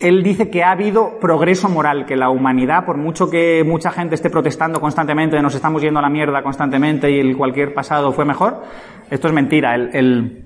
él 0.00 0.22
dice 0.22 0.48
que 0.48 0.64
ha 0.64 0.70
habido 0.70 1.18
progreso 1.20 1.68
moral, 1.68 2.06
que 2.06 2.16
la 2.16 2.30
humanidad, 2.30 2.86
por 2.86 2.96
mucho 2.96 3.28
que 3.28 3.62
mucha 3.64 3.90
gente 3.90 4.14
esté 4.14 4.30
protestando 4.30 4.80
constantemente, 4.80 5.40
nos 5.42 5.54
estamos 5.54 5.82
yendo 5.82 5.98
a 5.98 6.02
la 6.02 6.08
mierda 6.08 6.42
constantemente 6.42 7.10
y 7.10 7.20
el 7.20 7.36
cualquier 7.36 7.74
pasado 7.74 8.10
fue 8.10 8.24
mejor, 8.24 8.62
esto 9.10 9.28
es 9.28 9.34
mentira. 9.34 9.74
El, 9.74 9.90
el, 9.92 10.44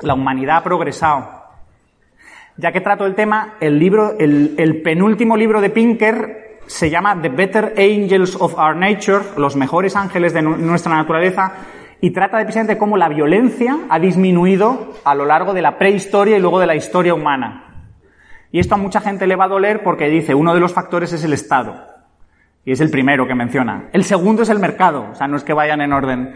la 0.00 0.14
humanidad 0.14 0.58
ha 0.58 0.64
progresado. 0.64 1.28
Ya 2.56 2.72
que 2.72 2.80
trato 2.80 3.04
el 3.04 3.14
tema, 3.14 3.56
el 3.60 3.78
libro, 3.78 4.14
el, 4.18 4.54
el 4.56 4.80
penúltimo 4.80 5.36
libro 5.36 5.60
de 5.60 5.68
Pinker 5.68 6.60
se 6.66 6.88
llama 6.88 7.20
The 7.20 7.28
Better 7.28 7.74
Angels 7.76 8.34
of 8.40 8.58
Our 8.58 8.76
Nature, 8.76 9.20
los 9.36 9.56
mejores 9.56 9.94
ángeles 9.94 10.32
de 10.32 10.40
nuestra 10.40 10.96
naturaleza, 10.96 11.52
y 12.00 12.12
trata 12.12 12.38
de 12.38 12.44
precisamente 12.44 12.78
cómo 12.78 12.96
la 12.96 13.10
violencia 13.10 13.76
ha 13.90 13.98
disminuido 13.98 14.94
a 15.04 15.14
lo 15.14 15.26
largo 15.26 15.52
de 15.52 15.60
la 15.60 15.76
prehistoria 15.76 16.38
y 16.38 16.40
luego 16.40 16.58
de 16.58 16.66
la 16.66 16.76
historia 16.76 17.12
humana. 17.12 17.65
Y 18.56 18.58
esto 18.58 18.74
a 18.74 18.78
mucha 18.78 19.02
gente 19.02 19.26
le 19.26 19.36
va 19.36 19.44
a 19.44 19.48
doler 19.48 19.82
porque 19.82 20.08
dice, 20.08 20.34
uno 20.34 20.54
de 20.54 20.60
los 20.60 20.72
factores 20.72 21.12
es 21.12 21.22
el 21.24 21.34
Estado. 21.34 21.76
Y 22.64 22.72
es 22.72 22.80
el 22.80 22.88
primero 22.88 23.26
que 23.26 23.34
menciona. 23.34 23.90
El 23.92 24.02
segundo 24.02 24.44
es 24.44 24.48
el 24.48 24.58
mercado, 24.58 25.08
o 25.12 25.14
sea, 25.14 25.28
no 25.28 25.36
es 25.36 25.44
que 25.44 25.52
vayan 25.52 25.82
en 25.82 25.92
orden. 25.92 26.32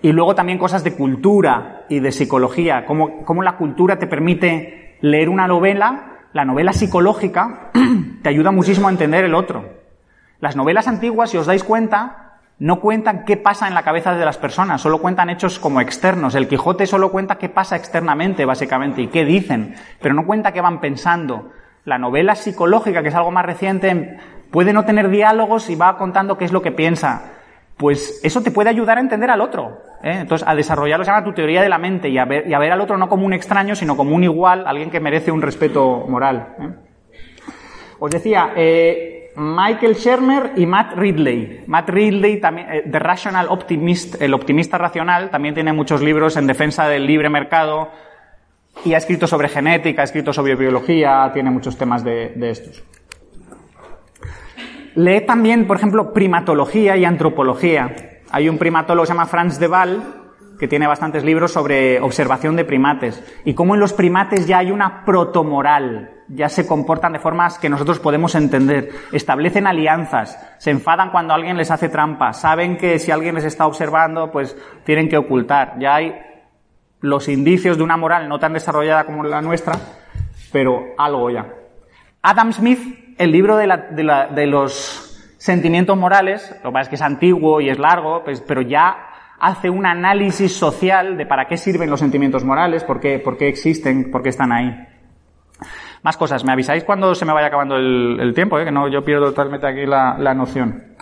Y 0.00 0.12
luego 0.12 0.36
también 0.36 0.56
cosas 0.56 0.84
de 0.84 0.94
cultura 0.94 1.84
y 1.88 1.98
de 1.98 2.12
psicología, 2.12 2.84
cómo, 2.86 3.24
cómo 3.24 3.42
la 3.42 3.56
cultura 3.56 3.98
te 3.98 4.06
permite 4.06 4.98
leer 5.00 5.28
una 5.28 5.48
novela, 5.48 6.20
la 6.32 6.44
novela 6.44 6.72
psicológica 6.72 7.72
te 8.22 8.28
ayuda 8.28 8.52
muchísimo 8.52 8.86
a 8.86 8.92
entender 8.92 9.24
el 9.24 9.34
otro. 9.34 9.68
Las 10.38 10.54
novelas 10.54 10.86
antiguas, 10.86 11.30
si 11.30 11.38
os 11.38 11.46
dais 11.46 11.64
cuenta, 11.64 12.38
no 12.60 12.78
cuentan 12.78 13.24
qué 13.24 13.36
pasa 13.36 13.66
en 13.66 13.74
la 13.74 13.82
cabeza 13.82 14.14
de 14.14 14.24
las 14.24 14.38
personas, 14.38 14.80
solo 14.80 14.98
cuentan 14.98 15.28
hechos 15.28 15.58
como 15.58 15.80
externos. 15.80 16.36
El 16.36 16.46
Quijote 16.46 16.86
solo 16.86 17.10
cuenta 17.10 17.36
qué 17.36 17.48
pasa 17.48 17.74
externamente, 17.74 18.44
básicamente, 18.44 19.02
y 19.02 19.08
qué 19.08 19.24
dicen, 19.24 19.74
pero 20.00 20.14
no 20.14 20.24
cuenta 20.24 20.52
qué 20.52 20.60
van 20.60 20.80
pensando. 20.80 21.50
La 21.84 21.98
novela 21.98 22.34
psicológica, 22.34 23.02
que 23.02 23.08
es 23.08 23.14
algo 23.14 23.30
más 23.30 23.44
reciente, 23.44 24.16
puede 24.50 24.72
no 24.72 24.84
tener 24.84 25.10
diálogos 25.10 25.68
y 25.68 25.74
va 25.74 25.98
contando 25.98 26.38
qué 26.38 26.46
es 26.46 26.52
lo 26.52 26.62
que 26.62 26.72
piensa. 26.72 27.32
Pues 27.76 28.20
eso 28.22 28.42
te 28.42 28.50
puede 28.50 28.70
ayudar 28.70 28.96
a 28.96 29.00
entender 29.00 29.30
al 29.30 29.42
otro. 29.42 29.82
¿eh? 30.02 30.18
Entonces, 30.20 30.46
a 30.48 30.54
desarrollarlo 30.54 31.04
se 31.04 31.10
llama 31.10 31.24
tu 31.24 31.34
teoría 31.34 31.60
de 31.60 31.68
la 31.68 31.76
mente 31.76 32.08
y 32.08 32.16
a, 32.16 32.24
ver, 32.24 32.48
y 32.48 32.54
a 32.54 32.58
ver 32.58 32.72
al 32.72 32.80
otro 32.80 32.96
no 32.96 33.08
como 33.08 33.26
un 33.26 33.34
extraño, 33.34 33.74
sino 33.74 33.96
como 33.96 34.14
un 34.14 34.24
igual, 34.24 34.64
alguien 34.66 34.90
que 34.90 35.00
merece 35.00 35.30
un 35.30 35.42
respeto 35.42 36.06
moral. 36.08 36.54
¿eh? 36.58 36.68
Os 37.98 38.10
decía, 38.10 38.52
eh, 38.56 39.32
Michael 39.36 39.94
Shermer 39.94 40.52
y 40.56 40.64
Matt 40.64 40.94
Ridley. 40.96 41.64
Matt 41.66 41.90
Ridley, 41.90 42.40
también, 42.40 42.90
The 42.90 42.98
Rational 42.98 43.48
Optimist, 43.50 44.22
el 44.22 44.32
optimista 44.32 44.78
racional, 44.78 45.28
también 45.28 45.54
tiene 45.54 45.72
muchos 45.72 46.00
libros 46.00 46.36
en 46.36 46.46
defensa 46.46 46.88
del 46.88 47.06
libre 47.06 47.28
mercado 47.28 47.90
y 48.84 48.94
ha 48.94 48.98
escrito 48.98 49.26
sobre 49.26 49.48
genética, 49.48 50.02
ha 50.02 50.04
escrito 50.04 50.32
sobre 50.32 50.56
biología, 50.56 51.30
tiene 51.32 51.50
muchos 51.50 51.76
temas 51.76 52.04
de, 52.04 52.32
de 52.36 52.50
estos. 52.50 52.82
Lee 54.94 55.22
también, 55.26 55.66
por 55.66 55.76
ejemplo, 55.76 56.12
primatología 56.12 56.96
y 56.96 57.04
antropología. 57.04 57.94
Hay 58.30 58.48
un 58.48 58.58
primatólogo 58.58 59.02
que 59.02 59.06
se 59.08 59.12
llama 59.12 59.26
Franz 59.26 59.58
de 59.58 59.66
Waal, 59.66 60.02
que 60.58 60.68
tiene 60.68 60.86
bastantes 60.86 61.24
libros 61.24 61.52
sobre 61.52 62.00
observación 62.00 62.56
de 62.56 62.64
primates 62.64 63.22
y 63.44 63.54
cómo 63.54 63.74
en 63.74 63.80
los 63.80 63.92
primates 63.92 64.46
ya 64.46 64.58
hay 64.58 64.70
una 64.70 65.04
protomoral, 65.04 66.10
ya 66.28 66.48
se 66.48 66.66
comportan 66.66 67.12
de 67.12 67.18
formas 67.18 67.58
que 67.58 67.68
nosotros 67.68 67.98
podemos 67.98 68.34
entender, 68.34 68.90
establecen 69.12 69.66
alianzas, 69.66 70.38
se 70.58 70.70
enfadan 70.70 71.10
cuando 71.10 71.34
alguien 71.34 71.56
les 71.56 71.70
hace 71.70 71.88
trampa, 71.88 72.32
saben 72.32 72.76
que 72.76 72.98
si 72.98 73.10
alguien 73.10 73.34
les 73.34 73.44
está 73.44 73.66
observando, 73.66 74.30
pues 74.30 74.56
tienen 74.84 75.08
que 75.08 75.16
ocultar. 75.16 75.74
Ya 75.80 75.96
hay 75.96 76.14
los 77.04 77.28
indicios 77.28 77.76
de 77.76 77.82
una 77.82 77.98
moral 77.98 78.28
no 78.28 78.38
tan 78.38 78.54
desarrollada 78.54 79.04
como 79.04 79.24
la 79.24 79.42
nuestra, 79.42 79.74
pero 80.50 80.94
algo 80.96 81.30
ya. 81.30 81.46
Adam 82.22 82.52
Smith, 82.52 83.14
el 83.18 83.30
libro 83.30 83.56
de, 83.58 84.46
los 84.46 85.34
sentimientos 85.36 85.98
morales, 85.98 86.50
lo 86.64 86.70
que 86.70 86.72
pasa 86.72 86.80
es 86.82 86.88
que 86.88 86.94
es 86.94 87.02
antiguo 87.02 87.60
y 87.60 87.68
es 87.68 87.78
largo, 87.78 88.24
pues, 88.24 88.40
pero 88.40 88.62
ya 88.62 88.96
hace 89.38 89.68
un 89.68 89.84
análisis 89.84 90.56
social 90.56 91.18
de 91.18 91.26
para 91.26 91.46
qué 91.46 91.58
sirven 91.58 91.90
los 91.90 92.00
sentimientos 92.00 92.42
morales, 92.42 92.84
por 92.84 93.00
qué, 93.00 93.18
por 93.18 93.36
qué 93.36 93.48
existen, 93.48 94.10
por 94.10 94.22
qué 94.22 94.30
están 94.30 94.50
ahí. 94.52 94.74
Más 96.02 96.16
cosas. 96.16 96.42
Me 96.42 96.52
avisáis 96.52 96.84
cuando 96.84 97.14
se 97.14 97.26
me 97.26 97.34
vaya 97.34 97.48
acabando 97.48 97.76
el, 97.76 98.18
el 98.18 98.32
tiempo, 98.32 98.58
¿eh? 98.58 98.64
que 98.64 98.72
no, 98.72 98.88
yo 98.88 99.04
pierdo 99.04 99.26
totalmente 99.26 99.66
aquí 99.66 99.84
la, 99.84 100.16
la 100.18 100.32
noción. 100.32 100.94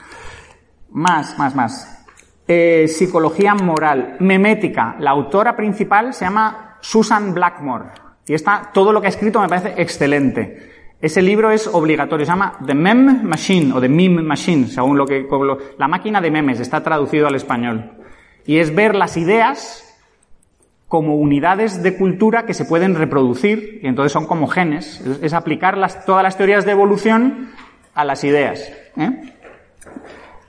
Más, 0.90 1.38
más, 1.38 1.54
más. 1.54 2.01
Eh, 2.46 2.88
psicología 2.88 3.54
moral. 3.54 4.16
Memética. 4.20 4.96
La 4.98 5.10
autora 5.10 5.54
principal 5.56 6.12
se 6.12 6.24
llama 6.24 6.78
Susan 6.80 7.32
Blackmore. 7.32 7.86
Y 8.26 8.34
está, 8.34 8.70
todo 8.72 8.92
lo 8.92 9.00
que 9.00 9.06
ha 9.06 9.10
escrito 9.10 9.40
me 9.40 9.48
parece 9.48 9.74
excelente. 9.80 10.72
Ese 11.00 11.20
libro 11.20 11.50
es 11.50 11.66
obligatorio, 11.66 12.24
se 12.24 12.30
llama 12.30 12.58
The 12.64 12.74
Meme 12.74 13.24
Machine 13.24 13.72
o 13.72 13.80
The 13.80 13.88
Meme 13.88 14.22
Machine, 14.22 14.68
según 14.68 14.96
lo 14.96 15.04
que, 15.04 15.26
la 15.76 15.88
máquina 15.88 16.20
de 16.20 16.30
memes, 16.30 16.60
está 16.60 16.80
traducido 16.84 17.26
al 17.26 17.34
español. 17.34 17.90
Y 18.46 18.58
es 18.58 18.72
ver 18.72 18.94
las 18.94 19.16
ideas 19.16 19.88
como 20.86 21.16
unidades 21.16 21.82
de 21.82 21.96
cultura 21.96 22.46
que 22.46 22.54
se 22.54 22.66
pueden 22.66 22.94
reproducir, 22.94 23.80
y 23.82 23.88
entonces 23.88 24.12
son 24.12 24.26
como 24.26 24.46
genes. 24.46 25.00
Es, 25.22 25.32
aplicar 25.32 25.76
todas 26.06 26.22
las 26.22 26.36
teorías 26.36 26.64
de 26.64 26.70
evolución 26.70 27.50
a 27.94 28.04
las 28.04 28.22
ideas. 28.22 28.72
¿eh? 28.96 29.34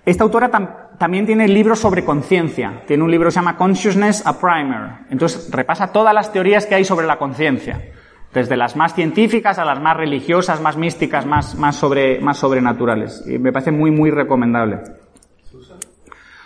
Esta 0.06 0.24
autora 0.24 0.52
tam, 0.52 0.70
también 1.04 1.26
tiene 1.26 1.50
libros 1.50 1.80
sobre 1.80 2.06
conciencia. 2.06 2.82
Tiene 2.88 3.04
un 3.04 3.12
libro 3.12 3.28
que 3.28 3.32
se 3.32 3.40
llama 3.42 3.58
Consciousness 3.58 4.26
a 4.26 4.40
Primer. 4.40 5.06
Entonces 5.10 5.52
repasa 5.52 5.92
todas 5.92 6.14
las 6.14 6.32
teorías 6.32 6.66
que 6.66 6.76
hay 6.76 6.86
sobre 6.86 7.06
la 7.06 7.18
conciencia. 7.18 7.92
Desde 8.34 8.56
las 8.56 8.78
más 8.78 8.96
científicas 8.96 9.60
a 9.60 9.66
las 9.66 9.82
más 9.82 9.98
religiosas, 9.98 10.62
más 10.62 10.78
místicas, 10.78 11.26
más, 11.26 11.56
más, 11.56 11.76
sobre, 11.76 12.22
más 12.22 12.38
sobrenaturales. 12.38 13.22
Y 13.28 13.38
me 13.38 13.52
parece 13.52 13.72
muy, 13.72 13.92
muy 13.92 14.12
recomendable. 14.12 14.80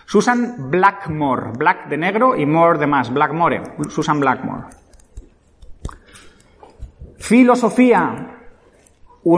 Susan 0.08 0.72
Blackmore, 0.72 1.52
Black 1.56 1.88
de 1.88 1.98
negro 1.98 2.36
y 2.36 2.48
More 2.48 2.80
de 2.80 2.88
más, 2.88 3.14
Blackmore, 3.14 3.62
Susan 3.90 4.20
Blackmore. 4.20 4.64
Filosofía. 7.20 8.40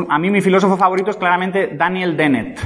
A 0.07 0.17
mí 0.17 0.31
mi 0.31 0.39
filósofo 0.39 0.77
favorito 0.77 1.11
es 1.11 1.17
claramente 1.17 1.75
Daniel 1.75 2.15
Dennett. 2.15 2.57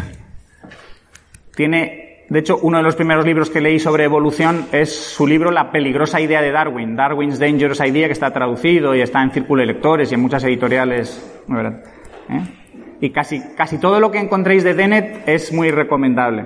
Tiene, 1.55 2.02
de 2.29 2.39
hecho, 2.39 2.57
uno 2.61 2.77
de 2.77 2.83
los 2.83 2.95
primeros 2.95 3.25
libros 3.25 3.49
que 3.49 3.61
leí 3.61 3.79
sobre 3.79 4.05
evolución 4.05 4.67
es 4.71 4.95
su 4.95 5.27
libro 5.27 5.51
La 5.51 5.71
peligrosa 5.71 6.21
idea 6.21 6.41
de 6.41 6.51
Darwin, 6.51 6.95
Darwin's 6.95 7.37
Dangerous 7.37 7.81
Idea, 7.81 8.07
que 8.07 8.13
está 8.13 8.31
traducido 8.31 8.95
y 8.95 9.01
está 9.01 9.21
en 9.21 9.31
Círculo 9.31 9.61
de 9.61 9.67
Lectores 9.67 10.11
y 10.11 10.15
en 10.15 10.21
muchas 10.21 10.43
editoriales. 10.43 11.43
¿eh? 12.29 12.41
Y 13.01 13.09
casi, 13.09 13.41
casi 13.55 13.77
todo 13.79 13.99
lo 13.99 14.09
que 14.09 14.19
encontréis 14.19 14.63
de 14.63 14.73
Dennett 14.73 15.27
es 15.27 15.51
muy 15.51 15.69
recomendable. 15.69 16.45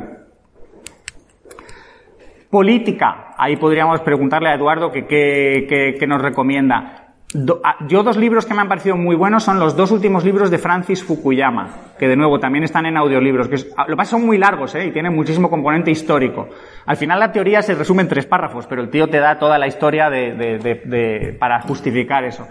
Política. 2.49 3.36
Ahí 3.38 3.57
podríamos 3.57 4.01
preguntarle 4.01 4.49
a 4.49 4.55
Eduardo 4.55 4.91
que, 4.91 5.05
que, 5.05 5.95
que 5.99 6.07
nos 6.07 6.21
recomienda. 6.21 7.06
Do, 7.39 7.61
a, 7.63 7.85
yo 7.88 8.01
dos 8.01 8.17
libros 8.17 8.47
que 8.47 8.55
me 8.55 8.61
han 8.61 8.67
parecido 8.67 8.95
muy 8.95 9.15
buenos 9.15 9.43
son 9.43 9.59
los 9.59 9.77
dos 9.77 9.91
últimos 9.91 10.25
libros 10.25 10.49
de 10.49 10.57
Francis 10.57 11.03
Fukuyama, 11.03 11.93
que 11.99 12.07
de 12.07 12.15
nuevo 12.15 12.39
también 12.39 12.63
están 12.63 12.88
en 12.88 12.97
audiolibros, 12.97 13.47
que 13.47 13.55
es, 13.55 13.67
lo 13.77 13.85
que 13.85 13.95
pasa 13.95 14.11
son 14.11 14.25
muy 14.25 14.39
largos 14.39 14.73
¿eh? 14.73 14.88
y 14.88 14.91
tienen 14.91 15.13
muchísimo 15.13 15.47
componente 15.47 15.91
histórico. 15.91 16.49
Al 16.88 16.97
final 16.97 17.19
la 17.19 17.31
teoría 17.31 17.61
se 17.61 17.75
resume 17.75 18.01
en 18.01 18.07
tres 18.07 18.25
párrafos, 18.25 18.65
pero 18.65 18.81
el 18.81 18.89
tío 18.89 19.07
te 19.07 19.19
da 19.19 19.38
toda 19.38 19.59
la 19.59 19.67
historia 19.67 20.09
de, 20.09 20.33
de, 20.33 20.57
de, 20.83 21.38
para 21.39 21.61
justificar 21.61 22.23
eso 22.23 22.47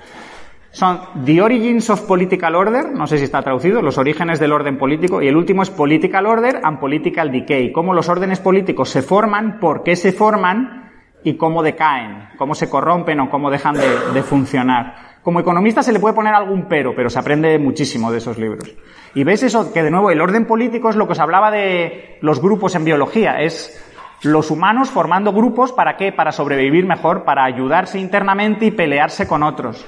son 0.70 1.00
The 1.24 1.40
Origins 1.40 1.88
of 1.88 2.02
Political 2.02 2.54
Order, 2.54 2.92
no 2.92 3.06
sé 3.06 3.16
si 3.16 3.24
está 3.24 3.40
traducido, 3.40 3.80
los 3.80 3.96
orígenes 3.96 4.38
del 4.38 4.52
orden 4.52 4.76
político, 4.76 5.22
y 5.22 5.26
el 5.26 5.34
último 5.34 5.62
es 5.62 5.70
Political 5.70 6.26
Order 6.26 6.60
and 6.62 6.78
Political 6.78 7.32
Decay, 7.32 7.72
cómo 7.72 7.94
los 7.94 8.10
órdenes 8.10 8.40
políticos 8.40 8.90
se 8.90 9.00
forman, 9.00 9.58
por 9.58 9.82
qué 9.82 9.96
se 9.96 10.12
forman 10.12 10.85
y 11.26 11.36
cómo 11.36 11.60
decaen, 11.60 12.28
cómo 12.38 12.54
se 12.54 12.70
corrompen 12.70 13.18
o 13.18 13.28
cómo 13.28 13.50
dejan 13.50 13.74
de, 13.74 14.12
de 14.14 14.22
funcionar. 14.22 15.18
Como 15.24 15.40
economista 15.40 15.82
se 15.82 15.92
le 15.92 15.98
puede 15.98 16.14
poner 16.14 16.32
algún 16.32 16.68
pero, 16.68 16.94
pero 16.94 17.10
se 17.10 17.18
aprende 17.18 17.58
muchísimo 17.58 18.12
de 18.12 18.18
esos 18.18 18.38
libros. 18.38 18.72
Y 19.12 19.24
ves 19.24 19.42
eso, 19.42 19.72
que 19.72 19.82
de 19.82 19.90
nuevo 19.90 20.12
el 20.12 20.20
orden 20.20 20.46
político 20.46 20.88
es 20.88 20.94
lo 20.94 21.06
que 21.06 21.14
os 21.14 21.18
hablaba 21.18 21.50
de 21.50 22.18
los 22.20 22.40
grupos 22.40 22.76
en 22.76 22.84
biología, 22.84 23.40
es 23.40 23.82
los 24.22 24.52
humanos 24.52 24.88
formando 24.88 25.32
grupos 25.32 25.72
para 25.72 25.96
qué? 25.96 26.12
Para 26.12 26.30
sobrevivir 26.30 26.86
mejor, 26.86 27.24
para 27.24 27.44
ayudarse 27.44 27.98
internamente 27.98 28.66
y 28.66 28.70
pelearse 28.70 29.26
con 29.26 29.42
otros. 29.42 29.84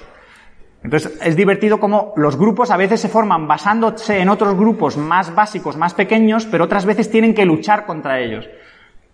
Entonces 0.82 1.20
es 1.22 1.36
divertido 1.36 1.78
como 1.78 2.14
los 2.16 2.36
grupos 2.36 2.72
a 2.72 2.76
veces 2.76 3.00
se 3.00 3.08
forman 3.08 3.46
basándose 3.46 4.18
en 4.18 4.28
otros 4.28 4.56
grupos 4.56 4.96
más 4.96 5.32
básicos, 5.32 5.76
más 5.76 5.94
pequeños, 5.94 6.46
pero 6.46 6.64
otras 6.64 6.84
veces 6.84 7.12
tienen 7.12 7.32
que 7.32 7.44
luchar 7.44 7.86
contra 7.86 8.18
ellos. 8.18 8.48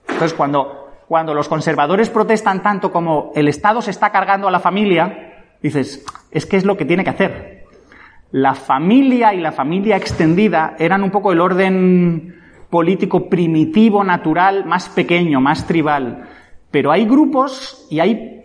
Entonces 0.09 0.33
cuando, 0.33 0.84
cuando 1.09 1.35
los 1.35 1.49
conservadores 1.49 2.11
protestan 2.11 2.63
tanto 2.63 2.91
como 2.91 3.33
el 3.35 3.49
Estado 3.49 3.83
se 3.83 3.91
está 3.91 4.11
cargando 4.11 4.49
a 4.49 4.51
la 4.51 4.61
familia, 4.61 5.35
dices, 5.63 6.05
es 6.31 6.47
que 6.47 6.57
es 6.57 6.65
lo 6.65 6.77
que 6.77 6.85
tiene 6.85 7.05
que 7.05 7.11
hacer. 7.11 7.65
La 8.31 8.55
familia 8.55 9.33
y 9.35 9.41
la 9.41 9.53
familia 9.53 9.97
extendida 9.97 10.75
eran 10.79 11.03
un 11.03 11.11
poco 11.11 11.33
el 11.33 11.41
orden 11.41 12.35
político 12.69 13.29
primitivo, 13.29 14.03
natural, 14.03 14.65
más 14.65 14.89
pequeño, 14.89 15.41
más 15.41 15.67
tribal. 15.67 16.29
Pero 16.71 16.91
hay 16.91 17.05
grupos 17.05 17.87
y 17.91 18.01
hay 18.01 18.43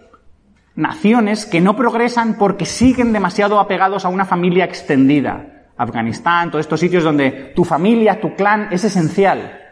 naciones 0.76 1.46
que 1.46 1.62
no 1.62 1.76
progresan 1.76 2.38
porque 2.38 2.66
siguen 2.66 3.12
demasiado 3.12 3.60
apegados 3.60 4.06
a 4.06 4.10
una 4.10 4.26
familia 4.26 4.66
extendida. 4.66 5.66
Afganistán, 5.76 6.52
todos 6.52 6.66
estos 6.66 6.80
sitios 6.80 7.04
donde 7.04 7.54
tu 7.56 7.64
familia, 7.64 8.22
tu 8.22 8.36
clan 8.36 8.68
es 8.72 8.84
esencial. 8.84 9.69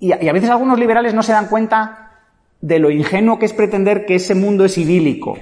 Y 0.00 0.12
a, 0.12 0.32
veces 0.32 0.50
algunos 0.50 0.78
liberales 0.78 1.14
no 1.14 1.22
se 1.22 1.32
dan 1.32 1.48
cuenta 1.48 2.12
de 2.60 2.78
lo 2.78 2.90
ingenuo 2.90 3.38
que 3.38 3.46
es 3.46 3.52
pretender 3.52 4.06
que 4.06 4.14
ese 4.14 4.34
mundo 4.34 4.64
es 4.64 4.78
idílico. 4.78 5.36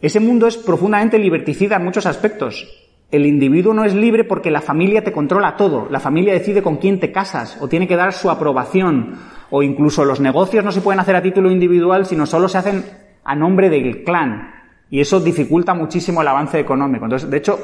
Ese 0.00 0.20
mundo 0.20 0.46
es 0.46 0.56
profundamente 0.56 1.18
liberticida 1.18 1.76
en 1.76 1.84
muchos 1.84 2.06
aspectos. 2.06 2.66
El 3.10 3.26
individuo 3.26 3.74
no 3.74 3.84
es 3.84 3.94
libre 3.94 4.24
porque 4.24 4.50
la 4.50 4.62
familia 4.62 5.04
te 5.04 5.12
controla 5.12 5.56
todo. 5.56 5.88
La 5.90 6.00
familia 6.00 6.32
decide 6.32 6.62
con 6.62 6.78
quién 6.78 6.98
te 6.98 7.12
casas 7.12 7.58
o 7.60 7.68
tiene 7.68 7.86
que 7.86 7.96
dar 7.96 8.14
su 8.14 8.30
aprobación 8.30 9.16
o 9.50 9.62
incluso 9.62 10.04
los 10.06 10.18
negocios 10.20 10.64
no 10.64 10.72
se 10.72 10.80
pueden 10.80 10.98
hacer 10.98 11.14
a 11.14 11.22
título 11.22 11.50
individual, 11.50 12.06
sino 12.06 12.24
solo 12.24 12.48
se 12.48 12.58
hacen 12.58 12.84
a 13.22 13.34
nombre 13.34 13.68
del 13.68 14.02
clan. 14.02 14.50
Y 14.88 15.00
eso 15.00 15.20
dificulta 15.20 15.74
muchísimo 15.74 16.22
el 16.22 16.28
avance 16.28 16.58
económico. 16.58 17.04
Entonces, 17.04 17.30
de 17.30 17.36
hecho, 17.36 17.58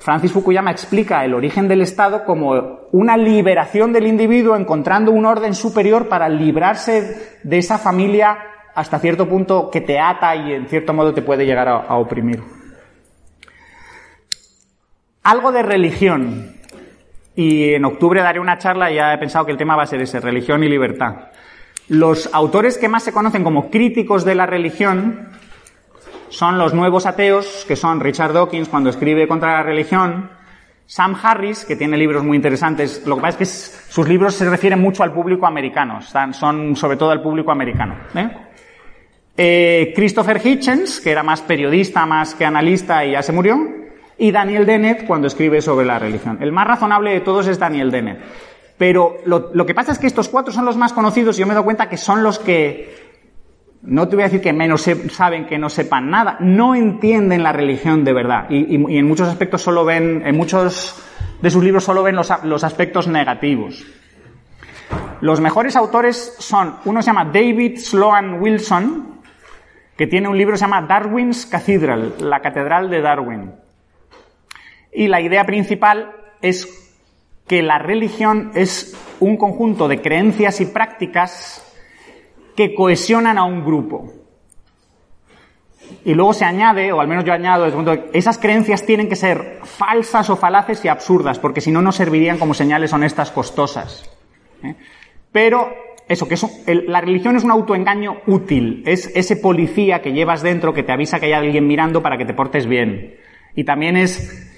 Francis 0.00 0.32
Fukuyama 0.32 0.70
explica 0.70 1.24
el 1.26 1.34
origen 1.34 1.68
del 1.68 1.82
Estado 1.82 2.24
como 2.24 2.88
una 2.90 3.18
liberación 3.18 3.92
del 3.92 4.06
individuo 4.06 4.56
encontrando 4.56 5.12
un 5.12 5.26
orden 5.26 5.54
superior 5.54 6.08
para 6.08 6.26
librarse 6.28 7.38
de 7.42 7.58
esa 7.58 7.78
familia 7.78 8.38
hasta 8.74 8.98
cierto 8.98 9.28
punto 9.28 9.70
que 9.70 9.82
te 9.82 9.98
ata 9.98 10.34
y 10.34 10.54
en 10.54 10.68
cierto 10.68 10.94
modo 10.94 11.12
te 11.12 11.20
puede 11.20 11.44
llegar 11.44 11.68
a, 11.68 11.96
oprimir. 11.96 12.42
Algo 15.22 15.52
de 15.52 15.62
religión. 15.62 16.56
Y 17.36 17.74
en 17.74 17.84
octubre 17.84 18.22
daré 18.22 18.40
una 18.40 18.58
charla 18.58 18.90
y 18.90 18.94
ya 18.94 19.12
he 19.12 19.18
pensado 19.18 19.44
que 19.44 19.52
el 19.52 19.58
tema 19.58 19.76
va 19.76 19.82
a 19.82 19.86
ser 19.86 20.00
ese, 20.00 20.18
religión 20.20 20.64
y 20.64 20.68
libertad. 20.68 21.28
Los 21.88 22.32
autores 22.32 22.78
que 22.78 22.88
más 22.88 23.02
se 23.02 23.12
conocen 23.12 23.44
como 23.44 23.70
críticos 23.70 24.24
de 24.24 24.34
la 24.34 24.46
religión 24.46 25.28
son 26.30 26.58
los 26.58 26.72
nuevos 26.72 27.06
ateos, 27.06 27.64
que 27.66 27.76
son 27.76 28.00
Richard 28.00 28.32
Dawkins 28.32 28.68
cuando 28.68 28.90
escribe 28.90 29.28
contra 29.28 29.52
la 29.52 29.62
religión, 29.62 30.30
Sam 30.86 31.16
Harris, 31.22 31.64
que 31.64 31.76
tiene 31.76 31.96
libros 31.96 32.24
muy 32.24 32.36
interesantes. 32.36 33.06
Lo 33.06 33.16
que 33.16 33.22
pasa 33.22 33.42
es 33.42 33.68
que 33.68 33.92
sus 33.92 34.08
libros 34.08 34.34
se 34.34 34.48
refieren 34.48 34.80
mucho 34.80 35.02
al 35.02 35.12
público 35.12 35.46
americano, 35.46 36.00
son 36.02 36.74
sobre 36.74 36.96
todo 36.96 37.10
al 37.10 37.22
público 37.22 37.52
americano. 37.52 37.96
¿eh? 38.14 38.28
Eh, 39.36 39.92
Christopher 39.94 40.40
Hitchens, 40.44 41.00
que 41.00 41.10
era 41.10 41.22
más 41.22 41.42
periodista, 41.42 42.06
más 42.06 42.34
que 42.34 42.44
analista 42.44 43.04
y 43.04 43.12
ya 43.12 43.22
se 43.22 43.32
murió. 43.32 43.58
Y 44.18 44.32
Daniel 44.32 44.66
Dennett 44.66 45.06
cuando 45.06 45.28
escribe 45.28 45.62
sobre 45.62 45.86
la 45.86 45.98
religión. 45.98 46.38
El 46.40 46.52
más 46.52 46.66
razonable 46.66 47.12
de 47.12 47.20
todos 47.20 47.46
es 47.46 47.58
Daniel 47.58 47.90
Dennett. 47.90 48.18
Pero 48.76 49.18
lo, 49.26 49.50
lo 49.52 49.66
que 49.66 49.74
pasa 49.74 49.92
es 49.92 49.98
que 49.98 50.06
estos 50.06 50.28
cuatro 50.28 50.52
son 50.52 50.64
los 50.64 50.76
más 50.76 50.92
conocidos 50.92 51.36
y 51.36 51.40
yo 51.40 51.46
me 51.46 51.54
dado 51.54 51.64
cuenta 51.64 51.88
que 51.88 51.96
son 51.96 52.22
los 52.22 52.38
que 52.38 53.09
no 53.82 54.08
te 54.08 54.16
voy 54.16 54.22
a 54.22 54.26
decir 54.26 54.40
que 54.40 54.52
menos 54.52 54.86
saben 55.10 55.46
que 55.46 55.58
no 55.58 55.70
sepan 55.70 56.10
nada, 56.10 56.36
no 56.40 56.74
entienden 56.74 57.42
la 57.42 57.52
religión 57.52 58.04
de 58.04 58.12
verdad 58.12 58.46
y, 58.50 58.74
en 58.74 59.06
muchos 59.06 59.28
aspectos 59.28 59.62
solo 59.62 59.84
ven, 59.84 60.22
en 60.26 60.36
muchos 60.36 61.02
de 61.40 61.50
sus 61.50 61.64
libros 61.64 61.84
solo 61.84 62.02
ven 62.02 62.16
los, 62.16 62.64
aspectos 62.64 63.08
negativos. 63.08 63.86
Los 65.20 65.40
mejores 65.40 65.76
autores 65.76 66.34
son, 66.38 66.76
uno 66.84 67.00
se 67.02 67.06
llama 67.06 67.26
David 67.26 67.78
Sloan 67.78 68.40
Wilson, 68.40 69.20
que 69.96 70.06
tiene 70.06 70.28
un 70.28 70.36
libro 70.36 70.52
que 70.52 70.58
se 70.58 70.64
llama 70.64 70.82
Darwin's 70.82 71.46
Cathedral, 71.46 72.14
la 72.20 72.40
Catedral 72.40 72.90
de 72.90 73.00
Darwin. 73.00 73.52
Y 74.92 75.08
la 75.08 75.20
idea 75.20 75.44
principal 75.44 76.12
es 76.42 76.68
que 77.46 77.62
la 77.62 77.78
religión 77.78 78.50
es 78.54 78.96
un 79.20 79.36
conjunto 79.36 79.88
de 79.88 80.00
creencias 80.00 80.60
y 80.60 80.66
prácticas 80.66 81.69
que 82.60 82.74
cohesionan 82.74 83.38
a 83.38 83.44
un 83.44 83.64
grupo. 83.64 84.12
Y 86.04 86.12
luego 86.12 86.34
se 86.34 86.44
añade, 86.44 86.92
o 86.92 87.00
al 87.00 87.08
menos 87.08 87.24
yo 87.24 87.32
añado, 87.32 87.64
esas 88.12 88.36
creencias 88.36 88.84
tienen 88.84 89.08
que 89.08 89.16
ser 89.16 89.60
falsas 89.62 90.28
o 90.28 90.36
falaces 90.36 90.84
y 90.84 90.88
absurdas, 90.88 91.38
porque 91.38 91.62
si 91.62 91.70
no, 91.70 91.80
no 91.80 91.90
servirían 91.90 92.36
como 92.36 92.52
señales 92.52 92.92
honestas 92.92 93.30
costosas. 93.30 94.10
¿eh? 94.62 94.74
Pero 95.32 95.72
eso, 96.06 96.28
que 96.28 96.36
la 96.86 97.00
religión 97.00 97.34
es 97.34 97.44
un 97.44 97.50
autoengaño 97.50 98.18
útil, 98.26 98.82
es 98.84 99.10
ese 99.14 99.36
policía 99.36 100.02
que 100.02 100.12
llevas 100.12 100.42
dentro 100.42 100.74
que 100.74 100.82
te 100.82 100.92
avisa 100.92 101.18
que 101.18 101.26
hay 101.26 101.32
alguien 101.32 101.66
mirando 101.66 102.02
para 102.02 102.18
que 102.18 102.26
te 102.26 102.34
portes 102.34 102.66
bien. 102.66 103.16
Y 103.54 103.64
también 103.64 103.96
es 103.96 104.52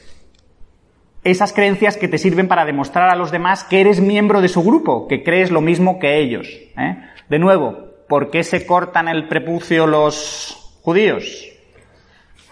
esas 1.22 1.52
creencias 1.52 1.96
que 1.96 2.08
te 2.08 2.18
sirven 2.18 2.48
para 2.48 2.64
demostrar 2.64 3.10
a 3.10 3.14
los 3.14 3.30
demás 3.30 3.62
que 3.62 3.80
eres 3.80 4.00
miembro 4.00 4.40
de 4.40 4.48
su 4.48 4.64
grupo, 4.64 5.06
que 5.06 5.22
crees 5.22 5.52
lo 5.52 5.60
mismo 5.60 6.00
que 6.00 6.18
ellos. 6.18 6.48
¿eh? 6.76 6.96
De 7.28 7.38
nuevo, 7.38 7.91
¿por 8.12 8.28
qué 8.28 8.44
se 8.44 8.66
cortan 8.66 9.08
el 9.08 9.26
prepucio 9.26 9.86
los 9.86 10.78
judíos? 10.82 11.48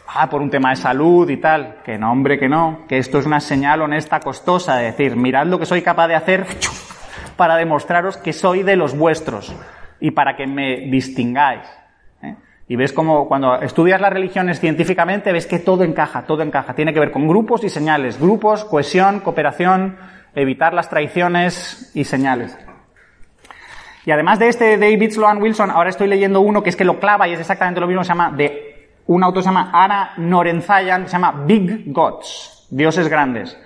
Ah, 0.09 0.31
por 0.31 0.41
un 0.41 0.49
tema 0.49 0.71
de 0.71 0.77
salud 0.77 1.29
y 1.29 1.37
tal. 1.37 1.83
Que 1.85 1.99
no, 1.99 2.11
hombre, 2.11 2.39
que 2.39 2.49
no. 2.49 2.87
Que 2.89 2.97
esto 2.97 3.19
es 3.19 3.27
una 3.27 3.41
señal 3.41 3.83
honesta, 3.83 4.21
costosa. 4.21 4.77
De 4.77 4.85
decir, 4.85 5.17
mirad 5.17 5.45
lo 5.45 5.59
que 5.59 5.67
soy 5.67 5.83
capaz 5.83 6.09
de 6.09 6.15
hacer 6.15 6.47
para 7.37 7.57
demostraros 7.57 8.17
que 8.17 8.33
soy 8.33 8.63
de 8.63 8.75
los 8.75 8.97
vuestros 8.97 9.55
y 10.01 10.13
para 10.13 10.35
que 10.35 10.47
me 10.47 10.89
distingáis. 10.91 11.69
¿eh? 12.23 12.37
Y 12.67 12.77
ves 12.77 12.95
como 12.95 13.29
cuando 13.29 13.61
estudias 13.61 14.01
las 14.01 14.15
religiones 14.15 14.61
científicamente, 14.61 15.31
ves 15.31 15.47
que 15.47 15.59
todo 15.59 15.85
encaja, 15.85 16.23
todo 16.23 16.43
encaja. 16.43 16.73
Tiene 16.73 16.95
que 16.95 17.01
ver 17.01 17.11
con 17.11 17.29
grupos 17.29 17.65
y 17.65 17.69
señales. 17.69 18.19
Grupos, 18.19 18.65
cohesión, 18.65 19.21
cooperación, 19.21 19.99
evitar 20.35 20.73
las 20.73 20.89
traiciones 20.89 21.93
y 21.95 22.05
señales. 22.05 22.57
Y 24.11 24.13
además 24.13 24.41
de 24.41 24.49
este 24.49 24.77
David 24.77 25.13
Sloan 25.13 25.41
Wilson, 25.41 25.71
ahora 25.71 25.89
estoy 25.89 26.09
leyendo 26.09 26.41
uno 26.41 26.65
que 26.65 26.71
es 26.71 26.75
que 26.75 26.85
lo 26.85 26.99
clava 26.99 27.29
y 27.29 27.33
es 27.33 27.39
exactamente 27.39 27.81
lo 27.81 27.87
mismo, 27.87 28.03
se 28.03 28.09
llama, 28.09 28.33
de 28.33 28.89
un 29.07 29.23
autor 29.23 29.45
se 29.45 29.51
llama 29.51 29.71
Ana 29.73 30.15
Norenzayan, 30.17 31.07
se 31.07 31.13
llama 31.13 31.45
Big 31.47 31.93
Gods, 31.93 32.67
dioses 32.71 33.09
grandes. 33.09 33.57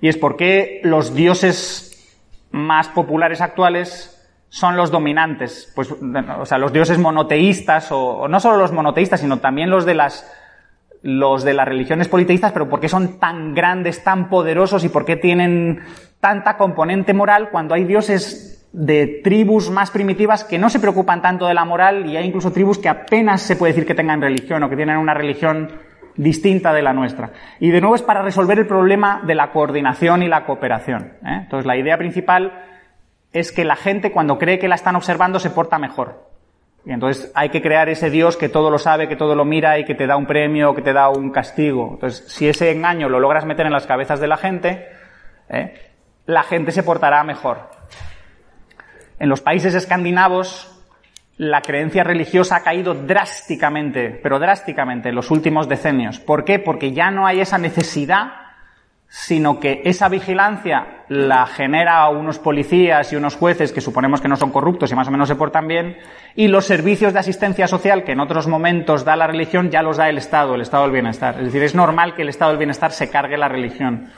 Y 0.00 0.08
es 0.08 0.16
porque 0.16 0.80
los 0.82 1.14
dioses 1.14 2.18
más 2.50 2.88
populares 2.88 3.40
actuales 3.40 4.28
son 4.48 4.76
los 4.76 4.90
dominantes, 4.90 5.72
pues, 5.76 5.92
o 5.92 6.46
sea, 6.46 6.58
los 6.58 6.72
dioses 6.72 6.98
monoteístas, 6.98 7.86
o, 7.92 8.26
no 8.26 8.40
solo 8.40 8.56
los 8.56 8.72
monoteístas, 8.72 9.20
sino 9.20 9.38
también 9.38 9.70
los 9.70 9.86
de 9.86 9.94
las, 9.94 10.28
los 11.02 11.44
de 11.44 11.54
las 11.54 11.68
religiones 11.68 12.08
politeístas, 12.08 12.50
pero 12.50 12.68
por 12.68 12.80
qué 12.80 12.88
son 12.88 13.20
tan 13.20 13.54
grandes, 13.54 14.02
tan 14.02 14.30
poderosos 14.30 14.82
y 14.82 14.88
por 14.88 15.04
qué 15.04 15.14
tienen 15.14 15.84
tanta 16.18 16.56
componente 16.56 17.14
moral 17.14 17.50
cuando 17.50 17.72
hay 17.72 17.84
dioses 17.84 18.56
de 18.76 19.22
tribus 19.24 19.70
más 19.70 19.90
primitivas 19.90 20.44
que 20.44 20.58
no 20.58 20.68
se 20.68 20.78
preocupan 20.78 21.22
tanto 21.22 21.46
de 21.46 21.54
la 21.54 21.64
moral 21.64 22.04
y 22.04 22.18
hay 22.18 22.26
incluso 22.26 22.52
tribus 22.52 22.76
que 22.76 22.90
apenas 22.90 23.40
se 23.40 23.56
puede 23.56 23.72
decir 23.72 23.86
que 23.86 23.94
tengan 23.94 24.20
religión 24.20 24.62
o 24.62 24.68
que 24.68 24.76
tienen 24.76 24.98
una 24.98 25.14
religión 25.14 25.72
distinta 26.14 26.74
de 26.74 26.82
la 26.82 26.92
nuestra. 26.92 27.30
Y 27.58 27.70
de 27.70 27.80
nuevo 27.80 27.96
es 27.96 28.02
para 28.02 28.20
resolver 28.20 28.58
el 28.58 28.66
problema 28.66 29.22
de 29.24 29.34
la 29.34 29.50
coordinación 29.50 30.22
y 30.22 30.28
la 30.28 30.44
cooperación. 30.44 31.14
¿eh? 31.24 31.40
Entonces 31.44 31.64
la 31.64 31.78
idea 31.78 31.96
principal 31.96 32.52
es 33.32 33.50
que 33.50 33.64
la 33.64 33.76
gente 33.76 34.12
cuando 34.12 34.36
cree 34.36 34.58
que 34.58 34.68
la 34.68 34.74
están 34.74 34.94
observando 34.94 35.38
se 35.38 35.48
porta 35.48 35.78
mejor. 35.78 36.26
Y 36.84 36.92
entonces 36.92 37.32
hay 37.34 37.48
que 37.48 37.62
crear 37.62 37.88
ese 37.88 38.10
Dios 38.10 38.36
que 38.36 38.50
todo 38.50 38.70
lo 38.70 38.78
sabe, 38.78 39.08
que 39.08 39.16
todo 39.16 39.34
lo 39.34 39.46
mira 39.46 39.78
y 39.78 39.86
que 39.86 39.94
te 39.94 40.06
da 40.06 40.18
un 40.18 40.26
premio, 40.26 40.74
que 40.74 40.82
te 40.82 40.92
da 40.92 41.08
un 41.08 41.30
castigo. 41.30 41.92
Entonces, 41.94 42.30
si 42.30 42.46
ese 42.46 42.70
engaño 42.72 43.08
lo 43.08 43.20
logras 43.20 43.46
meter 43.46 43.64
en 43.64 43.72
las 43.72 43.86
cabezas 43.86 44.20
de 44.20 44.26
la 44.26 44.36
gente, 44.36 44.86
¿eh? 45.48 45.72
la 46.26 46.42
gente 46.42 46.72
se 46.72 46.82
portará 46.82 47.24
mejor. 47.24 47.75
En 49.18 49.28
los 49.28 49.40
países 49.40 49.74
escandinavos, 49.74 50.72
la 51.38 51.62
creencia 51.62 52.04
religiosa 52.04 52.56
ha 52.56 52.62
caído 52.62 52.94
drásticamente, 52.94 54.20
pero 54.22 54.38
drásticamente 54.38 55.08
en 55.08 55.14
los 55.14 55.30
últimos 55.30 55.68
decenios. 55.68 56.18
¿Por 56.18 56.44
qué? 56.44 56.58
Porque 56.58 56.92
ya 56.92 57.10
no 57.10 57.26
hay 57.26 57.40
esa 57.40 57.58
necesidad, 57.58 58.32
sino 59.08 59.60
que 59.60 59.82
esa 59.84 60.08
vigilancia 60.08 61.04
la 61.08 61.46
genera 61.46 62.08
unos 62.08 62.38
policías 62.38 63.12
y 63.12 63.16
unos 63.16 63.36
jueces 63.36 63.72
que 63.72 63.80
suponemos 63.80 64.20
que 64.20 64.28
no 64.28 64.36
son 64.36 64.50
corruptos 64.50 64.90
y 64.90 64.94
más 64.94 65.08
o 65.08 65.10
menos 65.10 65.28
se 65.28 65.36
portan 65.36 65.68
bien, 65.68 65.96
y 66.34 66.48
los 66.48 66.66
servicios 66.66 67.12
de 67.12 67.20
asistencia 67.20 67.68
social 67.68 68.04
que 68.04 68.12
en 68.12 68.20
otros 68.20 68.48
momentos 68.48 69.04
da 69.04 69.16
la 69.16 69.26
religión 69.26 69.70
ya 69.70 69.82
los 69.82 69.96
da 69.96 70.08
el 70.08 70.18
Estado, 70.18 70.54
el 70.54 70.62
Estado 70.62 70.82
del 70.84 70.92
Bienestar. 70.92 71.38
Es 71.38 71.46
decir, 71.46 71.62
es 71.62 71.74
normal 71.74 72.14
que 72.14 72.22
el 72.22 72.28
Estado 72.28 72.50
del 72.50 72.58
Bienestar 72.58 72.92
se 72.92 73.08
cargue 73.08 73.38
la 73.38 73.48
religión 73.48 74.10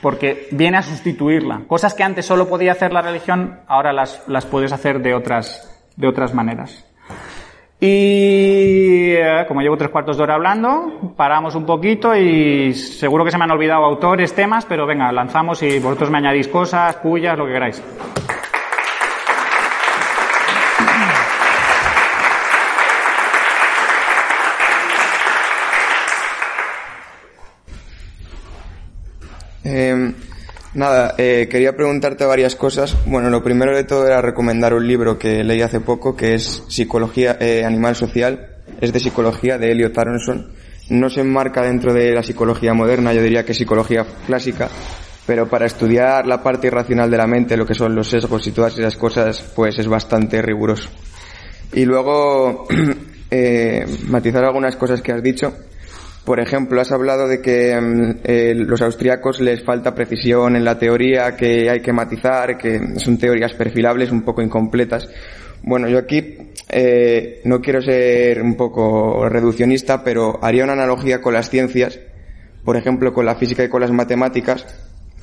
porque 0.00 0.48
viene 0.52 0.78
a 0.78 0.82
sustituirla. 0.82 1.62
Cosas 1.66 1.94
que 1.94 2.02
antes 2.02 2.26
solo 2.26 2.48
podía 2.48 2.72
hacer 2.72 2.92
la 2.92 3.02
religión, 3.02 3.60
ahora 3.66 3.92
las, 3.92 4.26
las 4.28 4.46
puedes 4.46 4.72
hacer 4.72 5.00
de 5.00 5.14
otras, 5.14 5.70
de 5.96 6.08
otras 6.08 6.34
maneras. 6.34 6.84
Y 7.82 9.12
eh, 9.14 9.44
como 9.48 9.62
llevo 9.62 9.78
tres 9.78 9.90
cuartos 9.90 10.18
de 10.18 10.22
hora 10.22 10.34
hablando, 10.34 11.14
paramos 11.16 11.54
un 11.54 11.64
poquito 11.64 12.14
y 12.14 12.74
seguro 12.74 13.24
que 13.24 13.30
se 13.30 13.38
me 13.38 13.44
han 13.44 13.50
olvidado 13.52 13.84
autores, 13.84 14.34
temas, 14.34 14.66
pero 14.66 14.86
venga, 14.86 15.10
lanzamos 15.12 15.62
y 15.62 15.78
vosotros 15.78 16.10
me 16.10 16.18
añadís 16.18 16.48
cosas, 16.48 16.96
cuyas, 16.96 17.38
lo 17.38 17.46
que 17.46 17.52
queráis. 17.52 17.82
Eh, 29.72 30.12
nada, 30.74 31.14
eh, 31.16 31.46
quería 31.48 31.76
preguntarte 31.76 32.24
varias 32.24 32.56
cosas. 32.56 32.96
Bueno, 33.06 33.30
lo 33.30 33.42
primero 33.42 33.76
de 33.76 33.84
todo 33.84 34.06
era 34.06 34.20
recomendar 34.20 34.74
un 34.74 34.86
libro 34.86 35.16
que 35.16 35.44
leí 35.44 35.62
hace 35.62 35.80
poco, 35.80 36.16
que 36.16 36.34
es 36.34 36.64
Psicología 36.68 37.36
eh, 37.40 37.64
Animal 37.64 37.94
Social. 37.94 38.48
Es 38.80 38.92
de 38.92 38.98
psicología, 38.98 39.58
de 39.58 39.70
Elliot 39.70 39.96
Aronson. 39.96 40.52
No 40.88 41.08
se 41.08 41.20
enmarca 41.20 41.62
dentro 41.62 41.94
de 41.94 42.12
la 42.12 42.22
psicología 42.24 42.74
moderna, 42.74 43.12
yo 43.14 43.22
diría 43.22 43.44
que 43.44 43.54
psicología 43.54 44.04
clásica, 44.26 44.68
pero 45.24 45.48
para 45.48 45.66
estudiar 45.66 46.26
la 46.26 46.42
parte 46.42 46.66
irracional 46.66 47.08
de 47.08 47.16
la 47.16 47.28
mente, 47.28 47.56
lo 47.56 47.64
que 47.64 47.74
son 47.74 47.94
los 47.94 48.08
sesgos 48.08 48.44
y 48.48 48.50
todas 48.50 48.76
esas 48.76 48.96
cosas, 48.96 49.40
pues 49.54 49.78
es 49.78 49.86
bastante 49.86 50.42
riguroso. 50.42 50.88
Y 51.72 51.84
luego, 51.84 52.66
eh, 53.30 53.86
matizar 54.08 54.44
algunas 54.44 54.74
cosas 54.74 55.00
que 55.00 55.12
has 55.12 55.22
dicho. 55.22 55.54
Por 56.24 56.38
ejemplo, 56.38 56.80
has 56.80 56.92
hablado 56.92 57.26
de 57.28 57.40
que 57.40 57.78
mm, 57.80 58.20
eh, 58.24 58.54
los 58.54 58.82
austríacos 58.82 59.40
les 59.40 59.64
falta 59.64 59.94
precisión 59.94 60.54
en 60.54 60.64
la 60.64 60.78
teoría, 60.78 61.34
que 61.34 61.70
hay 61.70 61.80
que 61.80 61.92
matizar, 61.92 62.58
que 62.58 62.98
son 62.98 63.18
teorías 63.18 63.54
perfilables 63.54 64.10
un 64.10 64.22
poco 64.22 64.42
incompletas. 64.42 65.08
Bueno, 65.62 65.88
yo 65.88 65.98
aquí 65.98 66.36
eh, 66.68 67.40
no 67.44 67.60
quiero 67.60 67.80
ser 67.82 68.42
un 68.42 68.54
poco 68.54 69.28
reduccionista, 69.28 70.04
pero 70.04 70.38
haría 70.42 70.64
una 70.64 70.74
analogía 70.74 71.20
con 71.20 71.34
las 71.34 71.50
ciencias, 71.50 71.98
por 72.64 72.76
ejemplo, 72.76 73.12
con 73.12 73.24
la 73.24 73.36
física 73.36 73.64
y 73.64 73.68
con 73.68 73.80
las 73.80 73.90
matemáticas. 73.90 74.66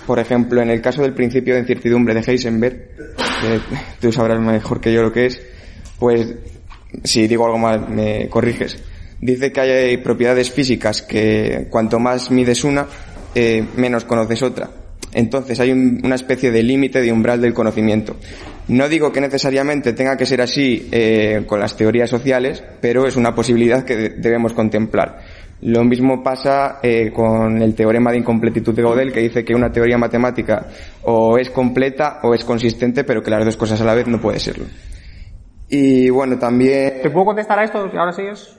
Por 0.06 0.20
ejemplo, 0.20 0.62
en 0.62 0.70
el 0.70 0.82
caso 0.82 1.02
del 1.02 1.14
principio 1.14 1.54
de 1.54 1.62
incertidumbre 1.62 2.14
de 2.14 2.22
Heisenberg, 2.22 2.76
que 3.42 3.60
tú 4.00 4.12
sabrás 4.12 4.40
mejor 4.40 4.80
que 4.80 4.94
yo 4.94 5.02
lo 5.02 5.12
que 5.12 5.28
es, 5.28 5.42
pues 6.00 6.36
si 7.04 7.28
digo 7.28 7.46
algo 7.46 7.58
mal 7.58 7.90
me 7.90 8.30
corriges 8.30 8.82
dice 9.22 9.52
que 9.52 9.62
hay 9.62 9.98
propiedades 9.98 10.52
físicas 10.52 11.02
que 11.02 11.68
cuanto 11.70 12.00
más 12.00 12.32
mides 12.32 12.64
una, 12.64 12.88
eh, 13.36 13.64
menos 13.76 14.06
conoces 14.06 14.42
otra. 14.44 14.70
Entonces 15.14 15.60
hay 15.60 15.72
una 15.72 16.16
especie 16.16 16.52
de 16.52 16.64
límite 16.64 17.02
de 17.02 17.12
umbral 17.12 17.42
del 17.42 17.54
conocimiento. 17.54 18.18
No 18.68 18.90
digo 18.90 19.12
que 19.12 19.22
necesariamente 19.22 19.94
tenga 19.94 20.18
que 20.18 20.26
ser 20.26 20.42
así 20.42 20.90
eh, 20.92 21.44
con 21.48 21.60
las 21.60 21.78
teorías 21.78 22.10
sociales, 22.10 22.64
pero 22.82 23.08
es 23.08 23.16
una 23.16 23.34
posibilidad 23.34 23.86
que 23.86 24.10
debemos 24.10 24.54
contemplar. 24.54 25.22
Lo 25.62 25.84
mismo 25.84 26.22
pasa 26.22 26.80
eh, 26.84 27.12
con 27.12 27.62
el 27.62 27.74
teorema 27.74 28.12
de 28.12 28.18
incompletitud 28.18 28.76
de 28.76 28.84
Gödel, 28.84 29.12
que 29.12 29.22
dice 29.22 29.44
que 29.44 29.56
una 29.56 29.72
teoría 29.72 29.98
matemática 29.98 30.68
o 31.04 31.38
es 31.38 31.50
completa 31.50 32.20
o 32.24 32.36
es 32.36 32.44
consistente, 32.44 33.04
pero 33.04 33.24
que 33.24 33.32
las 33.32 33.44
dos 33.44 33.58
cosas 33.58 33.82
a 33.82 33.86
la 33.86 33.96
vez 33.96 34.06
no 34.08 34.22
puede 34.22 34.40
serlo. 34.40 34.66
Y 35.70 36.10
bueno, 36.10 36.38
también... 36.38 37.02
¿Te 37.02 37.10
puedo 37.10 37.26
contestar 37.26 37.60
a 37.60 37.64
esto? 37.64 37.92
Ahora 37.98 38.14
sigues. 38.14 38.58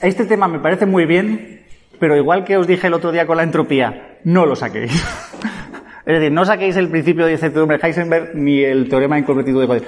Este 0.00 0.24
tema 0.26 0.46
me 0.46 0.60
parece 0.60 0.86
muy 0.86 1.06
bien, 1.06 1.64
pero 1.98 2.16
igual 2.16 2.44
que 2.44 2.56
os 2.56 2.66
dije 2.66 2.86
el 2.86 2.94
otro 2.94 3.12
día 3.12 3.26
con 3.26 3.36
la 3.36 3.42
entropía, 3.42 4.18
no 4.24 4.46
lo 4.46 4.54
saquéis. 4.54 4.92
es 6.06 6.14
decir, 6.18 6.30
no 6.30 6.44
saquéis 6.44 6.76
el 6.76 6.88
principio 6.88 7.26
de 7.26 7.32
incertidumbre 7.32 7.78
de 7.78 7.86
Heisenberg 7.86 8.34
ni 8.34 8.62
el 8.62 8.88
teorema 8.88 9.16
de 9.16 9.22
de 9.22 9.52
Gödel. 9.52 9.84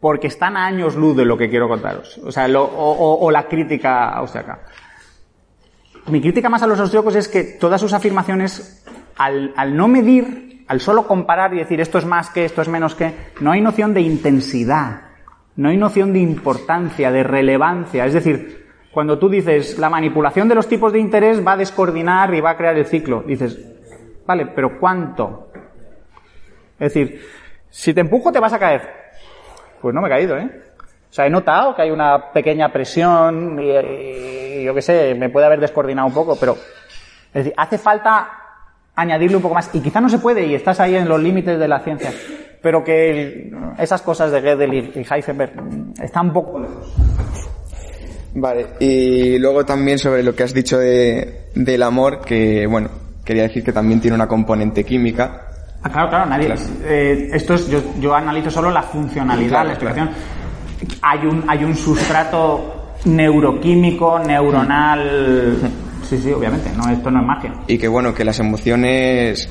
Porque 0.00 0.26
están 0.26 0.56
a 0.56 0.66
años 0.66 0.96
luz 0.96 1.16
de 1.16 1.24
lo 1.24 1.36
que 1.36 1.48
quiero 1.48 1.68
contaros. 1.68 2.18
O 2.24 2.32
sea, 2.32 2.48
o, 2.58 3.30
la 3.30 3.46
crítica 3.46 4.08
austriaca. 4.08 4.62
Mi 6.08 6.20
crítica 6.20 6.48
más 6.48 6.64
a 6.64 6.66
los 6.66 6.80
austríacos 6.80 7.14
es 7.14 7.28
que 7.28 7.44
todas 7.44 7.80
sus 7.80 7.92
afirmaciones, 7.92 8.84
al, 9.16 9.52
al 9.54 9.76
no 9.76 9.86
medir, 9.86 10.64
al 10.66 10.80
solo 10.80 11.06
comparar 11.06 11.54
y 11.54 11.58
decir 11.58 11.80
esto 11.80 11.98
es 11.98 12.06
más 12.06 12.30
que, 12.30 12.44
esto 12.44 12.62
es 12.62 12.68
menos 12.68 12.96
que, 12.96 13.14
no 13.40 13.52
hay 13.52 13.60
noción 13.60 13.94
de 13.94 14.00
intensidad 14.00 15.11
no 15.56 15.68
hay 15.68 15.76
noción 15.76 16.12
de 16.12 16.20
importancia, 16.20 17.10
de 17.10 17.22
relevancia. 17.22 18.06
Es 18.06 18.14
decir, 18.14 18.70
cuando 18.92 19.18
tú 19.18 19.28
dices 19.28 19.78
la 19.78 19.90
manipulación 19.90 20.48
de 20.48 20.54
los 20.54 20.68
tipos 20.68 20.92
de 20.92 20.98
interés 20.98 21.44
va 21.46 21.52
a 21.52 21.56
descoordinar 21.56 22.34
y 22.34 22.40
va 22.40 22.50
a 22.50 22.56
crear 22.56 22.76
el 22.76 22.86
ciclo, 22.86 23.22
dices, 23.26 23.58
vale, 24.26 24.46
pero 24.46 24.78
¿cuánto? 24.78 25.50
Es 26.78 26.92
decir, 26.92 27.20
si 27.70 27.94
te 27.94 28.00
empujo 28.00 28.32
te 28.32 28.40
vas 28.40 28.52
a 28.52 28.58
caer. 28.58 29.02
Pues 29.80 29.94
no 29.94 30.00
me 30.00 30.08
he 30.08 30.10
caído, 30.10 30.36
¿eh? 30.36 30.48
O 31.10 31.14
sea, 31.14 31.26
he 31.26 31.30
notado 31.30 31.74
que 31.74 31.82
hay 31.82 31.90
una 31.90 32.32
pequeña 32.32 32.72
presión 32.72 33.58
y, 33.60 34.64
yo 34.64 34.74
qué 34.74 34.80
sé, 34.80 35.14
me 35.14 35.28
puede 35.28 35.46
haber 35.46 35.60
descoordinado 35.60 36.08
un 36.08 36.14
poco, 36.14 36.36
pero 36.38 36.52
es 36.52 37.32
decir, 37.32 37.52
hace 37.56 37.76
falta 37.76 38.30
añadirle 38.94 39.36
un 39.36 39.42
poco 39.42 39.54
más. 39.54 39.74
Y 39.74 39.80
quizá 39.80 40.00
no 40.00 40.08
se 40.08 40.18
puede 40.18 40.46
y 40.46 40.54
estás 40.54 40.80
ahí 40.80 40.96
en 40.96 41.08
los 41.08 41.20
límites 41.20 41.58
de 41.58 41.68
la 41.68 41.80
ciencia 41.80 42.12
pero 42.62 42.84
que 42.84 43.50
esas 43.78 44.00
cosas 44.02 44.30
de 44.30 44.40
Gödel 44.40 44.72
y 44.74 45.06
Heisenberg 45.10 45.52
están 46.00 46.28
un 46.28 46.32
poco 46.32 46.60
lejos. 46.60 46.94
Vale, 48.34 48.66
y 48.80 49.38
luego 49.38 49.64
también 49.64 49.98
sobre 49.98 50.22
lo 50.22 50.34
que 50.34 50.44
has 50.44 50.54
dicho 50.54 50.78
de, 50.78 51.48
del 51.54 51.82
amor, 51.82 52.20
que 52.24 52.66
bueno, 52.66 52.88
quería 53.24 53.42
decir 53.42 53.62
que 53.62 53.72
también 53.72 54.00
tiene 54.00 54.14
una 54.14 54.26
componente 54.26 54.84
química. 54.84 55.48
Ah, 55.82 55.90
claro, 55.90 56.08
claro, 56.08 56.26
nadie. 56.26 56.54
Eh, 56.84 57.28
esto 57.32 57.54
es, 57.54 57.68
yo, 57.68 57.82
yo, 58.00 58.14
analizo 58.14 58.50
solo 58.50 58.70
la 58.70 58.82
funcionalidad, 58.82 59.66
la 59.66 59.72
explicación. 59.72 60.10
Hay 61.02 61.26
un, 61.26 61.44
hay 61.48 61.64
un 61.64 61.76
sustrato 61.76 62.94
neuroquímico, 63.04 64.18
neuronal. 64.20 65.58
Sí, 66.02 66.18
sí, 66.18 66.30
obviamente, 66.30 66.68
no, 66.76 66.92
esto 66.92 67.10
no 67.10 67.20
es 67.20 67.26
magia. 67.26 67.54
Y 67.68 67.78
que 67.78 67.88
bueno, 67.88 68.12
que 68.12 68.22
las 68.22 68.38
emociones 68.38 69.48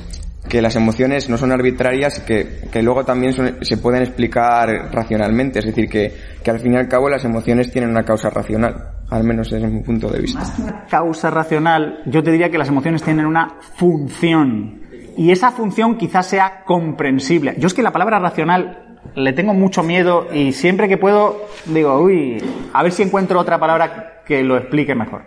que 0.51 0.61
las 0.61 0.75
emociones 0.75 1.29
no 1.29 1.37
son 1.37 1.53
arbitrarias, 1.53 2.19
que, 2.19 2.59
que 2.69 2.83
luego 2.83 3.05
también 3.05 3.33
se 3.61 3.77
pueden 3.77 4.01
explicar 4.03 4.91
racionalmente. 4.91 5.59
Es 5.59 5.65
decir, 5.65 5.87
que, 5.87 6.13
que 6.43 6.51
al 6.51 6.59
fin 6.59 6.73
y 6.73 6.75
al 6.75 6.89
cabo 6.89 7.07
las 7.07 7.23
emociones 7.23 7.71
tienen 7.71 7.89
una 7.89 8.03
causa 8.03 8.29
racional, 8.29 8.75
al 9.09 9.23
menos 9.23 9.49
desde 9.49 9.65
mi 9.69 9.81
punto 9.81 10.09
de 10.09 10.19
vista. 10.19 10.39
Más 10.39 10.51
que 10.51 10.61
una 10.63 10.85
causa 10.87 11.29
racional, 11.29 12.01
yo 12.05 12.21
te 12.21 12.31
diría 12.31 12.49
que 12.49 12.57
las 12.57 12.67
emociones 12.67 13.01
tienen 13.01 13.27
una 13.27 13.59
función. 13.75 14.81
Y 15.15 15.31
esa 15.31 15.51
función 15.51 15.97
quizás 15.97 16.27
sea 16.27 16.65
comprensible. 16.65 17.55
Yo 17.57 17.67
es 17.67 17.73
que 17.73 17.81
la 17.81 17.93
palabra 17.93 18.19
racional 18.19 18.99
le 19.15 19.31
tengo 19.31 19.53
mucho 19.53 19.83
miedo 19.83 20.27
y 20.33 20.51
siempre 20.51 20.89
que 20.89 20.97
puedo 20.97 21.45
digo, 21.67 21.97
uy, 22.01 22.43
a 22.73 22.83
ver 22.83 22.91
si 22.91 23.03
encuentro 23.03 23.39
otra 23.39 23.57
palabra 23.57 24.21
que 24.25 24.43
lo 24.43 24.57
explique 24.57 24.95
mejor. 24.95 25.21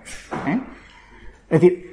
¿eh? 0.47 0.61
Es 1.49 1.63
decir, 1.63 1.84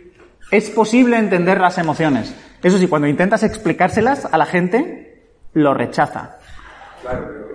es 0.52 0.70
posible 0.70 1.18
entender 1.18 1.60
las 1.60 1.78
emociones 1.78 2.36
eso 2.64 2.78
sí, 2.78 2.88
cuando 2.88 3.08
intentas 3.08 3.44
explicárselas 3.44 4.28
a 4.32 4.38
la 4.38 4.46
gente, 4.46 5.24
lo 5.54 5.74
rechaza. 5.74 6.38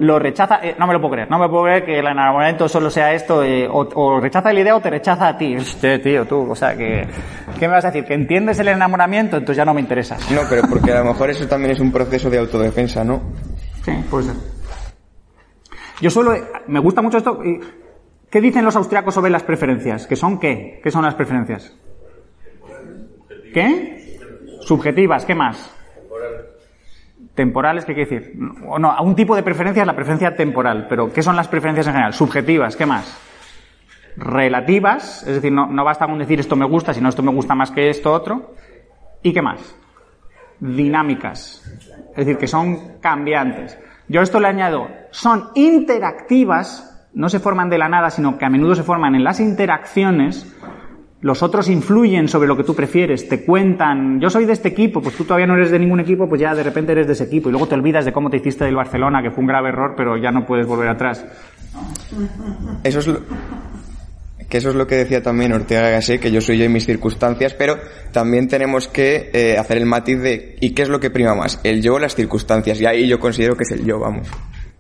Lo 0.00 0.18
rechaza, 0.18 0.58
eh, 0.62 0.74
no 0.76 0.86
me 0.88 0.92
lo 0.92 1.00
puedo 1.00 1.12
creer, 1.12 1.30
no 1.30 1.38
me 1.38 1.48
puedo 1.48 1.62
creer 1.62 1.84
que 1.84 2.00
el 2.00 2.06
enamoramiento 2.06 2.68
solo 2.68 2.90
sea 2.90 3.14
esto, 3.14 3.44
eh, 3.44 3.68
o, 3.70 4.20
rechaza 4.20 4.52
la 4.52 4.60
idea 4.60 4.74
o 4.74 4.80
te 4.80 4.90
rechaza 4.90 5.28
a 5.28 5.38
ti. 5.38 5.54
Este 5.54 6.00
tío, 6.00 6.26
tú, 6.26 6.50
o 6.50 6.56
sea, 6.56 6.76
que, 6.76 7.06
¿qué 7.58 7.68
me 7.68 7.74
vas 7.74 7.84
a 7.84 7.92
decir? 7.92 8.04
¿Que 8.04 8.14
entiendes 8.14 8.58
el 8.58 8.68
enamoramiento? 8.68 9.36
Entonces 9.36 9.58
ya 9.58 9.64
no 9.64 9.74
me 9.74 9.80
interesa. 9.80 10.16
No, 10.34 10.40
pero 10.50 10.62
porque 10.68 10.90
a 10.90 10.98
lo 10.98 11.04
mejor 11.04 11.30
eso 11.30 11.46
también 11.46 11.70
es 11.70 11.80
un 11.80 11.92
proceso 11.92 12.28
de 12.28 12.38
autodefensa, 12.38 13.04
¿no? 13.04 13.22
Sí, 13.84 13.92
pues. 14.10 14.26
Yo 16.00 16.10
suelo, 16.10 16.34
me 16.66 16.80
gusta 16.80 17.00
mucho 17.00 17.18
esto. 17.18 17.38
¿Qué 18.28 18.40
dicen 18.40 18.64
los 18.64 18.74
austriacos 18.74 19.14
sobre 19.14 19.30
las 19.30 19.44
preferencias? 19.44 20.08
¿Qué 20.08 20.16
son 20.16 20.40
qué? 20.40 20.80
¿Qué 20.82 20.90
son 20.90 21.04
las 21.04 21.14
preferencias? 21.14 21.72
¿Qué? 23.56 24.18
Subjetivas, 24.60 25.24
¿qué 25.24 25.34
más? 25.34 25.74
Temporales, 27.34 27.86
¿qué 27.86 27.94
quiere 27.94 28.10
decir? 28.10 28.38
O 28.68 28.78
no, 28.78 28.94
un 29.00 29.16
tipo 29.16 29.34
de 29.34 29.42
preferencia 29.42 29.80
es 29.80 29.86
la 29.86 29.96
preferencia 29.96 30.36
temporal, 30.36 30.84
pero 30.90 31.10
¿qué 31.10 31.22
son 31.22 31.36
las 31.36 31.48
preferencias 31.48 31.86
en 31.86 31.94
general? 31.94 32.12
Subjetivas, 32.12 32.76
¿qué 32.76 32.84
más? 32.84 33.18
Relativas, 34.18 35.22
es 35.26 35.36
decir, 35.36 35.52
no, 35.52 35.68
no 35.68 35.84
basta 35.84 36.04
con 36.04 36.18
decir 36.18 36.38
esto 36.38 36.54
me 36.54 36.66
gusta, 36.66 36.92
sino 36.92 37.08
esto 37.08 37.22
me 37.22 37.32
gusta 37.32 37.54
más 37.54 37.70
que 37.70 37.88
esto 37.88 38.12
otro. 38.12 38.52
¿Y 39.22 39.32
qué 39.32 39.40
más? 39.40 39.74
Dinámicas, 40.60 41.62
es 42.10 42.26
decir, 42.26 42.36
que 42.36 42.48
son 42.48 42.98
cambiantes. 43.00 43.78
Yo 44.06 44.20
a 44.20 44.24
esto 44.24 44.38
le 44.38 44.48
añado, 44.48 44.86
son 45.12 45.48
interactivas, 45.54 47.08
no 47.14 47.30
se 47.30 47.40
forman 47.40 47.70
de 47.70 47.78
la 47.78 47.88
nada, 47.88 48.10
sino 48.10 48.36
que 48.36 48.44
a 48.44 48.50
menudo 48.50 48.74
se 48.74 48.82
forman 48.82 49.14
en 49.14 49.24
las 49.24 49.40
interacciones, 49.40 50.44
los 51.22 51.42
otros 51.42 51.68
influyen 51.68 52.28
sobre 52.28 52.46
lo 52.46 52.56
que 52.56 52.64
tú 52.64 52.74
prefieres, 52.74 53.28
te 53.28 53.44
cuentan, 53.44 54.20
yo 54.20 54.28
soy 54.28 54.44
de 54.44 54.52
este 54.52 54.68
equipo, 54.68 55.00
pues 55.00 55.16
tú 55.16 55.24
todavía 55.24 55.46
no 55.46 55.54
eres 55.54 55.70
de 55.70 55.78
ningún 55.78 56.00
equipo, 56.00 56.28
pues 56.28 56.40
ya 56.40 56.54
de 56.54 56.62
repente 56.62 56.92
eres 56.92 57.06
de 57.06 57.14
ese 57.14 57.24
equipo 57.24 57.48
y 57.48 57.52
luego 57.52 57.66
te 57.66 57.74
olvidas 57.74 58.04
de 58.04 58.12
cómo 58.12 58.28
te 58.28 58.36
hiciste 58.36 58.64
del 58.64 58.76
Barcelona, 58.76 59.22
que 59.22 59.30
fue 59.30 59.40
un 59.40 59.48
grave 59.48 59.70
error, 59.70 59.94
pero 59.96 60.16
ya 60.16 60.30
no 60.30 60.44
puedes 60.44 60.66
volver 60.66 60.88
atrás. 60.88 61.24
Eso 62.84 62.98
es 62.98 63.06
lo, 63.06 63.20
que 64.48 64.58
eso 64.58 64.70
es 64.70 64.74
lo 64.74 64.86
que 64.86 64.96
decía 64.96 65.22
también 65.22 65.52
Ortega 65.52 65.88
Gasset, 65.90 66.20
que 66.20 66.30
yo 66.30 66.40
soy 66.40 66.58
yo 66.58 66.64
en 66.64 66.72
mis 66.72 66.86
circunstancias, 66.86 67.54
pero 67.54 67.78
también 68.12 68.46
tenemos 68.46 68.88
que 68.88 69.30
eh, 69.32 69.56
hacer 69.58 69.78
el 69.78 69.86
matiz 69.86 70.20
de 70.20 70.56
¿y 70.60 70.74
qué 70.74 70.82
es 70.82 70.88
lo 70.88 71.00
que 71.00 71.10
prima 71.10 71.34
más? 71.34 71.60
¿El 71.64 71.82
yo 71.82 71.94
o 71.94 71.98
las 71.98 72.14
circunstancias? 72.14 72.80
Y 72.80 72.86
ahí 72.86 73.08
yo 73.08 73.18
considero 73.18 73.56
que 73.56 73.64
es 73.64 73.70
el 73.72 73.84
yo, 73.84 73.98
vamos. 73.98 74.28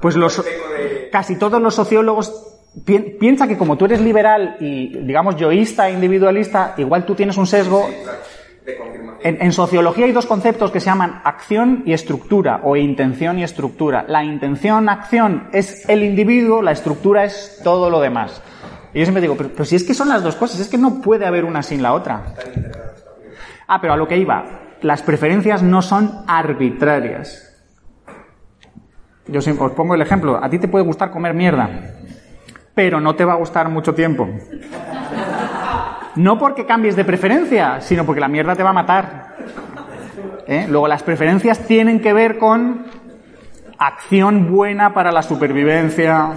Pues 0.00 0.16
los, 0.16 0.44
casi 1.10 1.36
todos 1.36 1.60
los 1.60 1.74
sociólogos 1.74 2.55
piensa 2.84 3.48
que 3.48 3.56
como 3.56 3.76
tú 3.76 3.86
eres 3.86 4.00
liberal 4.00 4.56
y, 4.60 4.98
digamos, 4.98 5.36
yoísta 5.36 5.88
e 5.88 5.92
individualista, 5.92 6.74
igual 6.76 7.04
tú 7.04 7.14
tienes 7.14 7.36
un 7.36 7.46
sesgo. 7.46 7.88
En, 9.22 9.40
en, 9.40 9.52
sociología 9.52 10.06
hay 10.06 10.12
dos 10.12 10.26
conceptos 10.26 10.70
que 10.70 10.80
se 10.80 10.86
llaman 10.86 11.20
acción 11.24 11.82
y 11.86 11.92
estructura, 11.92 12.60
o 12.62 12.76
intención 12.76 13.38
y 13.38 13.44
estructura. 13.44 14.04
La 14.06 14.22
intención, 14.24 14.88
acción 14.88 15.48
es 15.52 15.88
el 15.88 16.02
individuo, 16.02 16.62
la 16.62 16.72
estructura 16.72 17.24
es 17.24 17.60
todo 17.64 17.90
lo 17.90 18.00
demás. 18.00 18.42
Y 18.92 19.00
yo 19.00 19.04
siempre 19.04 19.22
digo, 19.22 19.36
pero, 19.36 19.50
pero 19.50 19.64
si 19.64 19.76
es 19.76 19.84
que 19.84 19.94
son 19.94 20.08
las 20.08 20.22
dos 20.22 20.36
cosas, 20.36 20.60
es 20.60 20.68
que 20.68 20.78
no 20.78 21.00
puede 21.00 21.26
haber 21.26 21.44
una 21.44 21.62
sin 21.62 21.82
la 21.82 21.92
otra. 21.92 22.34
Ah, 23.66 23.80
pero 23.80 23.94
a 23.94 23.96
lo 23.96 24.06
que 24.06 24.16
iba, 24.16 24.66
las 24.82 25.02
preferencias 25.02 25.62
no 25.62 25.82
son 25.82 26.24
arbitrarias. 26.26 27.42
Yo 29.28 29.40
os 29.40 29.72
pongo 29.72 29.94
el 29.94 30.02
ejemplo, 30.02 30.38
a 30.42 30.48
ti 30.48 30.58
te 30.58 30.68
puede 30.68 30.84
gustar 30.84 31.10
comer 31.10 31.34
mierda, 31.34 31.95
pero 32.76 33.00
no 33.00 33.16
te 33.16 33.24
va 33.24 33.32
a 33.32 33.36
gustar 33.36 33.70
mucho 33.70 33.94
tiempo. 33.94 34.28
No 36.16 36.38
porque 36.38 36.66
cambies 36.66 36.94
de 36.94 37.06
preferencia, 37.06 37.80
sino 37.80 38.04
porque 38.04 38.20
la 38.20 38.28
mierda 38.28 38.54
te 38.54 38.62
va 38.62 38.68
a 38.68 38.74
matar. 38.74 39.34
¿Eh? 40.46 40.66
Luego, 40.68 40.86
las 40.86 41.02
preferencias 41.02 41.60
tienen 41.66 42.00
que 42.00 42.12
ver 42.12 42.36
con 42.36 42.84
acción 43.78 44.52
buena 44.52 44.92
para 44.92 45.10
la 45.10 45.22
supervivencia. 45.22 46.32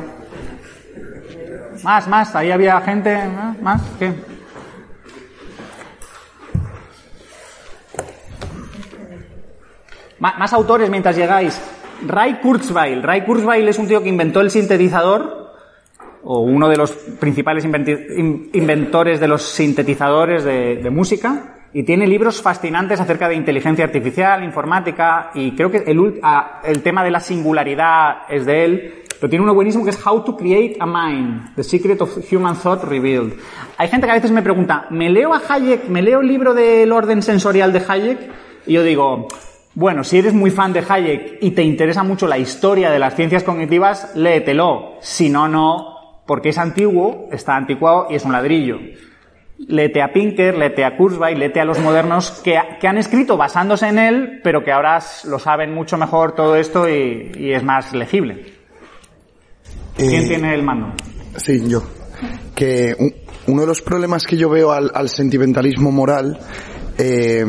Más, 1.84 2.08
más, 2.08 2.34
ahí 2.38 2.52
había 2.52 2.80
gente. 2.80 3.20
¿Más? 3.62 3.82
¿Qué? 4.00 4.14
más 10.20 10.54
autores 10.54 10.90
mientras 10.90 11.18
llegáis. 11.18 11.62
Ray 12.08 12.36
Kurzweil. 12.36 13.04
Ray 13.04 13.26
Kurzweil 13.26 13.68
es 13.68 13.78
un 13.78 13.90
tío 13.90 14.02
que 14.02 14.08
inventó 14.08 14.40
el 14.40 14.52
sintetizador 14.52 15.39
o 16.24 16.40
uno 16.40 16.68
de 16.68 16.78
los 16.78 16.92
principales 16.92 17.66
inventores 17.66 19.20
de 19.20 19.28
los 19.28 19.42
sintetizadores 19.44 20.44
de, 20.44 20.90
música, 20.90 21.56
y 21.72 21.84
tiene 21.84 22.08
libros 22.08 22.42
fascinantes 22.42 23.00
acerca 23.00 23.30
de 23.30 23.36
inteligencia 23.36 23.86
artificial, 23.86 24.44
informática, 24.44 25.32
y 25.34 25.52
creo 25.52 25.70
que 25.70 25.84
el, 25.86 26.20
el 26.64 26.82
tema 26.82 27.04
de 27.04 27.12
la 27.12 27.20
singularidad 27.20 28.24
es 28.30 28.46
de 28.46 28.66
él. 28.66 28.94
Pero 29.20 29.30
tiene 29.30 29.44
uno 29.44 29.54
buenísimo 29.54 29.84
que 29.84 29.90
es 29.90 30.06
How 30.06 30.24
to 30.24 30.38
Create 30.38 30.78
a 30.80 30.86
Mind, 30.86 31.54
The 31.56 31.64
Secret 31.64 32.02
of 32.02 32.18
Human 32.32 32.56
Thought 32.56 32.86
Revealed. 32.86 33.34
Hay 33.78 33.90
gente 33.90 34.08
que 34.08 34.12
a 34.12 34.16
veces 34.16 34.32
me 34.32 34.42
pregunta, 34.42 34.88
¿me 34.92 35.10
leo 35.10 35.34
a 35.34 35.42
Hayek, 35.48 35.90
me 35.90 36.02
leo 36.02 36.22
el 36.22 36.28
libro 36.28 36.54
del 36.54 36.90
orden 36.92 37.22
sensorial 37.22 37.74
de 37.74 37.84
Hayek? 37.86 38.32
Y 38.66 38.74
yo 38.74 38.84
digo, 38.84 39.28
bueno, 39.76 40.06
si 40.06 40.20
eres 40.20 40.34
muy 40.34 40.52
fan 40.52 40.72
de 40.72 40.84
Hayek 40.88 41.38
y 41.42 41.52
te 41.52 41.64
interesa 41.64 42.02
mucho 42.02 42.28
la 42.28 42.38
historia 42.38 42.90
de 42.92 43.00
las 43.00 43.16
ciencias 43.16 43.44
cognitivas, 43.44 44.16
léetelo. 44.16 44.96
Si 45.02 45.30
no, 45.30 45.50
no, 45.50 45.99
porque 46.30 46.50
es 46.50 46.60
antiguo, 46.60 47.28
está 47.32 47.56
anticuado 47.56 48.06
y 48.12 48.14
es 48.14 48.24
un 48.24 48.34
ladrillo. 48.34 48.78
Léete 49.58 50.04
a 50.04 50.14
Pinker, 50.14 50.56
léete 50.56 50.86
a 50.86 50.96
Kurzweil, 50.96 51.40
léete 51.40 51.60
a 51.60 51.66
los 51.66 51.80
modernos 51.80 52.30
que, 52.44 52.56
han 52.56 52.98
escrito 53.00 53.36
basándose 53.36 53.88
en 53.88 53.98
él, 53.98 54.40
pero 54.44 54.64
que 54.64 54.72
ahora 54.72 55.00
lo 55.26 55.40
saben 55.40 55.74
mucho 55.74 55.98
mejor 55.98 56.36
todo 56.36 56.56
esto 56.56 56.88
y, 56.88 57.52
es 57.52 57.64
más 57.64 57.96
legible. 57.96 58.46
¿Quién 59.98 60.26
eh, 60.26 60.28
tiene 60.28 60.54
el 60.54 60.62
mando? 60.62 60.94
Sí, 61.36 61.68
yo. 61.68 61.82
Que 62.54 62.96
uno 63.48 63.62
de 63.62 63.68
los 63.68 63.82
problemas 63.82 64.28
que 64.28 64.38
yo 64.38 64.52
veo 64.52 64.72
al, 64.72 65.10
sentimentalismo 65.10 65.92
moral 65.92 66.38
eh, 67.00 67.44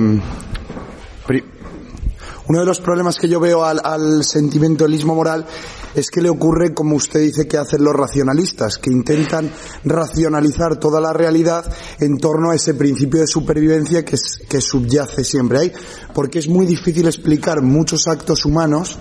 uno 2.50 2.58
de 2.58 2.66
los 2.66 2.80
problemas 2.80 3.16
que 3.16 3.28
yo 3.28 3.38
veo 3.38 3.64
al, 3.64 4.24
sentimentalismo 4.24 5.14
moral 5.14 5.46
es 5.94 6.10
que 6.10 6.20
le 6.20 6.28
ocurre, 6.28 6.74
como 6.74 6.96
usted 6.96 7.20
dice, 7.20 7.46
que 7.46 7.56
hacen 7.56 7.84
los 7.84 7.94
racionalistas, 7.94 8.76
que 8.76 8.90
intentan 8.90 9.48
racionalizar 9.84 10.76
toda 10.76 11.00
la 11.00 11.12
realidad 11.12 11.64
en 12.00 12.18
torno 12.18 12.50
a 12.50 12.56
ese 12.56 12.74
principio 12.74 13.20
de 13.20 13.28
supervivencia 13.28 14.04
que, 14.04 14.16
que 14.48 14.60
subyace 14.60 15.22
siempre 15.22 15.60
ahí. 15.60 15.72
Porque 16.12 16.40
es 16.40 16.48
muy 16.48 16.66
difícil 16.66 17.06
explicar 17.06 17.62
muchos 17.62 18.08
actos 18.08 18.44
humanos 18.44 18.98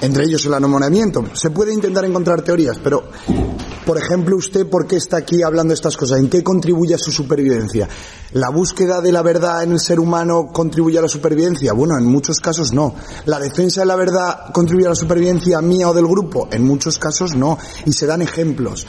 entre 0.00 0.24
ellos 0.24 0.44
el 0.46 0.54
enamoramiento. 0.54 1.24
Se 1.34 1.50
puede 1.50 1.72
intentar 1.72 2.04
encontrar 2.04 2.42
teorías, 2.42 2.78
pero, 2.82 3.04
por 3.84 3.98
ejemplo, 3.98 4.36
usted, 4.36 4.66
¿por 4.66 4.86
qué 4.86 4.96
está 4.96 5.18
aquí 5.18 5.42
hablando 5.42 5.72
de 5.72 5.74
estas 5.74 5.96
cosas? 5.96 6.18
¿En 6.18 6.28
qué 6.28 6.42
contribuye 6.42 6.94
a 6.94 6.98
su 6.98 7.10
supervivencia? 7.10 7.88
¿La 8.32 8.50
búsqueda 8.50 9.00
de 9.00 9.12
la 9.12 9.22
verdad 9.22 9.62
en 9.62 9.72
el 9.72 9.80
ser 9.80 10.00
humano 10.00 10.48
contribuye 10.52 10.98
a 10.98 11.02
la 11.02 11.08
supervivencia? 11.08 11.72
Bueno, 11.72 11.98
en 11.98 12.04
muchos 12.04 12.38
casos 12.38 12.72
no. 12.72 12.94
¿La 13.26 13.38
defensa 13.38 13.80
de 13.80 13.86
la 13.86 13.96
verdad 13.96 14.52
contribuye 14.52 14.86
a 14.86 14.90
la 14.90 14.96
supervivencia 14.96 15.60
mía 15.60 15.88
o 15.88 15.94
del 15.94 16.06
grupo? 16.06 16.48
En 16.50 16.64
muchos 16.64 16.98
casos 16.98 17.34
no. 17.34 17.58
Y 17.86 17.92
se 17.92 18.06
dan 18.06 18.22
ejemplos. 18.22 18.86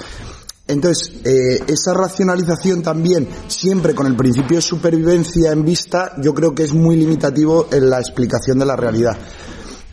Entonces, 0.68 1.12
eh, 1.26 1.64
esa 1.68 1.94
racionalización 1.94 2.82
también, 2.82 3.28
siempre 3.48 3.94
con 3.94 4.08
el 4.08 4.16
principio 4.16 4.56
de 4.56 4.62
supervivencia 4.62 5.52
en 5.52 5.66
vista, 5.66 6.14
yo 6.22 6.34
creo 6.34 6.56
que 6.56 6.64
es 6.64 6.74
muy 6.74 6.96
limitativo 6.96 7.68
en 7.72 7.90
la 7.90 8.00
explicación 8.00 8.60
de 8.60 8.66
la 8.66 8.78
realidad. 8.78 9.18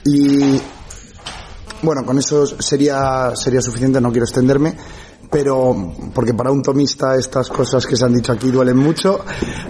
Y 0.05 0.61
bueno, 1.83 2.05
con 2.05 2.19
eso 2.19 2.47
sería, 2.47 3.35
sería 3.35 3.61
suficiente, 3.61 4.01
no 4.01 4.11
quiero 4.11 4.25
extenderme, 4.25 4.75
pero 5.31 5.93
porque 6.15 6.35
para 6.35 6.51
un 6.51 6.63
tomista 6.63 7.17
estas 7.17 7.49
cosas 7.49 7.87
que 7.87 7.97
se 7.97 8.05
han 8.05 8.15
dicho 8.15 8.33
aquí 8.33 8.51
duelen 8.51 8.77
mucho. 8.77 9.25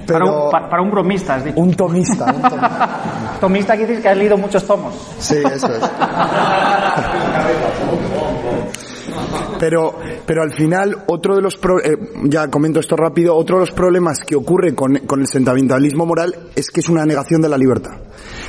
Pero... 0.06 0.50
Para, 0.50 0.80
un, 0.80 0.90
bromista, 0.90 1.34
has 1.36 1.44
dicho. 1.44 1.60
Un 1.60 1.74
tomista. 1.74 2.24
Un 2.26 2.42
tomista, 2.42 3.00
tomista 3.40 3.76
que 3.76 3.86
dices 3.86 4.02
que 4.02 4.08
has 4.08 4.16
leído 4.16 4.38
muchos 4.38 4.64
tomos. 4.66 4.94
Sí, 5.18 5.36
eso 5.36 5.66
es. 5.66 5.82
Pero, 9.58 9.98
pero 10.26 10.42
al 10.42 10.52
final, 10.52 11.04
otro 11.08 11.34
de 11.34 11.42
los, 11.42 11.58
eh, 11.84 11.96
ya 12.24 12.48
comento 12.48 12.80
esto 12.80 12.96
rápido, 12.96 13.34
otro 13.34 13.56
de 13.56 13.66
los 13.66 13.72
problemas 13.72 14.20
que 14.26 14.36
ocurre 14.36 14.74
con, 14.74 14.98
con 15.06 15.20
el 15.20 15.26
sentimentalismo 15.26 16.06
moral 16.06 16.50
es 16.54 16.70
que 16.70 16.80
es 16.80 16.88
una 16.88 17.04
negación 17.04 17.40
de 17.42 17.48
la 17.48 17.58
libertad. 17.58 17.92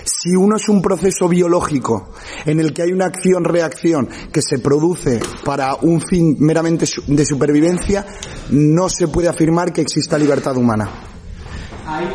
Si 0.03 0.35
uno 0.35 0.57
es 0.57 0.69
un 0.69 0.81
proceso 0.81 1.27
biológico 1.27 2.09
en 2.45 2.59
el 2.59 2.73
que 2.73 2.83
hay 2.83 2.91
una 2.91 3.05
acción-reacción 3.05 4.09
que 4.31 4.41
se 4.41 4.59
produce 4.59 5.19
para 5.43 5.75
un 5.75 6.01
fin 6.01 6.35
meramente 6.39 6.85
de 7.07 7.25
supervivencia, 7.25 8.05
no 8.51 8.89
se 8.89 9.07
puede 9.07 9.29
afirmar 9.29 9.71
que 9.73 9.81
exista 9.81 10.17
libertad 10.17 10.55
humana. 10.57 11.08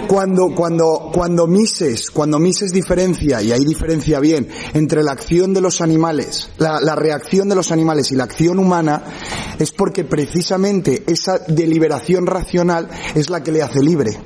Cuando, 0.08 0.54
cuando, 0.54 1.10
cuando 1.12 1.46
Mises, 1.46 2.10
cuando 2.10 2.38
Mises 2.38 2.72
diferencia, 2.72 3.42
y 3.42 3.52
hay 3.52 3.64
diferencia 3.64 4.20
bien, 4.20 4.48
entre 4.72 5.02
la 5.02 5.12
acción 5.12 5.52
de 5.54 5.60
los 5.60 5.80
animales, 5.80 6.50
la, 6.58 6.80
la, 6.80 6.94
reacción 6.94 7.48
de 7.48 7.54
los 7.54 7.72
animales 7.72 8.10
y 8.12 8.16
la 8.16 8.24
acción 8.24 8.58
humana, 8.58 9.02
es 9.58 9.72
porque 9.72 10.04
precisamente 10.04 11.04
esa 11.06 11.38
deliberación 11.38 12.26
racional 12.26 12.88
es 13.14 13.30
la 13.30 13.42
que 13.42 13.52
le 13.52 13.62
hace 13.62 13.82
libre. 13.82 14.18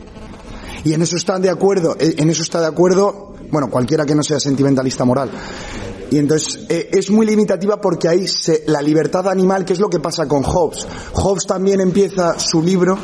Y 0.85 0.93
en 0.93 1.03
eso 1.03 1.17
están 1.17 1.43
de 1.43 1.51
acuerdo, 1.51 1.97
eh, 1.99 2.15
en 2.19 2.31
eso 2.31 2.43
está 2.43 2.61
de 2.61 2.67
acuerdo, 2.67 3.35
bueno, 3.51 3.71
cualquiera 3.71 4.07
que 4.07 4.15
no 4.15 4.23
sea 4.23 4.41
sentimentalista 4.41 5.05
moral. 5.05 5.31
Y 6.11 6.19
entonces 6.19 6.67
eh, 6.69 6.89
es 6.93 7.11
muy 7.11 7.27
limitativa 7.27 7.81
porque 7.81 8.09
ahí 8.09 8.27
se, 8.27 8.65
la 8.67 8.81
libertad 8.81 9.29
animal, 9.29 9.65
que 9.65 9.75
es 9.75 9.81
lo 9.81 9.91
que 9.91 10.01
pasa 10.01 10.27
con 10.27 10.43
Hobbes. 10.43 10.87
Hobbes 11.13 11.47
también 11.47 11.81
empieza 11.81 12.39
su 12.39 12.63
libro 12.63 12.99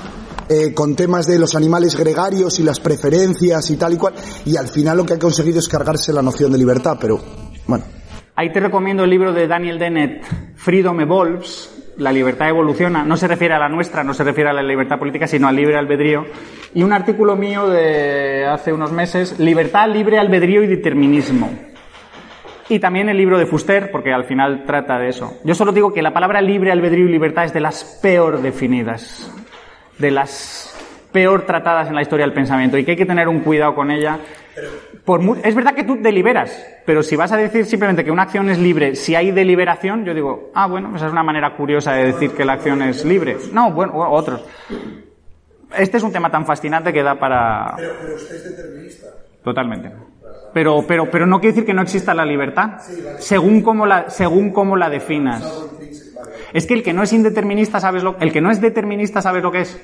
eh, 0.49 0.75
con 0.75 0.95
temas 0.95 1.27
de 1.27 1.39
los 1.39 1.55
animales 1.55 1.97
gregarios 1.97 2.59
y 2.59 2.63
las 2.63 2.81
preferencias 2.81 3.71
y 3.71 3.77
tal 3.77 3.95
y 3.95 3.97
cual, 3.97 4.15
y 4.45 4.57
al 4.57 4.69
final 4.69 4.99
lo 4.99 5.07
que 5.07 5.15
ha 5.15 5.19
conseguido 5.19 5.59
es 5.59 5.69
cargarse 5.69 6.13
la 6.13 6.23
noción 6.23 6.53
de 6.53 6.59
libertad, 6.59 6.99
pero 7.01 7.19
bueno. 7.67 7.85
Ahí 8.37 8.53
te 8.53 8.61
recomiendo 8.61 9.05
el 9.05 9.11
libro 9.11 9.33
de 9.33 9.47
Daniel 9.47 9.79
Dennett, 9.79 10.25
Freedom 10.57 11.01
Evolves, 11.01 11.71
la 11.97 12.13
libertad 12.13 12.49
evoluciona, 12.49 13.05
no 13.05 13.17
se 13.17 13.29
refiere 13.29 13.55
a 13.55 13.59
la 13.59 13.69
nuestra, 13.69 14.03
no 14.03 14.13
se 14.13 14.25
refiere 14.25 14.51
a 14.51 14.53
la 14.53 14.63
libertad 14.63 14.99
política, 14.99 15.27
sino 15.27 15.47
al 15.47 15.57
libre 15.57 15.79
albedrío. 15.79 16.25
Y 16.75 16.83
un 16.83 16.93
artículo 16.93 17.37
mío 17.37 17.69
de 17.69 18.45
hace 18.47 18.73
unos 18.73 18.91
meses, 18.93 19.39
Libertad, 19.39 19.89
libre 19.89 20.19
albedrío 20.19 20.63
y 20.65 20.67
determinismo. 20.67 21.51
Y 22.69 22.81
también 22.81 23.09
el 23.09 23.17
libro 23.17 23.39
de 23.39 23.47
Fuster, 23.47 23.91
porque 23.93 24.13
al 24.13 24.25
final 24.25 24.65
trata 24.67 24.99
de 24.99 25.11
eso. 25.11 25.39
Yo 25.45 25.55
solo 25.55 25.71
digo 25.71 25.93
que 25.93 26.03
la 26.03 26.13
palabra 26.13 26.41
libre 26.41 26.73
albedrío 26.73 27.07
y 27.07 27.13
libertad 27.13 27.45
es 27.45 27.53
de 27.53 27.61
las 27.61 27.85
peor 28.03 28.43
definidas 28.43 29.31
de 29.99 30.11
las 30.11 30.75
peor 31.13 31.47
tratadas 31.47 31.89
en 31.89 31.95
la 31.95 32.03
historia 32.03 32.27
del 32.27 32.35
pensamiento 32.35 32.77
y 32.77 32.85
que 32.85 32.93
hay 32.93 32.97
que 32.97 33.07
tener 33.07 33.29
un 33.29 33.41
cuidado 33.41 33.75
con 33.75 33.91
ella. 33.91 34.19
Por 35.05 35.21
es 35.45 35.55
verdad 35.55 35.75
que 35.75 35.85
tú 35.85 35.97
deliberas, 36.01 36.67
pero 36.85 37.03
si 37.03 37.15
vas 37.15 37.31
a 37.33 37.37
decir 37.37 37.67
simplemente 37.67 38.05
que 38.05 38.11
una 38.11 38.23
acción 38.23 38.49
es 38.51 38.59
libre, 38.59 38.97
si 38.97 39.15
hay 39.15 39.31
deliberación, 39.31 40.05
yo 40.05 40.15
digo, 40.15 40.51
ah, 40.55 40.67
bueno, 40.67 40.97
esa 40.97 41.07
es 41.07 41.13
una 41.13 41.23
manera 41.23 41.55
curiosa 41.57 41.93
de 41.93 42.07
decir 42.07 42.33
que 42.33 42.45
la 42.45 42.55
acción 42.55 42.83
es 42.83 43.05
libre. 43.05 43.37
No, 43.53 43.71
bueno, 43.71 43.93
otros. 44.11 44.45
Este 45.77 45.99
es 45.99 46.03
un 46.03 46.13
tema 46.13 46.31
tan 46.31 46.47
fascinante 46.47 46.93
que 46.93 47.03
da 47.03 47.17
para... 47.17 47.75
Pero, 47.77 47.93
pero 48.01 48.15
usted 48.15 48.37
es 48.37 48.57
determinista. 48.57 49.07
Totalmente. 49.43 49.93
Pero, 50.55 50.85
pero, 50.87 51.11
pero 51.11 51.27
no 51.27 51.41
quiere 51.41 51.53
decir 51.53 51.67
que 51.67 51.75
no 51.75 51.83
exista 51.83 52.15
la 52.15 52.25
libertad, 52.25 52.79
según 53.19 53.61
cómo 53.61 53.87
la, 53.87 54.09
según 54.09 54.53
cómo 54.53 54.77
la 54.77 54.89
definas. 54.89 55.43
Es 56.55 56.67
que 56.67 56.75
el 56.75 56.85
que 56.85 56.93
no 56.93 57.03
es 57.03 57.13
indeterminista, 57.13 57.81
¿sabes 57.81 58.05
lo, 58.05 58.17
el 58.21 58.33
que 58.33 58.41
no 58.41 58.49
es 58.53 58.61
determinista, 58.61 59.21
¿sabes 59.21 59.43
lo 59.43 59.51
que 59.51 59.63
es? 59.63 59.81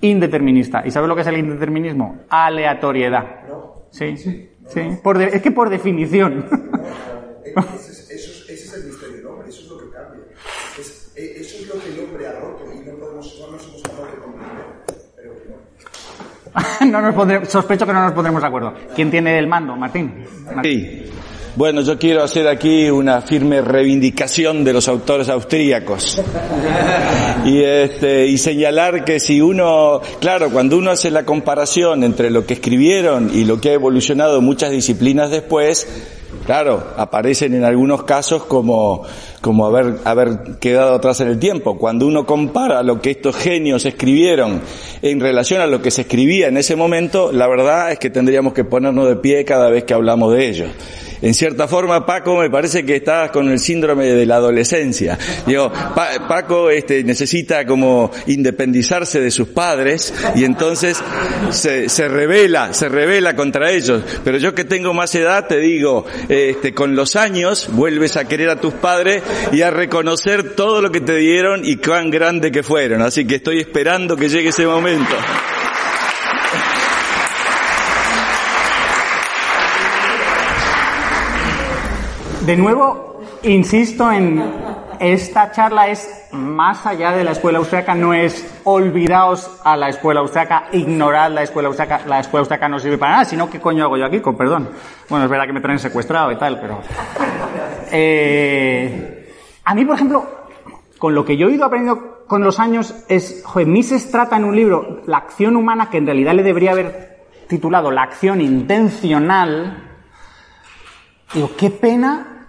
Indeterminista. 0.00 0.82
¿Y 0.84 0.90
sabes 0.90 1.08
lo 1.08 1.14
que 1.14 1.22
es 1.22 1.28
el 1.28 1.38
indeterminismo? 1.38 2.24
Aleatoriedad. 2.28 3.22
Sí, 3.90 4.16
sí. 4.16 4.48
es 4.74 5.42
que 5.42 5.52
por 5.52 5.70
definición. 5.70 6.44
ese, 7.44 8.14
es, 8.14 8.74
el 8.74 8.84
misterio 8.84 9.16
del 9.16 9.26
hombre, 9.26 9.48
eso 9.48 9.60
es 9.60 9.68
lo 9.68 9.78
que 9.78 9.90
cambia. 9.96 10.24
Eh, 11.16 11.36
eso 11.36 11.58
es 11.58 11.68
lo 11.68 11.80
que 11.80 11.88
el 11.88 12.00
hombre 12.00 12.26
ha 12.26 12.32
roto 12.32 12.64
y 12.74 12.78
no 12.84 12.96
podemos, 12.96 13.38
no 13.40 13.52
nos 13.52 13.68
hemos 13.68 13.82
de 13.82 13.90
comprender. 14.20 14.84
no 16.90 17.00
nos 17.00 17.14
pondremos, 17.14 17.48
sospecho 17.48 17.86
que 17.86 17.92
no 17.92 18.02
nos 18.02 18.12
pondremos 18.12 18.42
de 18.42 18.48
acuerdo. 18.48 18.74
¿Quién 18.94 19.08
tiene 19.08 19.38
el 19.38 19.46
mando? 19.46 19.76
Martín. 19.76 20.26
Sí. 20.64 21.04
Bueno, 21.56 21.82
yo 21.82 21.96
quiero 22.00 22.24
hacer 22.24 22.48
aquí 22.48 22.90
una 22.90 23.22
firme 23.22 23.62
reivindicación 23.62 24.64
de 24.64 24.72
los 24.72 24.88
autores 24.88 25.28
austríacos. 25.28 26.20
Y, 27.44 27.62
este, 27.62 28.26
y 28.26 28.38
señalar 28.38 29.04
que 29.04 29.20
si 29.20 29.42
uno, 29.42 30.00
claro, 30.18 30.48
cuando 30.48 30.78
uno 30.78 30.90
hace 30.90 31.10
la 31.10 31.26
comparación 31.26 32.02
entre 32.02 32.30
lo 32.30 32.46
que 32.46 32.54
escribieron 32.54 33.30
y 33.34 33.44
lo 33.44 33.60
que 33.60 33.68
ha 33.68 33.72
evolucionado 33.74 34.40
muchas 34.40 34.70
disciplinas 34.70 35.30
después, 35.30 35.86
claro, 36.46 36.94
aparecen 36.96 37.52
en 37.52 37.64
algunos 37.64 38.04
casos 38.04 38.44
como 38.44 39.02
como 39.44 39.66
haber, 39.66 39.96
haber 40.04 40.56
quedado 40.58 40.94
atrás 40.94 41.20
en 41.20 41.28
el 41.28 41.38
tiempo. 41.38 41.76
Cuando 41.76 42.06
uno 42.06 42.24
compara 42.24 42.82
lo 42.82 43.02
que 43.02 43.10
estos 43.10 43.36
genios 43.36 43.84
escribieron 43.84 44.62
en 45.02 45.20
relación 45.20 45.60
a 45.60 45.66
lo 45.66 45.82
que 45.82 45.90
se 45.90 46.00
escribía 46.00 46.48
en 46.48 46.56
ese 46.56 46.76
momento, 46.76 47.30
la 47.30 47.46
verdad 47.46 47.92
es 47.92 47.98
que 47.98 48.08
tendríamos 48.08 48.54
que 48.54 48.64
ponernos 48.64 49.06
de 49.06 49.16
pie 49.16 49.44
cada 49.44 49.68
vez 49.68 49.84
que 49.84 49.92
hablamos 49.92 50.32
de 50.32 50.48
ellos 50.48 50.70
en 51.24 51.32
cierta 51.32 51.66
forma, 51.66 52.04
Paco, 52.04 52.36
me 52.36 52.50
parece 52.50 52.84
que 52.84 52.96
estás 52.96 53.30
con 53.30 53.48
el 53.48 53.58
síndrome 53.58 54.04
de 54.04 54.26
la 54.26 54.36
adolescencia. 54.36 55.18
Digo, 55.46 55.72
Paco 55.72 56.68
este, 56.68 57.02
necesita 57.02 57.64
como 57.64 58.10
independizarse 58.26 59.22
de 59.22 59.30
sus 59.30 59.48
padres 59.48 60.12
y 60.34 60.44
entonces 60.44 61.02
se, 61.48 61.88
se 61.88 62.08
revela, 62.08 62.74
se 62.74 62.90
revela 62.90 63.34
contra 63.34 63.70
ellos. 63.70 64.02
Pero 64.22 64.36
yo 64.36 64.54
que 64.54 64.64
tengo 64.64 64.92
más 64.92 65.14
edad, 65.14 65.46
te 65.46 65.60
digo, 65.60 66.04
este, 66.28 66.74
con 66.74 66.94
los 66.94 67.16
años 67.16 67.70
vuelves 67.72 68.18
a 68.18 68.28
querer 68.28 68.50
a 68.50 68.60
tus 68.60 68.74
padres 68.74 69.22
y 69.52 69.62
a 69.62 69.70
reconocer 69.70 70.54
todo 70.54 70.82
lo 70.82 70.90
que 70.90 71.00
te 71.00 71.16
dieron 71.16 71.64
y 71.64 71.76
cuán 71.76 72.10
grande 72.10 72.50
que 72.50 72.62
fueron. 72.62 73.02
Así 73.02 73.26
que 73.26 73.36
estoy 73.36 73.60
esperando 73.60 74.16
que 74.16 74.28
llegue 74.28 74.48
ese 74.48 74.66
momento. 74.66 75.14
De 82.46 82.56
nuevo, 82.58 83.22
insisto 83.42 84.12
en 84.12 84.42
esta 85.00 85.50
charla 85.50 85.88
es 85.88 86.28
más 86.32 86.84
allá 86.86 87.12
de 87.12 87.24
la 87.24 87.32
escuela 87.32 87.58
austriaca, 87.58 87.94
no 87.94 88.12
es 88.12 88.60
olvidaos 88.64 89.60
a 89.64 89.76
la 89.76 89.88
escuela 89.88 90.20
austriaca, 90.20 90.64
ignorad 90.72 91.30
la 91.30 91.42
escuela 91.42 91.68
austriaca, 91.68 92.02
la 92.06 92.20
escuela 92.20 92.40
austriaca 92.40 92.68
no 92.68 92.78
sirve 92.78 92.98
para 92.98 93.12
nada, 93.12 93.24
sino 93.24 93.48
qué 93.48 93.60
coño 93.60 93.84
hago 93.84 93.96
yo 93.96 94.04
aquí, 94.04 94.20
con 94.20 94.36
perdón. 94.36 94.68
Bueno, 95.08 95.24
es 95.24 95.30
verdad 95.30 95.46
que 95.46 95.52
me 95.54 95.60
traen 95.60 95.78
secuestrado 95.78 96.32
y 96.32 96.36
tal, 96.36 96.60
pero... 96.60 96.80
Eh, 97.90 99.13
a 99.64 99.74
mí, 99.74 99.84
por 99.84 99.96
ejemplo, 99.96 100.26
con 100.98 101.14
lo 101.14 101.24
que 101.24 101.36
yo 101.36 101.48
he 101.48 101.52
ido 101.52 101.64
aprendiendo 101.64 102.24
con 102.26 102.42
los 102.42 102.58
años 102.58 102.94
es, 103.08 103.42
joder, 103.44 103.68
Mises 103.68 104.10
trata 104.10 104.36
en 104.36 104.44
un 104.44 104.56
libro 104.56 105.02
la 105.06 105.18
acción 105.18 105.56
humana 105.56 105.90
que 105.90 105.98
en 105.98 106.06
realidad 106.06 106.34
le 106.34 106.42
debería 106.42 106.72
haber 106.72 107.26
titulado 107.48 107.90
la 107.90 108.02
acción 108.02 108.40
intencional. 108.40 109.82
Digo, 111.32 111.50
qué 111.56 111.70
pena 111.70 112.48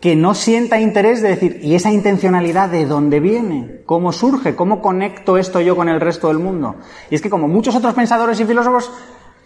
que 0.00 0.16
no 0.16 0.34
sienta 0.34 0.80
interés 0.80 1.22
de 1.22 1.28
decir, 1.28 1.60
¿y 1.62 1.76
esa 1.76 1.92
intencionalidad 1.92 2.68
de 2.68 2.86
dónde 2.86 3.20
viene? 3.20 3.82
¿Cómo 3.86 4.10
surge? 4.10 4.56
¿Cómo 4.56 4.82
conecto 4.82 5.38
esto 5.38 5.60
yo 5.60 5.76
con 5.76 5.88
el 5.88 6.00
resto 6.00 6.28
del 6.28 6.40
mundo? 6.40 6.74
Y 7.08 7.14
es 7.14 7.22
que 7.22 7.30
como 7.30 7.46
muchos 7.46 7.76
otros 7.76 7.94
pensadores 7.94 8.40
y 8.40 8.44
filósofos, 8.44 8.92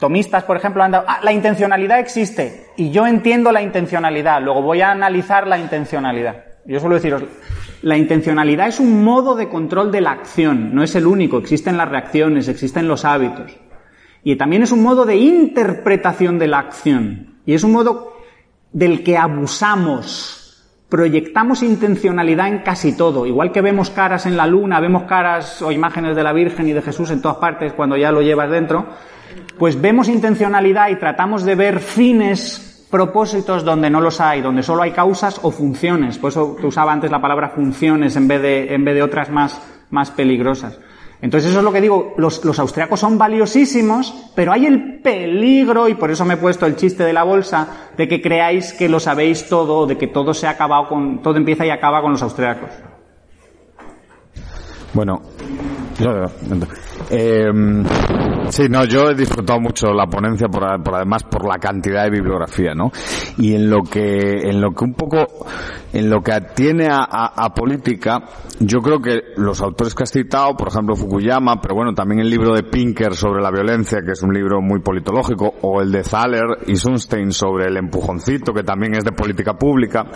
tomistas, 0.00 0.44
por 0.44 0.56
ejemplo, 0.56 0.82
han 0.82 0.92
dado, 0.92 1.04
ah, 1.08 1.20
la 1.22 1.32
intencionalidad 1.32 1.98
existe, 1.98 2.68
y 2.76 2.90
yo 2.90 3.06
entiendo 3.06 3.52
la 3.52 3.60
intencionalidad, 3.60 4.40
luego 4.40 4.62
voy 4.62 4.80
a 4.80 4.90
analizar 4.90 5.46
la 5.46 5.58
intencionalidad. 5.58 6.45
Yo 6.66 6.80
suelo 6.80 6.96
deciros, 6.96 7.22
la 7.82 7.96
intencionalidad 7.96 8.68
es 8.68 8.80
un 8.80 9.04
modo 9.04 9.34
de 9.34 9.48
control 9.48 9.92
de 9.92 10.00
la 10.00 10.12
acción, 10.12 10.74
no 10.74 10.82
es 10.82 10.94
el 10.94 11.06
único, 11.06 11.38
existen 11.38 11.76
las 11.76 11.88
reacciones, 11.88 12.48
existen 12.48 12.88
los 12.88 13.04
hábitos. 13.04 13.56
Y 14.24 14.36
también 14.36 14.62
es 14.62 14.72
un 14.72 14.82
modo 14.82 15.04
de 15.04 15.16
interpretación 15.16 16.38
de 16.38 16.48
la 16.48 16.58
acción, 16.58 17.36
y 17.46 17.54
es 17.54 17.62
un 17.62 17.72
modo 17.72 18.16
del 18.72 19.04
que 19.04 19.16
abusamos 19.16 20.46
proyectamos 20.88 21.62
intencionalidad 21.62 22.48
en 22.48 22.58
casi 22.58 22.96
todo. 22.96 23.26
Igual 23.26 23.52
que 23.52 23.60
vemos 23.60 23.90
caras 23.90 24.26
en 24.26 24.36
la 24.36 24.46
luna, 24.46 24.80
vemos 24.80 25.04
caras 25.04 25.60
o 25.62 25.72
imágenes 25.72 26.14
de 26.14 26.22
la 26.22 26.32
Virgen 26.32 26.68
y 26.68 26.72
de 26.72 26.82
Jesús 26.82 27.10
en 27.10 27.20
todas 27.20 27.38
partes 27.38 27.72
cuando 27.72 27.96
ya 27.96 28.12
lo 28.12 28.22
llevas 28.22 28.50
dentro, 28.50 28.86
pues 29.58 29.80
vemos 29.80 30.08
intencionalidad 30.08 30.90
y 30.90 30.96
tratamos 30.96 31.44
de 31.44 31.54
ver 31.54 31.80
fines, 31.80 32.75
propósitos 32.90 33.64
donde 33.64 33.90
no 33.90 34.00
los 34.00 34.20
hay, 34.20 34.40
donde 34.40 34.62
solo 34.62 34.82
hay 34.82 34.92
causas 34.92 35.40
o 35.42 35.50
funciones. 35.50 36.18
Por 36.18 36.30
eso 36.30 36.56
te 36.60 36.66
usaba 36.66 36.92
antes 36.92 37.10
la 37.10 37.20
palabra 37.20 37.50
funciones 37.50 38.16
en 38.16 38.28
vez 38.28 38.42
de, 38.42 38.74
en 38.74 38.84
vez 38.84 38.94
de 38.94 39.02
otras 39.02 39.30
más, 39.30 39.60
más 39.90 40.10
peligrosas. 40.10 40.78
Entonces 41.22 41.50
eso 41.50 41.60
es 41.60 41.64
lo 41.64 41.72
que 41.72 41.80
digo, 41.80 42.14
los, 42.18 42.58
austriacos 42.58 43.00
son 43.00 43.16
valiosísimos, 43.16 44.14
pero 44.34 44.52
hay 44.52 44.66
el 44.66 45.00
peligro, 45.00 45.88
y 45.88 45.94
por 45.94 46.10
eso 46.10 46.26
me 46.26 46.34
he 46.34 46.36
puesto 46.36 46.66
el 46.66 46.76
chiste 46.76 47.04
de 47.04 47.12
la 47.14 47.22
bolsa, 47.22 47.88
de 47.96 48.06
que 48.06 48.20
creáis 48.20 48.74
que 48.74 48.88
lo 48.88 49.00
sabéis 49.00 49.48
todo, 49.48 49.86
de 49.86 49.96
que 49.96 50.08
todo 50.08 50.34
se 50.34 50.46
ha 50.46 50.50
acabado 50.50 50.88
con, 50.88 51.22
todo 51.22 51.36
empieza 51.36 51.64
y 51.64 51.70
acaba 51.70 52.02
con 52.02 52.12
los 52.12 52.22
austriacos. 52.22 52.70
Bueno, 54.92 55.22
eh, 57.10 57.50
sí, 58.50 58.68
no, 58.68 58.84
yo 58.84 59.10
he 59.10 59.14
disfrutado 59.14 59.60
mucho 59.60 59.92
la 59.92 60.06
ponencia 60.06 60.48
por, 60.48 60.64
además 60.64 61.24
por 61.24 61.46
la 61.46 61.58
cantidad 61.58 62.04
de 62.04 62.10
bibliografía, 62.10 62.74
¿no? 62.74 62.90
Y 63.38 63.54
en 63.54 63.70
lo 63.70 63.82
que, 63.82 64.48
en 64.48 64.60
lo 64.60 64.72
que 64.72 64.84
un 64.84 64.94
poco, 64.94 65.46
en 65.92 66.10
lo 66.10 66.20
que 66.22 66.32
atiene 66.32 66.88
a, 66.90 67.52
política, 67.54 68.22
yo 68.60 68.80
creo 68.80 69.00
que 69.00 69.20
los 69.36 69.60
autores 69.62 69.94
que 69.94 70.02
has 70.02 70.10
citado, 70.10 70.56
por 70.56 70.68
ejemplo 70.68 70.96
Fukuyama, 70.96 71.60
pero 71.60 71.74
bueno, 71.74 71.94
también 71.94 72.20
el 72.20 72.30
libro 72.30 72.54
de 72.54 72.64
Pinker 72.64 73.14
sobre 73.14 73.42
la 73.42 73.50
violencia, 73.50 74.00
que 74.04 74.12
es 74.12 74.22
un 74.22 74.32
libro 74.32 74.60
muy 74.60 74.80
politológico, 74.80 75.54
o 75.62 75.80
el 75.80 75.92
de 75.92 76.02
Thaler 76.02 76.58
y 76.66 76.76
Sunstein 76.76 77.32
sobre 77.32 77.66
el 77.66 77.76
empujoncito, 77.76 78.52
que 78.52 78.62
también 78.62 78.94
es 78.94 79.04
de 79.04 79.12
política 79.12 79.54
pública, 79.54 80.06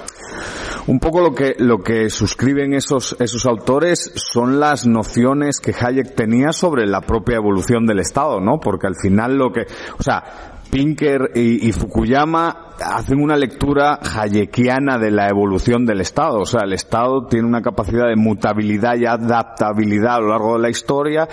un 0.86 0.98
poco 0.98 1.20
lo 1.20 1.34
que, 1.34 1.54
lo 1.58 1.78
que 1.78 2.10
suscriben 2.10 2.74
esos, 2.74 3.16
esos 3.20 3.46
autores 3.46 4.12
son 4.14 4.58
las 4.58 4.86
nociones 4.86 5.60
que 5.60 5.74
Hayek 5.78 6.14
tenía 6.14 6.52
sobre 6.52 6.79
la 6.86 7.00
propia 7.00 7.36
evolución 7.36 7.86
del 7.86 8.00
Estado, 8.00 8.40
¿no? 8.40 8.58
Porque 8.60 8.86
al 8.86 8.96
final 8.96 9.36
lo 9.36 9.52
que, 9.52 9.66
o 9.98 10.02
sea, 10.02 10.22
Pinker 10.70 11.32
y, 11.34 11.72
Fukuyama 11.72 12.68
hacen 12.80 13.20
una 13.20 13.36
lectura 13.36 13.98
hayekiana 14.02 14.98
de 14.98 15.10
la 15.10 15.28
evolución 15.28 15.84
del 15.84 16.00
Estado. 16.00 16.38
O 16.38 16.46
sea, 16.46 16.62
el 16.64 16.72
Estado 16.72 17.26
tiene 17.26 17.46
una 17.46 17.60
capacidad 17.60 18.06
de 18.08 18.16
mutabilidad 18.16 18.94
y 18.96 19.04
adaptabilidad 19.04 20.14
a 20.14 20.20
lo 20.20 20.28
largo 20.28 20.54
de 20.54 20.62
la 20.62 20.70
historia 20.70 21.28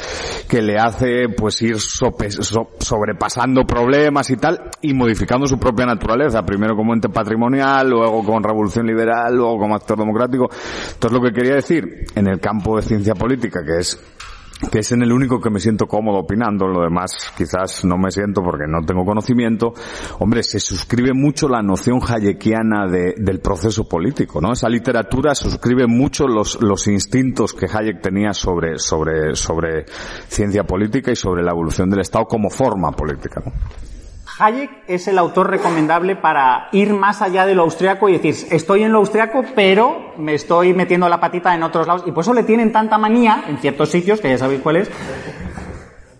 que 0.50 0.62
le 0.62 0.78
hace 0.78 1.30
pues 1.30 1.62
ir 1.62 1.78
sobrepasando 1.80 3.64
problemas 3.66 4.30
y 4.32 4.38
tal 4.38 4.72
y 4.82 4.94
modificando 4.94 5.46
su 5.46 5.60
propia 5.60 5.86
naturaleza. 5.86 6.44
Primero 6.44 6.76
como 6.76 6.94
ente 6.94 7.10
patrimonial, 7.10 7.90
luego 7.90 8.24
con 8.26 8.44
revolución 8.44 8.88
liberal, 8.88 9.36
luego 9.36 9.58
como 9.60 9.76
actor 9.76 10.00
democrático. 10.00 10.50
Entonces 10.94 11.12
lo 11.12 11.24
que 11.24 11.32
quería 11.32 11.56
decir 11.56 12.06
en 12.16 12.28
el 12.28 12.40
campo 12.40 12.76
de 12.76 12.82
ciencia 12.82 13.14
política, 13.14 13.62
que 13.64 13.80
es 13.80 14.17
que 14.72 14.80
es 14.80 14.92
en 14.92 15.04
el 15.04 15.12
único 15.12 15.40
que 15.40 15.50
me 15.50 15.60
siento 15.60 15.88
cómodo 15.88 16.20
opinando, 16.20 16.68
lo 16.68 16.82
demás 16.82 17.32
quizás 17.38 17.86
no 17.86 17.98
me 17.98 18.12
siento 18.12 18.42
porque 18.42 18.66
no 18.68 18.86
tengo 18.86 19.06
conocimiento, 19.06 19.74
hombre, 20.20 20.44
se 20.44 20.60
suscribe 20.60 21.14
mucho 21.14 21.48
la 21.48 21.62
noción 21.62 22.00
hayekiana 22.02 22.88
de, 22.88 23.16
del 23.18 23.40
proceso 23.40 23.88
político, 23.88 24.42
¿no? 24.42 24.54
Esa 24.54 24.70
literatura 24.70 25.36
suscribe 25.36 25.88
mucho 25.88 26.28
los, 26.28 26.62
los 26.62 26.88
instintos 26.88 27.54
que 27.54 27.68
Hayek 27.72 28.02
tenía 28.02 28.34
sobre, 28.34 28.80
sobre, 28.80 29.36
sobre 29.36 29.86
ciencia 30.28 30.64
política 30.64 31.12
y 31.12 31.16
sobre 31.16 31.44
la 31.44 31.52
evolución 31.52 31.90
del 31.90 32.02
Estado 32.02 32.26
como 32.26 32.50
forma 32.50 32.92
política, 32.92 33.42
¿no? 33.46 33.52
Hayek 34.40 34.84
es 34.88 35.08
el 35.08 35.18
autor 35.18 35.50
recomendable 35.50 36.16
para 36.16 36.70
ir 36.72 36.94
más 36.94 37.22
allá 37.22 37.46
de 37.46 37.56
lo 37.56 37.64
austriaco 37.64 38.08
y 38.08 38.18
decir, 38.18 38.48
estoy 38.52 38.84
en 38.84 38.92
lo 38.92 39.00
austriaco, 39.00 39.44
pero 39.56 40.14
me 40.18 40.36
estoy 40.36 40.74
metiendo 40.74 41.10
la 41.10 41.20
patita 41.20 41.56
en 41.56 41.64
otros 41.64 41.88
lados. 41.88 42.04
Y 42.06 42.12
por 42.12 42.22
eso 42.22 42.34
le 42.34 42.44
tienen 42.44 42.72
tanta 42.72 42.98
manía 42.98 43.46
en 43.48 43.58
ciertos 43.58 43.90
sitios, 43.90 44.22
que 44.22 44.30
ya 44.30 44.38
sabéis 44.38 44.62
cuál 44.62 44.78
es, 44.78 44.92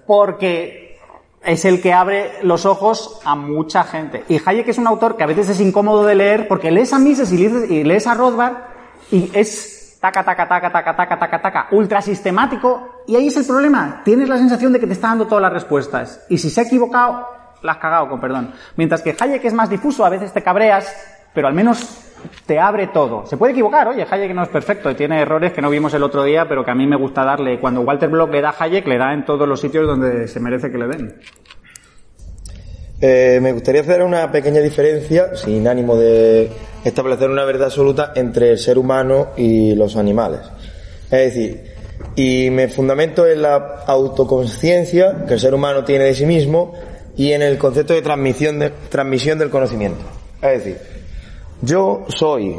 porque 0.08 0.98
es 1.44 1.64
el 1.66 1.80
que 1.80 1.94
abre 1.94 2.32
los 2.42 2.66
ojos 2.66 3.22
a 3.24 3.36
mucha 3.36 3.84
gente. 3.84 4.24
Y 4.28 4.42
Hayek 4.44 4.68
es 4.68 4.80
un 4.80 4.88
autor 4.88 5.16
que 5.16 5.24
a 5.24 5.28
veces 5.28 5.50
es 5.50 5.62
incómodo 5.62 6.04
de 6.04 6.16
leer 6.16 6.48
porque 6.48 6.72
lees 6.72 6.94
a 6.94 7.00
Mises 7.00 7.32
y 7.32 7.84
lees 7.84 8.08
a 8.08 8.16
Rothbard 8.16 8.58
y 9.12 9.30
es 9.34 9.98
taca, 10.02 10.24
taca, 10.24 10.48
taca, 10.48 10.72
taca, 10.72 10.96
taca, 10.96 11.20
taca, 11.20 11.42
taca, 11.42 11.68
ultra 11.72 12.02
sistemático. 12.02 13.04
Y 13.06 13.16
ahí 13.16 13.28
es 13.28 13.38
el 13.38 13.46
problema. 13.46 14.02
Tienes 14.04 14.28
la 14.28 14.38
sensación 14.38 14.74
de 14.74 14.80
que 14.80 14.88
te 14.88 14.94
está 14.94 15.10
dando 15.10 15.28
todas 15.28 15.42
las 15.44 15.54
respuestas. 15.54 16.26
Y 16.30 16.40
si 16.40 16.50
se 16.50 16.62
ha 16.62 16.64
equivocado, 16.64 17.37
la 17.62 17.74
has 17.74 17.78
cagado, 17.78 18.10
con 18.10 18.20
perdón. 18.20 18.54
Mientras 18.76 19.02
que 19.02 19.16
Hayek 19.20 19.44
es 19.46 19.54
más 19.54 19.70
difuso, 19.70 20.06
a 20.06 20.10
veces 20.10 20.34
te 20.34 20.42
cabreas, 20.42 20.94
pero 21.34 21.48
al 21.48 21.54
menos 21.54 22.08
te 22.46 22.60
abre 22.60 22.88
todo. 22.88 23.26
Se 23.26 23.38
puede 23.38 23.54
equivocar, 23.54 23.88
oye, 23.88 24.06
Hayek 24.10 24.34
no 24.34 24.44
es 24.44 24.50
perfecto, 24.50 24.96
tiene 24.96 25.22
errores 25.22 25.54
que 25.54 25.62
no 25.62 25.70
vimos 25.70 25.94
el 25.94 26.04
otro 26.04 26.24
día, 26.24 26.46
pero 26.48 26.64
que 26.64 26.72
a 26.72 26.76
mí 26.76 26.88
me 26.88 26.96
gusta 26.96 27.24
darle. 27.24 27.60
Cuando 27.60 27.82
Walter 27.82 28.10
Block 28.10 28.32
le 28.32 28.42
da 28.42 28.54
Hayek, 28.58 28.88
le 28.88 28.98
da 28.98 29.14
en 29.14 29.26
todos 29.26 29.48
los 29.48 29.60
sitios 29.60 29.86
donde 29.86 30.28
se 30.28 30.40
merece 30.40 30.72
que 30.72 30.78
le 30.78 30.88
den. 30.88 31.16
Eh, 33.00 33.40
me 33.42 33.52
gustaría 33.52 33.82
hacer 33.82 34.02
una 34.02 34.32
pequeña 34.32 34.60
diferencia, 34.60 35.36
sin 35.36 35.68
ánimo 35.68 35.96
de 35.96 36.50
establecer 36.84 37.30
una 37.30 37.46
verdad 37.46 37.66
absoluta, 37.66 38.14
entre 38.16 38.52
el 38.52 38.58
ser 38.58 38.78
humano 38.80 39.28
y 39.38 39.76
los 39.76 39.96
animales. 39.96 40.42
Es 41.06 41.34
decir, 41.34 41.64
y 42.16 42.50
me 42.50 42.68
fundamento 42.68 43.28
en 43.28 43.44
la 43.44 43.84
autoconciencia 43.86 45.26
que 45.28 45.36
el 45.36 45.40
ser 45.40 45.54
humano 45.54 45.84
tiene 45.84 46.06
de 46.06 46.16
sí 46.16 46.26
mismo 46.26 46.74
y 47.18 47.34
en 47.34 47.42
el 47.42 47.58
concepto 47.58 47.94
de 47.94 48.02
transmisión, 48.02 48.60
de, 48.60 48.70
transmisión 48.70 49.40
del 49.40 49.50
conocimiento. 49.50 50.06
Es 50.42 50.64
decir, 50.64 50.78
yo 51.62 52.06
soy 52.08 52.56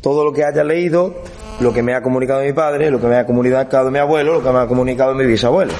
todo 0.00 0.24
lo 0.24 0.32
que 0.32 0.42
haya 0.42 0.64
leído, 0.64 1.22
lo 1.60 1.72
que 1.72 1.82
me 1.82 1.94
ha 1.94 2.02
comunicado 2.02 2.42
mi 2.42 2.54
padre, 2.54 2.90
lo 2.90 2.98
que 2.98 3.06
me 3.06 3.16
ha 3.16 3.26
comunicado 3.26 3.90
mi 3.90 3.98
abuelo, 3.98 4.34
lo 4.34 4.42
que 4.42 4.50
me 4.50 4.58
ha 4.58 4.66
comunicado 4.66 5.14
mi 5.14 5.26
bisabuelo. 5.26 5.72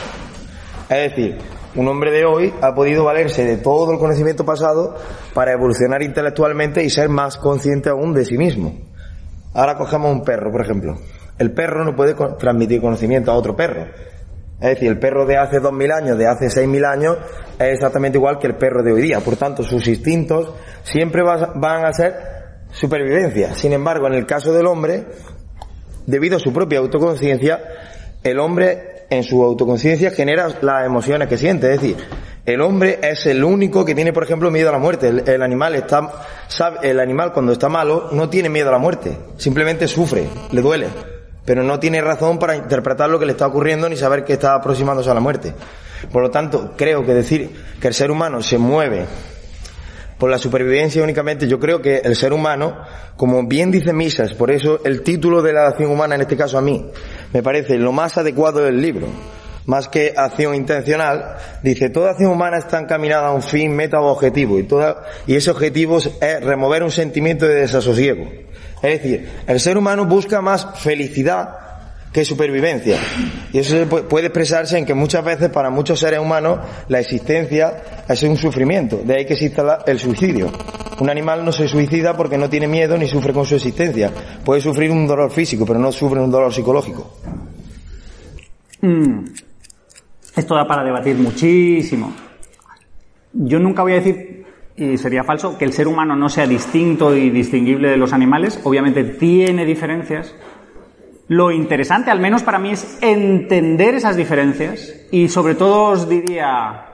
Es 0.90 1.10
decir, 1.10 1.38
un 1.76 1.88
hombre 1.88 2.10
de 2.10 2.26
hoy 2.26 2.52
ha 2.60 2.74
podido 2.74 3.04
valerse 3.04 3.44
de 3.44 3.56
todo 3.56 3.92
el 3.92 3.98
conocimiento 3.98 4.44
pasado 4.44 4.96
para 5.32 5.52
evolucionar 5.52 6.02
intelectualmente 6.02 6.84
y 6.84 6.90
ser 6.90 7.08
más 7.08 7.38
consciente 7.38 7.88
aún 7.88 8.12
de 8.12 8.26
sí 8.26 8.36
mismo. 8.36 8.78
Ahora 9.54 9.78
cogemos 9.78 10.12
un 10.12 10.22
perro, 10.22 10.52
por 10.52 10.60
ejemplo. 10.60 10.98
El 11.38 11.52
perro 11.52 11.84
no 11.84 11.96
puede 11.96 12.14
transmitir 12.38 12.82
conocimiento 12.82 13.30
a 13.30 13.34
otro 13.34 13.56
perro. 13.56 13.86
Es 14.60 14.68
decir, 14.70 14.88
el 14.88 14.98
perro 14.98 15.24
de 15.26 15.36
hace 15.38 15.58
2.000 15.60 15.92
años, 15.92 16.18
de 16.18 16.26
hace 16.26 16.46
6.000 16.50 16.84
años, 16.84 17.16
es 17.58 17.74
exactamente 17.74 18.18
igual 18.18 18.38
que 18.38 18.46
el 18.48 18.56
perro 18.56 18.82
de 18.82 18.92
hoy 18.92 19.02
día. 19.02 19.20
Por 19.20 19.36
tanto, 19.36 19.62
sus 19.62 19.86
instintos 19.88 20.50
siempre 20.82 21.22
va- 21.22 21.52
van 21.54 21.84
a 21.86 21.92
ser 21.92 22.14
supervivencia. 22.70 23.54
Sin 23.54 23.72
embargo, 23.72 24.06
en 24.06 24.14
el 24.14 24.26
caso 24.26 24.52
del 24.52 24.66
hombre, 24.66 25.04
debido 26.06 26.36
a 26.36 26.40
su 26.40 26.52
propia 26.52 26.78
autoconciencia, 26.78 27.60
el 28.22 28.38
hombre 28.38 29.06
en 29.10 29.24
su 29.24 29.42
autoconciencia 29.42 30.10
genera 30.10 30.48
las 30.60 30.84
emociones 30.86 31.28
que 31.28 31.36
siente. 31.38 31.72
Es 31.72 31.80
decir, 31.80 31.96
el 32.46 32.60
hombre 32.60 32.98
es 33.02 33.26
el 33.26 33.42
único 33.42 33.84
que 33.84 33.94
tiene, 33.94 34.12
por 34.12 34.24
ejemplo, 34.24 34.50
miedo 34.50 34.68
a 34.68 34.72
la 34.72 34.78
muerte. 34.78 35.08
El, 35.08 35.28
el 35.28 35.42
animal 35.42 35.74
está, 35.74 36.10
sabe- 36.48 36.78
el 36.90 37.00
animal 37.00 37.32
cuando 37.32 37.52
está 37.52 37.68
malo 37.68 38.08
no 38.12 38.28
tiene 38.28 38.48
miedo 38.50 38.68
a 38.68 38.72
la 38.72 38.78
muerte. 38.78 39.16
Simplemente 39.36 39.88
sufre, 39.88 40.26
le 40.52 40.60
duele. 40.60 40.86
Pero 41.44 41.62
no 41.62 41.80
tiene 41.80 42.00
razón 42.00 42.38
para 42.38 42.56
interpretar 42.56 43.10
lo 43.10 43.18
que 43.18 43.26
le 43.26 43.32
está 43.32 43.46
ocurriendo 43.46 43.88
ni 43.88 43.96
saber 43.96 44.24
que 44.24 44.34
está 44.34 44.54
aproximándose 44.54 45.10
a 45.10 45.14
la 45.14 45.20
muerte. 45.20 45.54
Por 46.12 46.22
lo 46.22 46.30
tanto, 46.30 46.72
creo 46.76 47.04
que 47.04 47.14
decir 47.14 47.50
que 47.80 47.88
el 47.88 47.94
ser 47.94 48.10
humano 48.10 48.42
se 48.42 48.58
mueve 48.58 49.06
por 50.20 50.30
la 50.30 50.38
supervivencia 50.38 51.02
únicamente, 51.02 51.48
yo 51.48 51.58
creo 51.58 51.80
que 51.80 51.96
el 52.04 52.14
ser 52.14 52.34
humano, 52.34 52.76
como 53.16 53.42
bien 53.48 53.70
dice 53.70 53.94
Mises, 53.94 54.34
por 54.34 54.50
eso 54.50 54.80
el 54.84 55.00
título 55.00 55.40
de 55.40 55.54
la 55.54 55.68
acción 55.68 55.90
humana, 55.90 56.14
en 56.14 56.20
este 56.20 56.36
caso 56.36 56.58
a 56.58 56.60
mí, 56.60 56.86
me 57.32 57.42
parece 57.42 57.78
lo 57.78 57.90
más 57.90 58.18
adecuado 58.18 58.60
del 58.60 58.82
libro, 58.82 59.08
más 59.64 59.88
que 59.88 60.12
acción 60.14 60.54
intencional, 60.54 61.36
dice, 61.62 61.88
toda 61.88 62.10
acción 62.10 62.32
humana 62.32 62.58
está 62.58 62.78
encaminada 62.78 63.28
a 63.28 63.32
un 63.32 63.42
fin, 63.42 63.74
meta 63.74 63.98
o 63.98 64.08
objetivo, 64.08 64.58
y, 64.58 64.64
toda, 64.64 65.04
y 65.26 65.36
ese 65.36 65.50
objetivo 65.50 65.96
es 65.96 66.10
remover 66.44 66.82
un 66.82 66.90
sentimiento 66.90 67.46
de 67.46 67.54
desasosiego. 67.54 68.28
Es 68.82 69.02
decir, 69.02 69.28
el 69.46 69.60
ser 69.60 69.76
humano 69.76 70.06
busca 70.06 70.40
más 70.40 70.78
felicidad 70.80 71.60
que 72.12 72.24
supervivencia. 72.24 72.98
Y 73.52 73.58
eso 73.58 73.86
puede 73.86 74.26
expresarse 74.26 74.78
en 74.78 74.84
que 74.84 74.94
muchas 74.94 75.24
veces 75.24 75.50
para 75.50 75.70
muchos 75.70 76.00
seres 76.00 76.18
humanos 76.18 76.58
la 76.88 76.98
existencia 76.98 78.04
es 78.08 78.22
un 78.22 78.36
sufrimiento. 78.36 79.00
De 79.04 79.16
ahí 79.16 79.26
que 79.26 79.34
exista 79.34 79.80
el 79.86 79.98
suicidio. 79.98 80.50
Un 80.98 81.08
animal 81.08 81.44
no 81.44 81.52
se 81.52 81.68
suicida 81.68 82.16
porque 82.16 82.36
no 82.36 82.50
tiene 82.50 82.66
miedo 82.66 82.98
ni 82.98 83.06
sufre 83.06 83.32
con 83.32 83.46
su 83.46 83.54
existencia. 83.54 84.10
Puede 84.44 84.60
sufrir 84.60 84.90
un 84.90 85.06
dolor 85.06 85.30
físico, 85.30 85.64
pero 85.64 85.78
no 85.78 85.92
sufre 85.92 86.20
un 86.20 86.30
dolor 86.30 86.52
psicológico. 86.52 87.14
Mm. 88.82 89.24
Esto 90.36 90.54
da 90.54 90.66
para 90.66 90.84
debatir 90.84 91.16
muchísimo. 91.16 92.12
Yo 93.32 93.58
nunca 93.60 93.82
voy 93.82 93.92
a 93.92 93.96
decir, 93.96 94.39
y 94.80 94.96
sería 94.96 95.24
falso, 95.24 95.58
que 95.58 95.66
el 95.66 95.74
ser 95.74 95.86
humano 95.86 96.16
no 96.16 96.30
sea 96.30 96.46
distinto 96.46 97.14
y 97.14 97.28
distinguible 97.28 97.90
de 97.90 97.98
los 97.98 98.14
animales. 98.14 98.58
Obviamente 98.64 99.04
tiene 99.04 99.66
diferencias. 99.66 100.34
Lo 101.28 101.50
interesante, 101.50 102.10
al 102.10 102.18
menos 102.18 102.42
para 102.42 102.58
mí, 102.58 102.70
es 102.70 102.98
entender 103.02 103.94
esas 103.94 104.16
diferencias 104.16 104.92
y 105.12 105.28
sobre 105.28 105.54
todo 105.54 105.90
os 105.90 106.08
diría, 106.08 106.86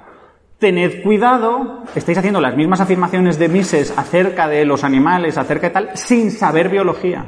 tened 0.59 1.03
cuidado, 1.03 1.85
estáis 1.95 2.19
haciendo 2.19 2.41
las 2.41 2.57
mismas 2.57 2.81
afirmaciones 2.81 3.39
de 3.39 3.49
Mises 3.49 3.97
acerca 3.97 4.49
de 4.49 4.65
los 4.65 4.83
animales, 4.83 5.39
acerca 5.39 5.69
de 5.69 5.73
tal, 5.73 5.91
sin 5.95 6.33
saber 6.33 6.69
biología. 6.69 7.25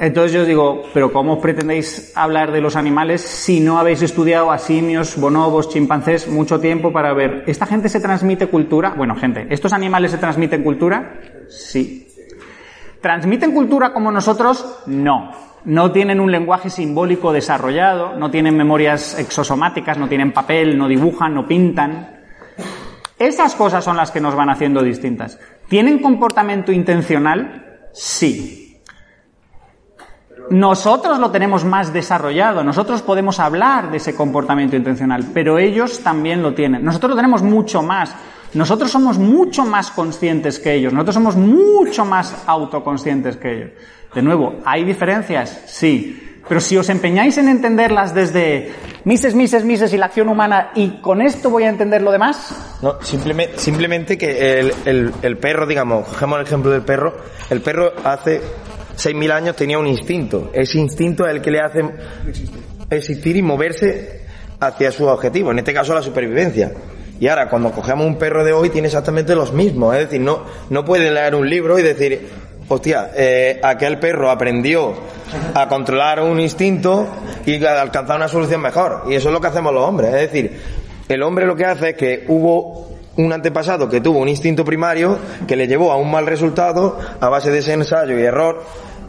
Entonces 0.00 0.32
yo 0.32 0.40
os 0.40 0.46
digo, 0.46 0.84
pero 0.94 1.12
¿cómo 1.12 1.42
pretendéis 1.42 2.16
hablar 2.16 2.52
de 2.52 2.62
los 2.62 2.74
animales 2.74 3.20
si 3.20 3.60
no 3.60 3.78
habéis 3.78 4.00
estudiado 4.00 4.50
a 4.50 4.56
simios, 4.56 5.20
bonobos, 5.20 5.68
chimpancés 5.68 6.26
mucho 6.26 6.58
tiempo 6.58 6.90
para 6.90 7.12
ver, 7.12 7.44
¿esta 7.46 7.66
gente 7.66 7.90
se 7.90 8.00
transmite 8.00 8.46
cultura? 8.46 8.94
Bueno, 8.96 9.14
gente, 9.14 9.46
¿estos 9.50 9.74
animales 9.74 10.12
se 10.12 10.16
transmiten 10.16 10.62
cultura? 10.62 11.20
Sí. 11.50 12.08
¿Transmiten 13.02 13.52
cultura 13.52 13.92
como 13.92 14.10
nosotros? 14.10 14.84
No. 14.86 15.32
No 15.66 15.92
tienen 15.92 16.18
un 16.18 16.32
lenguaje 16.32 16.70
simbólico 16.70 17.30
desarrollado, 17.30 18.16
no 18.16 18.30
tienen 18.30 18.56
memorias 18.56 19.18
exosomáticas, 19.18 19.98
no 19.98 20.08
tienen 20.08 20.32
papel, 20.32 20.78
no 20.78 20.88
dibujan, 20.88 21.34
no 21.34 21.46
pintan. 21.46 22.22
Esas 23.18 23.54
cosas 23.54 23.84
son 23.84 23.98
las 23.98 24.10
que 24.10 24.22
nos 24.22 24.34
van 24.34 24.48
haciendo 24.48 24.82
distintas. 24.82 25.38
¿Tienen 25.68 25.98
comportamiento 25.98 26.72
intencional? 26.72 27.90
Sí. 27.92 28.69
Nosotros 30.50 31.18
lo 31.20 31.30
tenemos 31.30 31.64
más 31.64 31.92
desarrollado, 31.92 32.64
nosotros 32.64 33.02
podemos 33.02 33.38
hablar 33.38 33.90
de 33.90 33.98
ese 33.98 34.14
comportamiento 34.16 34.74
intencional, 34.76 35.26
pero 35.32 35.58
ellos 35.58 36.00
también 36.00 36.42
lo 36.42 36.54
tienen. 36.54 36.84
Nosotros 36.84 37.10
lo 37.10 37.16
tenemos 37.16 37.42
mucho 37.42 37.82
más. 37.82 38.14
Nosotros 38.52 38.90
somos 38.90 39.16
mucho 39.16 39.64
más 39.64 39.92
conscientes 39.92 40.58
que 40.58 40.74
ellos, 40.74 40.92
nosotros 40.92 41.14
somos 41.14 41.36
mucho 41.36 42.04
más 42.04 42.34
autoconscientes 42.46 43.36
que 43.36 43.52
ellos. 43.56 43.70
De 44.12 44.22
nuevo, 44.22 44.56
¿hay 44.64 44.82
diferencias? 44.82 45.62
Sí. 45.66 46.26
Pero 46.48 46.60
si 46.60 46.76
os 46.76 46.88
empeñáis 46.88 47.38
en 47.38 47.48
entenderlas 47.48 48.12
desde 48.12 48.72
Mises, 49.04 49.36
Mises, 49.36 49.64
Mises 49.64 49.92
y 49.92 49.98
la 49.98 50.06
acción 50.06 50.28
humana 50.28 50.70
y 50.74 51.00
con 51.00 51.22
esto 51.22 51.48
voy 51.48 51.62
a 51.62 51.68
entender 51.68 52.02
lo 52.02 52.10
demás, 52.10 52.78
No, 52.82 53.00
simplemente, 53.02 53.56
simplemente 53.56 54.18
que 54.18 54.58
el, 54.58 54.72
el- 54.84 55.12
el 55.22 55.36
perro, 55.38 55.64
digamos, 55.64 56.08
cogemos 56.08 56.40
el 56.40 56.46
ejemplo 56.46 56.72
del 56.72 56.82
perro, 56.82 57.14
el 57.50 57.60
perro 57.60 57.92
hace 58.02 58.40
6.000 59.04 59.32
años 59.32 59.56
tenía 59.56 59.78
un 59.78 59.86
instinto. 59.86 60.50
Ese 60.52 60.78
instinto 60.78 61.26
es 61.26 61.34
el 61.34 61.40
que 61.40 61.50
le 61.50 61.60
hace 61.60 61.84
existir 62.90 63.36
y 63.36 63.42
moverse 63.42 64.20
hacia 64.60 64.92
su 64.92 65.06
objetivo, 65.06 65.50
en 65.50 65.58
este 65.58 65.72
caso 65.72 65.94
la 65.94 66.02
supervivencia. 66.02 66.72
Y 67.18 67.28
ahora, 67.28 67.48
cuando 67.48 67.70
cogemos 67.70 68.06
un 68.06 68.16
perro 68.16 68.44
de 68.44 68.52
hoy, 68.52 68.70
tiene 68.70 68.88
exactamente 68.88 69.34
los 69.34 69.52
mismos. 69.52 69.94
Es 69.94 70.02
decir, 70.06 70.20
no, 70.20 70.44
no 70.70 70.84
puede 70.84 71.10
leer 71.10 71.34
un 71.34 71.48
libro 71.48 71.78
y 71.78 71.82
decir, 71.82 72.28
hostia, 72.66 73.10
eh, 73.14 73.60
aquel 73.62 73.98
perro 73.98 74.30
aprendió 74.30 74.94
a 75.54 75.68
controlar 75.68 76.20
un 76.22 76.40
instinto 76.40 77.06
y 77.44 77.62
a 77.62 77.82
alcanzar 77.82 78.16
una 78.16 78.28
solución 78.28 78.62
mejor. 78.62 79.04
Y 79.08 79.14
eso 79.14 79.28
es 79.28 79.34
lo 79.34 79.40
que 79.40 79.48
hacemos 79.48 79.72
los 79.72 79.84
hombres. 79.84 80.14
Es 80.14 80.32
decir, 80.32 80.60
el 81.08 81.22
hombre 81.22 81.46
lo 81.46 81.56
que 81.56 81.66
hace 81.66 81.90
es 81.90 81.96
que 81.96 82.24
hubo 82.28 82.88
un 83.16 83.32
antepasado 83.32 83.88
que 83.88 84.00
tuvo 84.00 84.20
un 84.20 84.28
instinto 84.28 84.64
primario 84.64 85.18
que 85.46 85.56
le 85.56 85.66
llevó 85.66 85.92
a 85.92 85.96
un 85.96 86.10
mal 86.10 86.26
resultado 86.26 86.98
a 87.20 87.28
base 87.28 87.50
de 87.50 87.58
ese 87.58 87.74
ensayo 87.74 88.18
y 88.18 88.22
error 88.22 88.62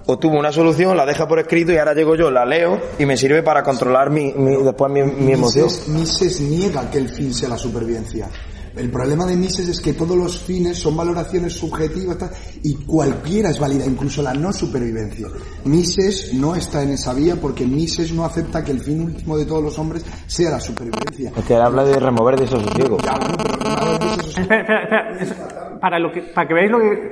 obtuvo 0.08 0.38
una 0.39 0.52
solución, 0.52 0.95
la 0.97 1.06
deja 1.06 1.28
por 1.28 1.39
escrito 1.39 1.72
y 1.72 1.78
ahora 1.78 1.93
llego 1.93 2.16
yo, 2.16 2.30
la 2.32 2.45
leo 2.45 2.80
y 2.99 3.06
me 3.06 3.18
sirve 3.18 3.43
para 3.43 3.64
controlar 3.64 4.10
mi, 4.10 4.32
mi- 4.34 4.62
después 4.64 4.91
mi, 4.91 5.04
mi 5.04 5.34
emoción. 5.34 5.66
Mises, 5.66 5.88
Mises 5.89 6.41
niega 6.41 6.89
que 6.89 6.97
el 6.99 7.10
fin 7.10 7.34
sea 7.34 7.49
la 7.49 7.58
supervivencia. 7.58 8.28
El 8.74 8.89
problema 8.89 9.26
de 9.26 9.36
Mises 9.36 9.68
es 9.68 9.82
que 9.82 9.91
todos 9.91 10.16
los 10.16 10.39
fines 10.43 10.78
son 10.80 10.95
valoraciones 10.95 11.52
subjetivas 11.52 12.18
tal, 12.18 12.32
y 12.64 12.76
cualquiera 12.86 13.49
es 13.49 13.60
válida, 13.60 13.86
incluso 13.86 14.22
la 14.24 14.34
no 14.34 14.54
supervivencia. 14.54 15.28
Mises 15.66 16.34
no 16.36 16.56
está 16.56 16.82
en 16.82 16.91
esa 16.91 17.14
vía 17.14 17.36
porque 17.36 17.66
Mises 17.66 18.14
no 18.14 18.24
acepta 18.24 18.64
que 18.64 18.72
el 18.72 18.80
fin 18.80 19.02
último 19.02 19.38
de 19.38 19.45
todos 19.45 19.62
los 19.62 19.78
hombres 19.78 20.06
sea 20.26 20.52
la 20.52 20.62
supervivencia. 20.62 21.34
Es 21.36 21.43
que 21.43 21.54
él 21.54 21.62
habla 21.62 21.84
de 21.84 21.99
remover 21.99 22.39
desasosiego. 22.39 22.97
Ya, 23.04 23.18
bueno, 23.18 23.36
pero 23.43 23.58
nada 23.58 23.97
de 23.99 24.06
eso 24.06 24.22
es- 24.22 24.38
Espera, 24.38 24.62
espera, 24.62 24.84
espera. 24.84 25.18
Es- 25.20 25.80
Para, 25.82 25.99
lo 25.99 26.12
que, 26.14 26.22
para 26.22 26.47
que 26.47 26.54
veáis 26.54 26.72
lo 26.72 26.80
que... 26.80 27.12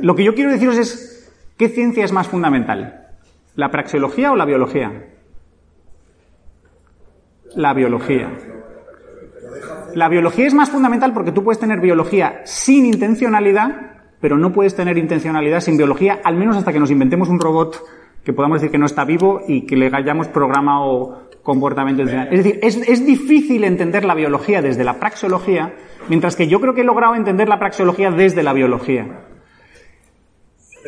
Lo 0.00 0.14
que 0.14 0.24
yo 0.24 0.34
quiero 0.34 0.52
deciros 0.52 0.76
es, 0.76 1.13
¿qué 1.56 1.68
ciencia 1.68 2.04
es 2.04 2.12
más 2.12 2.28
fundamental? 2.28 3.08
¿La 3.54 3.70
praxeología 3.70 4.32
o 4.32 4.36
la 4.36 4.44
biología? 4.44 5.08
La 7.54 7.72
biología. 7.72 8.30
La 9.94 10.08
biología 10.08 10.46
es 10.46 10.54
más 10.54 10.70
fundamental 10.70 11.12
porque 11.12 11.32
tú 11.32 11.44
puedes 11.44 11.60
tener 11.60 11.80
biología 11.80 12.40
sin 12.44 12.84
intencionalidad, 12.86 13.94
pero 14.20 14.36
no 14.36 14.52
puedes 14.52 14.74
tener 14.74 14.98
intencionalidad 14.98 15.60
sin 15.60 15.76
biología, 15.76 16.20
al 16.24 16.36
menos 16.36 16.56
hasta 16.56 16.72
que 16.72 16.80
nos 16.80 16.90
inventemos 16.90 17.28
un 17.28 17.38
robot 17.38 17.80
que 18.24 18.32
podamos 18.32 18.60
decir 18.60 18.72
que 18.72 18.78
no 18.78 18.86
está 18.86 19.04
vivo 19.04 19.42
y 19.46 19.66
que 19.66 19.76
le 19.76 19.90
hayamos 19.94 20.28
programado 20.28 21.28
comportamiento. 21.42 22.02
Es 22.02 22.42
decir, 22.42 22.58
es, 22.62 22.76
es 22.88 23.06
difícil 23.06 23.64
entender 23.64 24.04
la 24.04 24.14
biología 24.14 24.62
desde 24.62 24.82
la 24.82 24.98
praxeología, 24.98 25.74
mientras 26.08 26.34
que 26.34 26.48
yo 26.48 26.60
creo 26.60 26.74
que 26.74 26.80
he 26.80 26.84
logrado 26.84 27.14
entender 27.14 27.48
la 27.48 27.58
praxeología 27.58 28.10
desde 28.10 28.42
la 28.42 28.54
biología. 28.54 29.26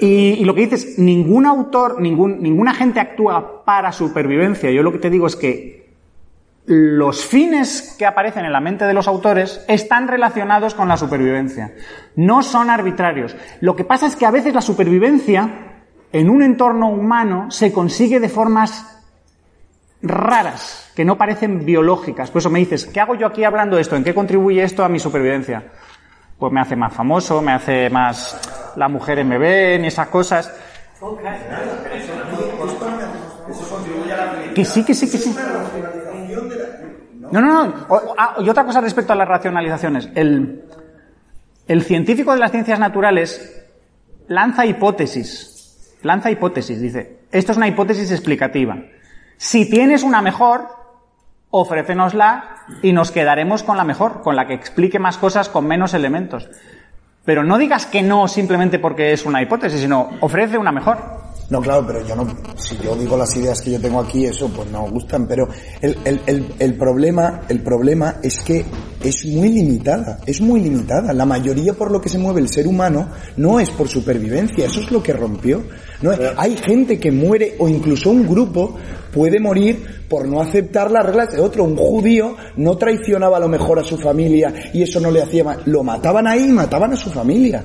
Y, 0.00 0.44
lo 0.44 0.54
que 0.54 0.62
dices, 0.62 0.98
ningún 0.98 1.46
autor, 1.46 2.00
ningún, 2.00 2.42
ninguna 2.42 2.74
gente 2.74 3.00
actúa 3.00 3.64
para 3.64 3.92
supervivencia. 3.92 4.70
Yo 4.70 4.82
lo 4.82 4.92
que 4.92 4.98
te 4.98 5.10
digo 5.10 5.26
es 5.26 5.36
que 5.36 5.86
los 6.66 7.24
fines 7.24 7.94
que 7.96 8.06
aparecen 8.06 8.44
en 8.44 8.52
la 8.52 8.60
mente 8.60 8.84
de 8.84 8.92
los 8.92 9.06
autores 9.06 9.64
están 9.68 10.08
relacionados 10.08 10.74
con 10.74 10.88
la 10.88 10.96
supervivencia. 10.96 11.74
No 12.16 12.42
son 12.42 12.70
arbitrarios. 12.70 13.36
Lo 13.60 13.76
que 13.76 13.84
pasa 13.84 14.06
es 14.06 14.16
que 14.16 14.26
a 14.26 14.32
veces 14.32 14.52
la 14.52 14.60
supervivencia 14.60 15.82
en 16.12 16.28
un 16.28 16.42
entorno 16.42 16.90
humano 16.90 17.50
se 17.50 17.72
consigue 17.72 18.20
de 18.20 18.28
formas 18.28 19.04
raras, 20.02 20.92
que 20.94 21.04
no 21.04 21.16
parecen 21.16 21.64
biológicas. 21.64 22.30
Por 22.30 22.40
eso 22.40 22.50
me 22.50 22.58
dices, 22.58 22.86
¿qué 22.86 23.00
hago 23.00 23.14
yo 23.14 23.26
aquí 23.26 23.44
hablando 23.44 23.76
de 23.76 23.82
esto? 23.82 23.96
¿En 23.96 24.04
qué 24.04 24.14
contribuye 24.14 24.62
esto 24.62 24.84
a 24.84 24.88
mi 24.88 24.98
supervivencia? 24.98 25.72
Pues 26.38 26.52
me 26.52 26.60
hace 26.60 26.76
más 26.76 26.92
famoso, 26.92 27.40
me 27.40 27.52
hace 27.52 27.88
más 27.90 28.65
la 28.76 28.88
mujer 28.88 29.24
me 29.24 29.38
ven 29.38 29.84
y 29.84 29.88
esas 29.88 30.08
cosas. 30.08 30.52
Que 34.54 34.64
sí, 34.64 34.84
que 34.84 34.94
sí, 34.94 35.10
que 35.10 35.18
sí. 35.18 35.34
No, 37.30 37.40
no, 37.40 37.66
no. 37.66 37.86
Ah, 38.16 38.36
y 38.38 38.48
otra 38.48 38.64
cosa 38.64 38.80
respecto 38.80 39.12
a 39.12 39.16
las 39.16 39.28
racionalizaciones. 39.28 40.08
El, 40.14 40.64
el 41.66 41.82
científico 41.82 42.32
de 42.32 42.38
las 42.38 42.52
ciencias 42.52 42.78
naturales 42.78 43.66
lanza 44.28 44.64
hipótesis. 44.64 45.96
Lanza 46.02 46.30
hipótesis, 46.30 46.80
dice. 46.80 47.20
Esto 47.32 47.52
es 47.52 47.58
una 47.58 47.68
hipótesis 47.68 48.10
explicativa. 48.12 48.76
Si 49.36 49.68
tienes 49.68 50.02
una 50.02 50.22
mejor, 50.22 50.68
ofrécenosla 51.50 52.64
y 52.82 52.92
nos 52.92 53.10
quedaremos 53.10 53.62
con 53.62 53.76
la 53.76 53.84
mejor, 53.84 54.22
con 54.22 54.36
la 54.36 54.46
que 54.46 54.54
explique 54.54 54.98
más 54.98 55.18
cosas 55.18 55.48
con 55.48 55.66
menos 55.66 55.94
elementos. 55.94 56.48
Pero 57.26 57.44
no 57.44 57.58
digas 57.58 57.84
que 57.84 58.02
no 58.02 58.26
simplemente 58.28 58.78
porque 58.78 59.12
es 59.12 59.26
una 59.26 59.42
hipótesis, 59.42 59.80
sino 59.80 60.10
ofrece 60.20 60.56
una 60.56 60.72
mejor. 60.72 60.96
No, 61.48 61.60
claro, 61.60 61.84
pero 61.86 62.04
yo 62.04 62.16
no, 62.16 62.26
si 62.56 62.76
yo 62.78 62.96
digo 62.96 63.16
las 63.16 63.36
ideas 63.36 63.60
que 63.60 63.70
yo 63.70 63.80
tengo 63.80 64.00
aquí, 64.00 64.24
eso 64.26 64.48
pues 64.48 64.68
no 64.70 64.88
gustan, 64.90 65.28
pero 65.28 65.48
el, 65.80 65.96
el, 66.04 66.20
el, 66.26 66.54
el 66.58 66.74
problema, 66.74 67.42
el 67.48 67.60
problema 67.62 68.16
es 68.20 68.40
que 68.40 68.64
es 69.00 69.24
muy 69.26 69.50
limitada, 69.50 70.18
es 70.26 70.40
muy 70.40 70.60
limitada. 70.60 71.12
La 71.12 71.24
mayoría 71.24 71.72
por 71.74 71.92
lo 71.92 72.00
que 72.00 72.08
se 72.08 72.18
mueve 72.18 72.40
el 72.40 72.48
ser 72.48 72.66
humano 72.66 73.10
no 73.36 73.60
es 73.60 73.70
por 73.70 73.86
supervivencia, 73.86 74.66
eso 74.66 74.80
es 74.80 74.90
lo 74.90 75.00
que 75.00 75.12
rompió. 75.12 75.62
No, 76.02 76.10
hay 76.36 76.56
gente 76.56 76.98
que 76.98 77.12
muere, 77.12 77.54
o 77.60 77.68
incluso 77.68 78.10
un 78.10 78.26
grupo 78.26 78.76
puede 79.16 79.40
morir 79.40 80.04
por 80.10 80.28
no 80.28 80.42
aceptar 80.42 80.90
las 80.90 81.06
reglas 81.06 81.32
de 81.32 81.40
otro. 81.40 81.64
Un 81.64 81.74
judío 81.74 82.36
no 82.56 82.76
traicionaba 82.76 83.38
a 83.38 83.40
lo 83.40 83.48
mejor 83.48 83.78
a 83.78 83.82
su 83.82 83.96
familia 83.96 84.52
y 84.74 84.82
eso 84.82 85.00
no 85.00 85.10
le 85.10 85.22
hacía 85.22 85.42
mal. 85.42 85.62
Lo 85.64 85.82
mataban 85.82 86.26
ahí 86.26 86.44
y 86.44 86.52
mataban 86.52 86.92
a 86.92 86.96
su 86.96 87.10
familia. 87.10 87.64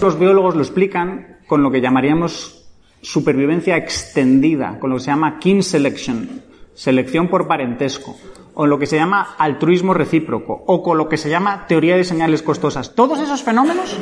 Los 0.00 0.16
biólogos 0.16 0.54
lo 0.54 0.62
explican 0.62 1.38
con 1.48 1.60
lo 1.60 1.72
que 1.72 1.80
llamaríamos 1.80 2.68
supervivencia 3.02 3.76
extendida, 3.76 4.78
con 4.78 4.90
lo 4.90 4.96
que 4.96 5.02
se 5.02 5.10
llama 5.10 5.40
kin 5.40 5.60
selection, 5.64 6.42
selección 6.72 7.28
por 7.28 7.48
parentesco, 7.48 8.16
o 8.54 8.64
lo 8.64 8.78
que 8.78 8.86
se 8.86 8.96
llama 8.96 9.34
altruismo 9.38 9.92
recíproco, 9.92 10.64
o 10.66 10.82
con 10.84 10.98
lo 10.98 11.08
que 11.08 11.16
se 11.16 11.30
llama 11.30 11.66
teoría 11.66 11.96
de 11.96 12.04
señales 12.04 12.42
costosas. 12.42 12.94
Todos 12.94 13.18
esos 13.18 13.42
fenómenos. 13.42 13.96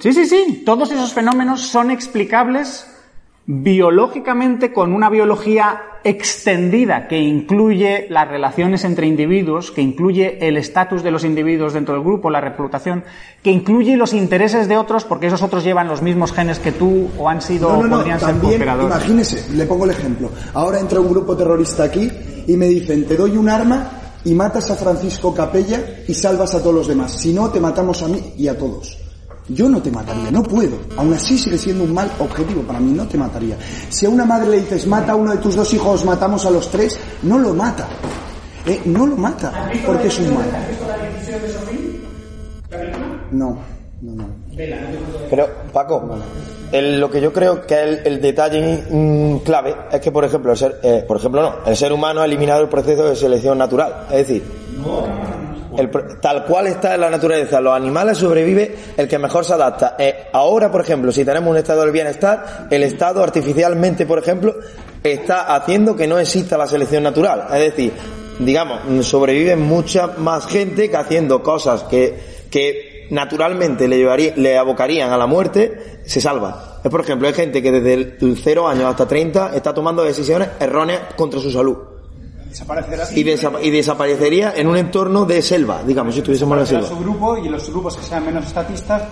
Sí, 0.00 0.12
sí, 0.12 0.26
sí. 0.26 0.62
Todos 0.66 0.90
esos 0.90 1.12
fenómenos 1.12 1.62
son 1.62 1.92
explicables 1.92 2.95
biológicamente 3.46 4.72
con 4.72 4.92
una 4.92 5.08
biología 5.08 5.80
extendida 6.02 7.06
que 7.06 7.18
incluye 7.18 8.06
las 8.10 8.28
relaciones 8.28 8.84
entre 8.84 9.06
individuos, 9.06 9.70
que 9.70 9.82
incluye 9.82 10.46
el 10.46 10.56
estatus 10.56 11.02
de 11.02 11.10
los 11.10 11.24
individuos 11.24 11.72
dentro 11.72 11.94
del 11.94 12.02
grupo, 12.02 12.28
la 12.30 12.40
reputación, 12.40 13.04
que 13.42 13.50
incluye 13.50 13.96
los 13.96 14.12
intereses 14.12 14.68
de 14.68 14.76
otros 14.76 15.04
porque 15.04 15.28
esos 15.28 15.42
otros 15.42 15.64
llevan 15.64 15.88
los 15.88 16.02
mismos 16.02 16.32
genes 16.32 16.58
que 16.58 16.72
tú 16.72 17.08
o 17.18 17.28
han 17.28 17.40
sido 17.40 17.68
No, 17.70 17.76
no, 17.76 17.80
o 17.80 17.86
no, 17.86 17.96
podrían 17.98 18.18
ser 18.18 18.28
también, 18.28 18.52
cooperadores. 18.52 18.96
imagínese, 18.96 19.56
le 19.56 19.66
pongo 19.66 19.84
el 19.84 19.90
ejemplo. 19.92 20.30
Ahora 20.54 20.80
entra 20.80 21.00
un 21.00 21.08
grupo 21.08 21.36
terrorista 21.36 21.84
aquí 21.84 22.10
y 22.46 22.56
me 22.56 22.66
dicen, 22.66 23.06
te 23.06 23.16
doy 23.16 23.36
un 23.36 23.48
arma 23.48 23.90
y 24.24 24.34
matas 24.34 24.70
a 24.72 24.74
Francisco 24.74 25.32
Capella 25.32 26.00
y 26.06 26.14
salvas 26.14 26.54
a 26.56 26.60
todos 26.60 26.74
los 26.74 26.88
demás. 26.88 27.12
Si 27.12 27.32
no, 27.32 27.48
te 27.50 27.60
matamos 27.60 28.02
a 28.02 28.08
mí 28.08 28.34
y 28.36 28.48
a 28.48 28.58
todos. 28.58 29.05
Yo 29.48 29.68
no 29.68 29.80
te 29.80 29.90
mataría, 29.92 30.30
no 30.30 30.42
puedo. 30.42 30.76
Aún 30.96 31.14
así 31.14 31.38
sigue 31.38 31.56
siendo 31.56 31.84
un 31.84 31.94
mal 31.94 32.10
objetivo 32.18 32.62
para 32.62 32.80
mí, 32.80 32.92
no 32.92 33.06
te 33.06 33.16
mataría. 33.16 33.56
Si 33.88 34.04
a 34.04 34.08
una 34.10 34.24
madre 34.24 34.48
le 34.50 34.60
dices, 34.60 34.86
mata 34.86 35.12
a 35.12 35.14
uno 35.16 35.30
de 35.32 35.38
tus 35.38 35.54
dos 35.54 35.72
hijos, 35.72 36.04
matamos 36.04 36.44
a 36.46 36.50
los 36.50 36.68
tres, 36.70 36.98
no 37.22 37.38
lo 37.38 37.54
mata. 37.54 37.86
Eh, 38.66 38.80
no 38.86 39.06
lo 39.06 39.16
mata, 39.16 39.70
porque 39.86 40.08
es 40.08 40.18
un 40.18 40.34
mal. 40.34 40.46
No, 43.30 43.58
no, 44.02 44.12
no. 44.14 44.24
Pero, 45.30 45.48
Paco, 45.72 46.18
el- 46.72 46.98
lo 47.00 47.08
que 47.10 47.20
yo 47.20 47.32
creo 47.32 47.64
que 47.66 47.80
el 48.04 48.20
detalle 48.20 48.84
mm, 48.90 49.38
clave 49.38 49.74
es 49.92 50.00
que, 50.00 50.10
por 50.10 50.24
ejemplo, 50.24 50.50
el 50.52 50.58
ser, 50.58 50.80
eh, 50.82 51.04
por 51.06 51.18
ejemplo, 51.18 51.42
no, 51.42 51.54
el 51.70 51.76
ser 51.76 51.92
humano 51.92 52.20
ha 52.22 52.24
eliminado 52.24 52.62
el 52.62 52.68
proceso 52.68 53.04
de 53.08 53.14
selección 53.14 53.58
natural. 53.58 54.06
Es 54.10 54.26
decir, 54.26 54.42
el 55.76 55.90
tal 56.20 56.44
cual 56.44 56.66
está 56.66 56.94
en 56.94 57.00
la 57.00 57.10
naturaleza, 57.10 57.60
los 57.60 57.74
animales 57.74 58.18
sobrevive 58.18 58.74
el 58.96 59.08
que 59.08 59.18
mejor 59.18 59.44
se 59.44 59.54
adapta. 59.54 59.96
Eh, 59.98 60.26
ahora, 60.32 60.70
por 60.70 60.80
ejemplo, 60.80 61.12
si 61.12 61.24
tenemos 61.24 61.50
un 61.50 61.56
estado 61.56 61.82
del 61.82 61.92
bienestar, 61.92 62.68
el 62.70 62.82
Estado 62.82 63.22
artificialmente, 63.22 64.06
por 64.06 64.18
ejemplo, 64.18 64.54
está 65.02 65.54
haciendo 65.54 65.96
que 65.96 66.06
no 66.06 66.18
exista 66.18 66.56
la 66.56 66.66
selección 66.66 67.02
natural. 67.02 67.46
Es 67.52 67.60
decir, 67.60 67.92
digamos, 68.38 69.06
sobrevive 69.06 69.56
mucha 69.56 70.08
más 70.18 70.46
gente 70.46 70.90
que 70.90 70.96
haciendo 70.96 71.42
cosas 71.42 71.84
que, 71.84 72.18
que 72.50 73.06
naturalmente 73.10 73.88
le, 73.88 73.98
llevaría, 73.98 74.32
le 74.36 74.56
abocarían 74.56 75.12
a 75.12 75.18
la 75.18 75.26
muerte, 75.26 76.00
se 76.04 76.20
salva. 76.20 76.80
Es, 76.82 76.90
por 76.90 77.00
ejemplo, 77.00 77.28
hay 77.28 77.34
gente 77.34 77.62
que 77.62 77.72
desde 77.72 77.94
el 77.94 78.38
0 78.42 78.68
años 78.68 78.84
hasta 78.84 79.06
30 79.06 79.54
está 79.54 79.74
tomando 79.74 80.02
decisiones 80.02 80.48
erróneas 80.60 81.14
contra 81.16 81.40
su 81.40 81.50
salud. 81.50 81.95
Y, 83.18 83.24
desa- 83.24 83.58
y 83.62 83.70
desaparecería 83.70 84.52
en 84.56 84.66
un 84.68 84.76
entorno 84.76 85.24
de 85.24 85.42
selva, 85.42 85.82
digamos, 85.86 86.14
si 86.14 86.20
estuviésemos 86.20 86.54
en 86.54 86.60
la 86.60 86.66
selva. 86.66 86.88
su 86.88 86.98
grupo 86.98 87.36
y 87.38 87.48
los 87.48 87.68
grupos 87.70 87.96
que 87.96 88.02
sean 88.02 88.24
menos 88.24 88.46
estatistas 88.46 89.02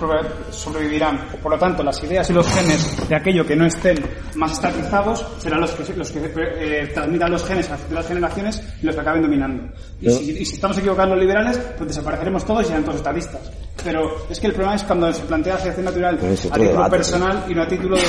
sobrevivirán. 0.51 1.28
Por 1.42 1.53
lo 1.53 1.59
tanto, 1.59 1.82
las 1.82 2.03
ideas 2.03 2.28
y 2.30 2.32
los 2.32 2.47
genes 2.47 3.09
de 3.09 3.14
aquello 3.14 3.47
que 3.47 3.57
no 3.57 3.66
estén 3.66 4.03
más 4.36 4.53
estatizados 4.53 5.26
serán 5.38 5.61
los 5.61 5.70
que, 5.72 5.95
los 5.95 6.11
que 6.11 6.20
eh, 6.36 6.90
transmitan 6.95 7.30
los 7.30 7.45
genes 7.45 7.68
a 7.68 7.72
las 7.72 7.80
futuras 7.80 8.07
generaciones 8.07 8.62
y 8.82 8.86
los 8.86 8.95
que 8.95 9.01
acaben 9.01 9.22
dominando. 9.22 9.72
Y, 10.01 10.11
si, 10.11 10.30
y 10.32 10.45
si 10.45 10.55
estamos 10.55 10.78
equivocados 10.78 11.11
los 11.11 11.20
liberales, 11.20 11.59
pues 11.76 11.88
desapareceremos 11.88 12.45
todos 12.45 12.62
y 12.62 12.66
serán 12.66 12.84
todos 12.84 12.97
estatistas. 12.99 13.40
Pero 13.82 14.26
es 14.30 14.40
que 14.40 14.47
el 14.47 14.53
problema 14.53 14.76
es 14.76 14.82
cuando 14.84 15.12
se 15.12 15.22
plantea 15.22 15.55
la 15.55 15.61
selección 15.61 15.84
natural 15.84 16.14
a 16.14 16.18
título 16.55 16.64
debate, 16.72 16.97
personal 16.97 17.45
y 17.49 17.55
no 17.55 17.62
a 17.62 17.68
título 17.68 17.97
de 17.97 18.03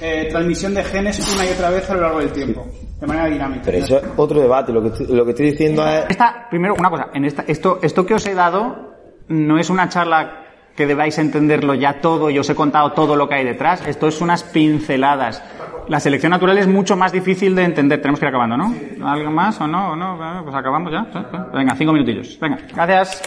eh, 0.00 0.28
transmisión 0.30 0.74
de 0.74 0.84
genes 0.84 1.20
una 1.34 1.46
y 1.46 1.48
otra 1.50 1.70
vez 1.70 1.88
a 1.88 1.94
lo 1.94 2.00
largo 2.02 2.18
del 2.18 2.32
tiempo, 2.32 2.66
de 3.02 3.06
manera 3.08 3.26
dinámica. 3.26 3.62
Pero 3.66 3.78
eso 3.78 3.98
es 3.98 4.04
otro 4.16 4.40
debate. 4.40 4.72
Lo 4.72 4.80
que, 4.80 4.88
estoy- 4.88 5.06
lo 5.14 5.24
que 5.24 5.30
estoy 5.32 5.50
diciendo 5.50 5.86
es. 5.86 6.04
Esta, 6.08 6.46
primero, 6.48 6.74
una 6.78 6.88
cosa, 6.88 7.08
en 7.12 7.24
esta, 7.24 7.44
esto, 7.46 7.78
esto 7.82 8.06
que 8.06 8.14
os 8.14 8.26
he 8.26 8.34
dado 8.34 8.94
no 9.28 9.58
es 9.58 9.68
una 9.70 9.88
charla 9.88 10.38
que 10.76 10.86
debáis 10.86 11.18
entenderlo 11.18 11.74
ya 11.74 12.00
todo 12.00 12.30
y 12.30 12.38
os 12.38 12.48
he 12.48 12.54
contado 12.54 12.92
todo 12.92 13.14
lo 13.16 13.28
que 13.28 13.34
hay 13.34 13.44
detrás. 13.44 13.86
Esto 13.86 14.08
es 14.08 14.20
unas 14.22 14.42
pinceladas. 14.42 15.42
La 15.88 15.98
selección 16.00 16.30
natural 16.30 16.56
es 16.58 16.68
mucho 16.68 16.96
más 16.96 17.12
difícil 17.12 17.54
de 17.56 17.64
entender. 17.64 18.00
Tenemos 18.00 18.20
que 18.20 18.24
ir 18.26 18.28
acabando, 18.30 18.56
¿no? 18.56 18.72
¿Algo 19.06 19.30
más 19.32 19.60
o 19.60 19.66
no? 19.66 19.90
¿O 19.92 19.96
no? 19.96 20.16
Pues 20.44 20.54
acabamos 20.54 20.92
ya. 20.92 21.04
Venga, 21.52 21.74
cinco 21.74 21.92
minutillos. 21.92 22.38
Venga, 22.40 22.58
gracias. 22.74 23.20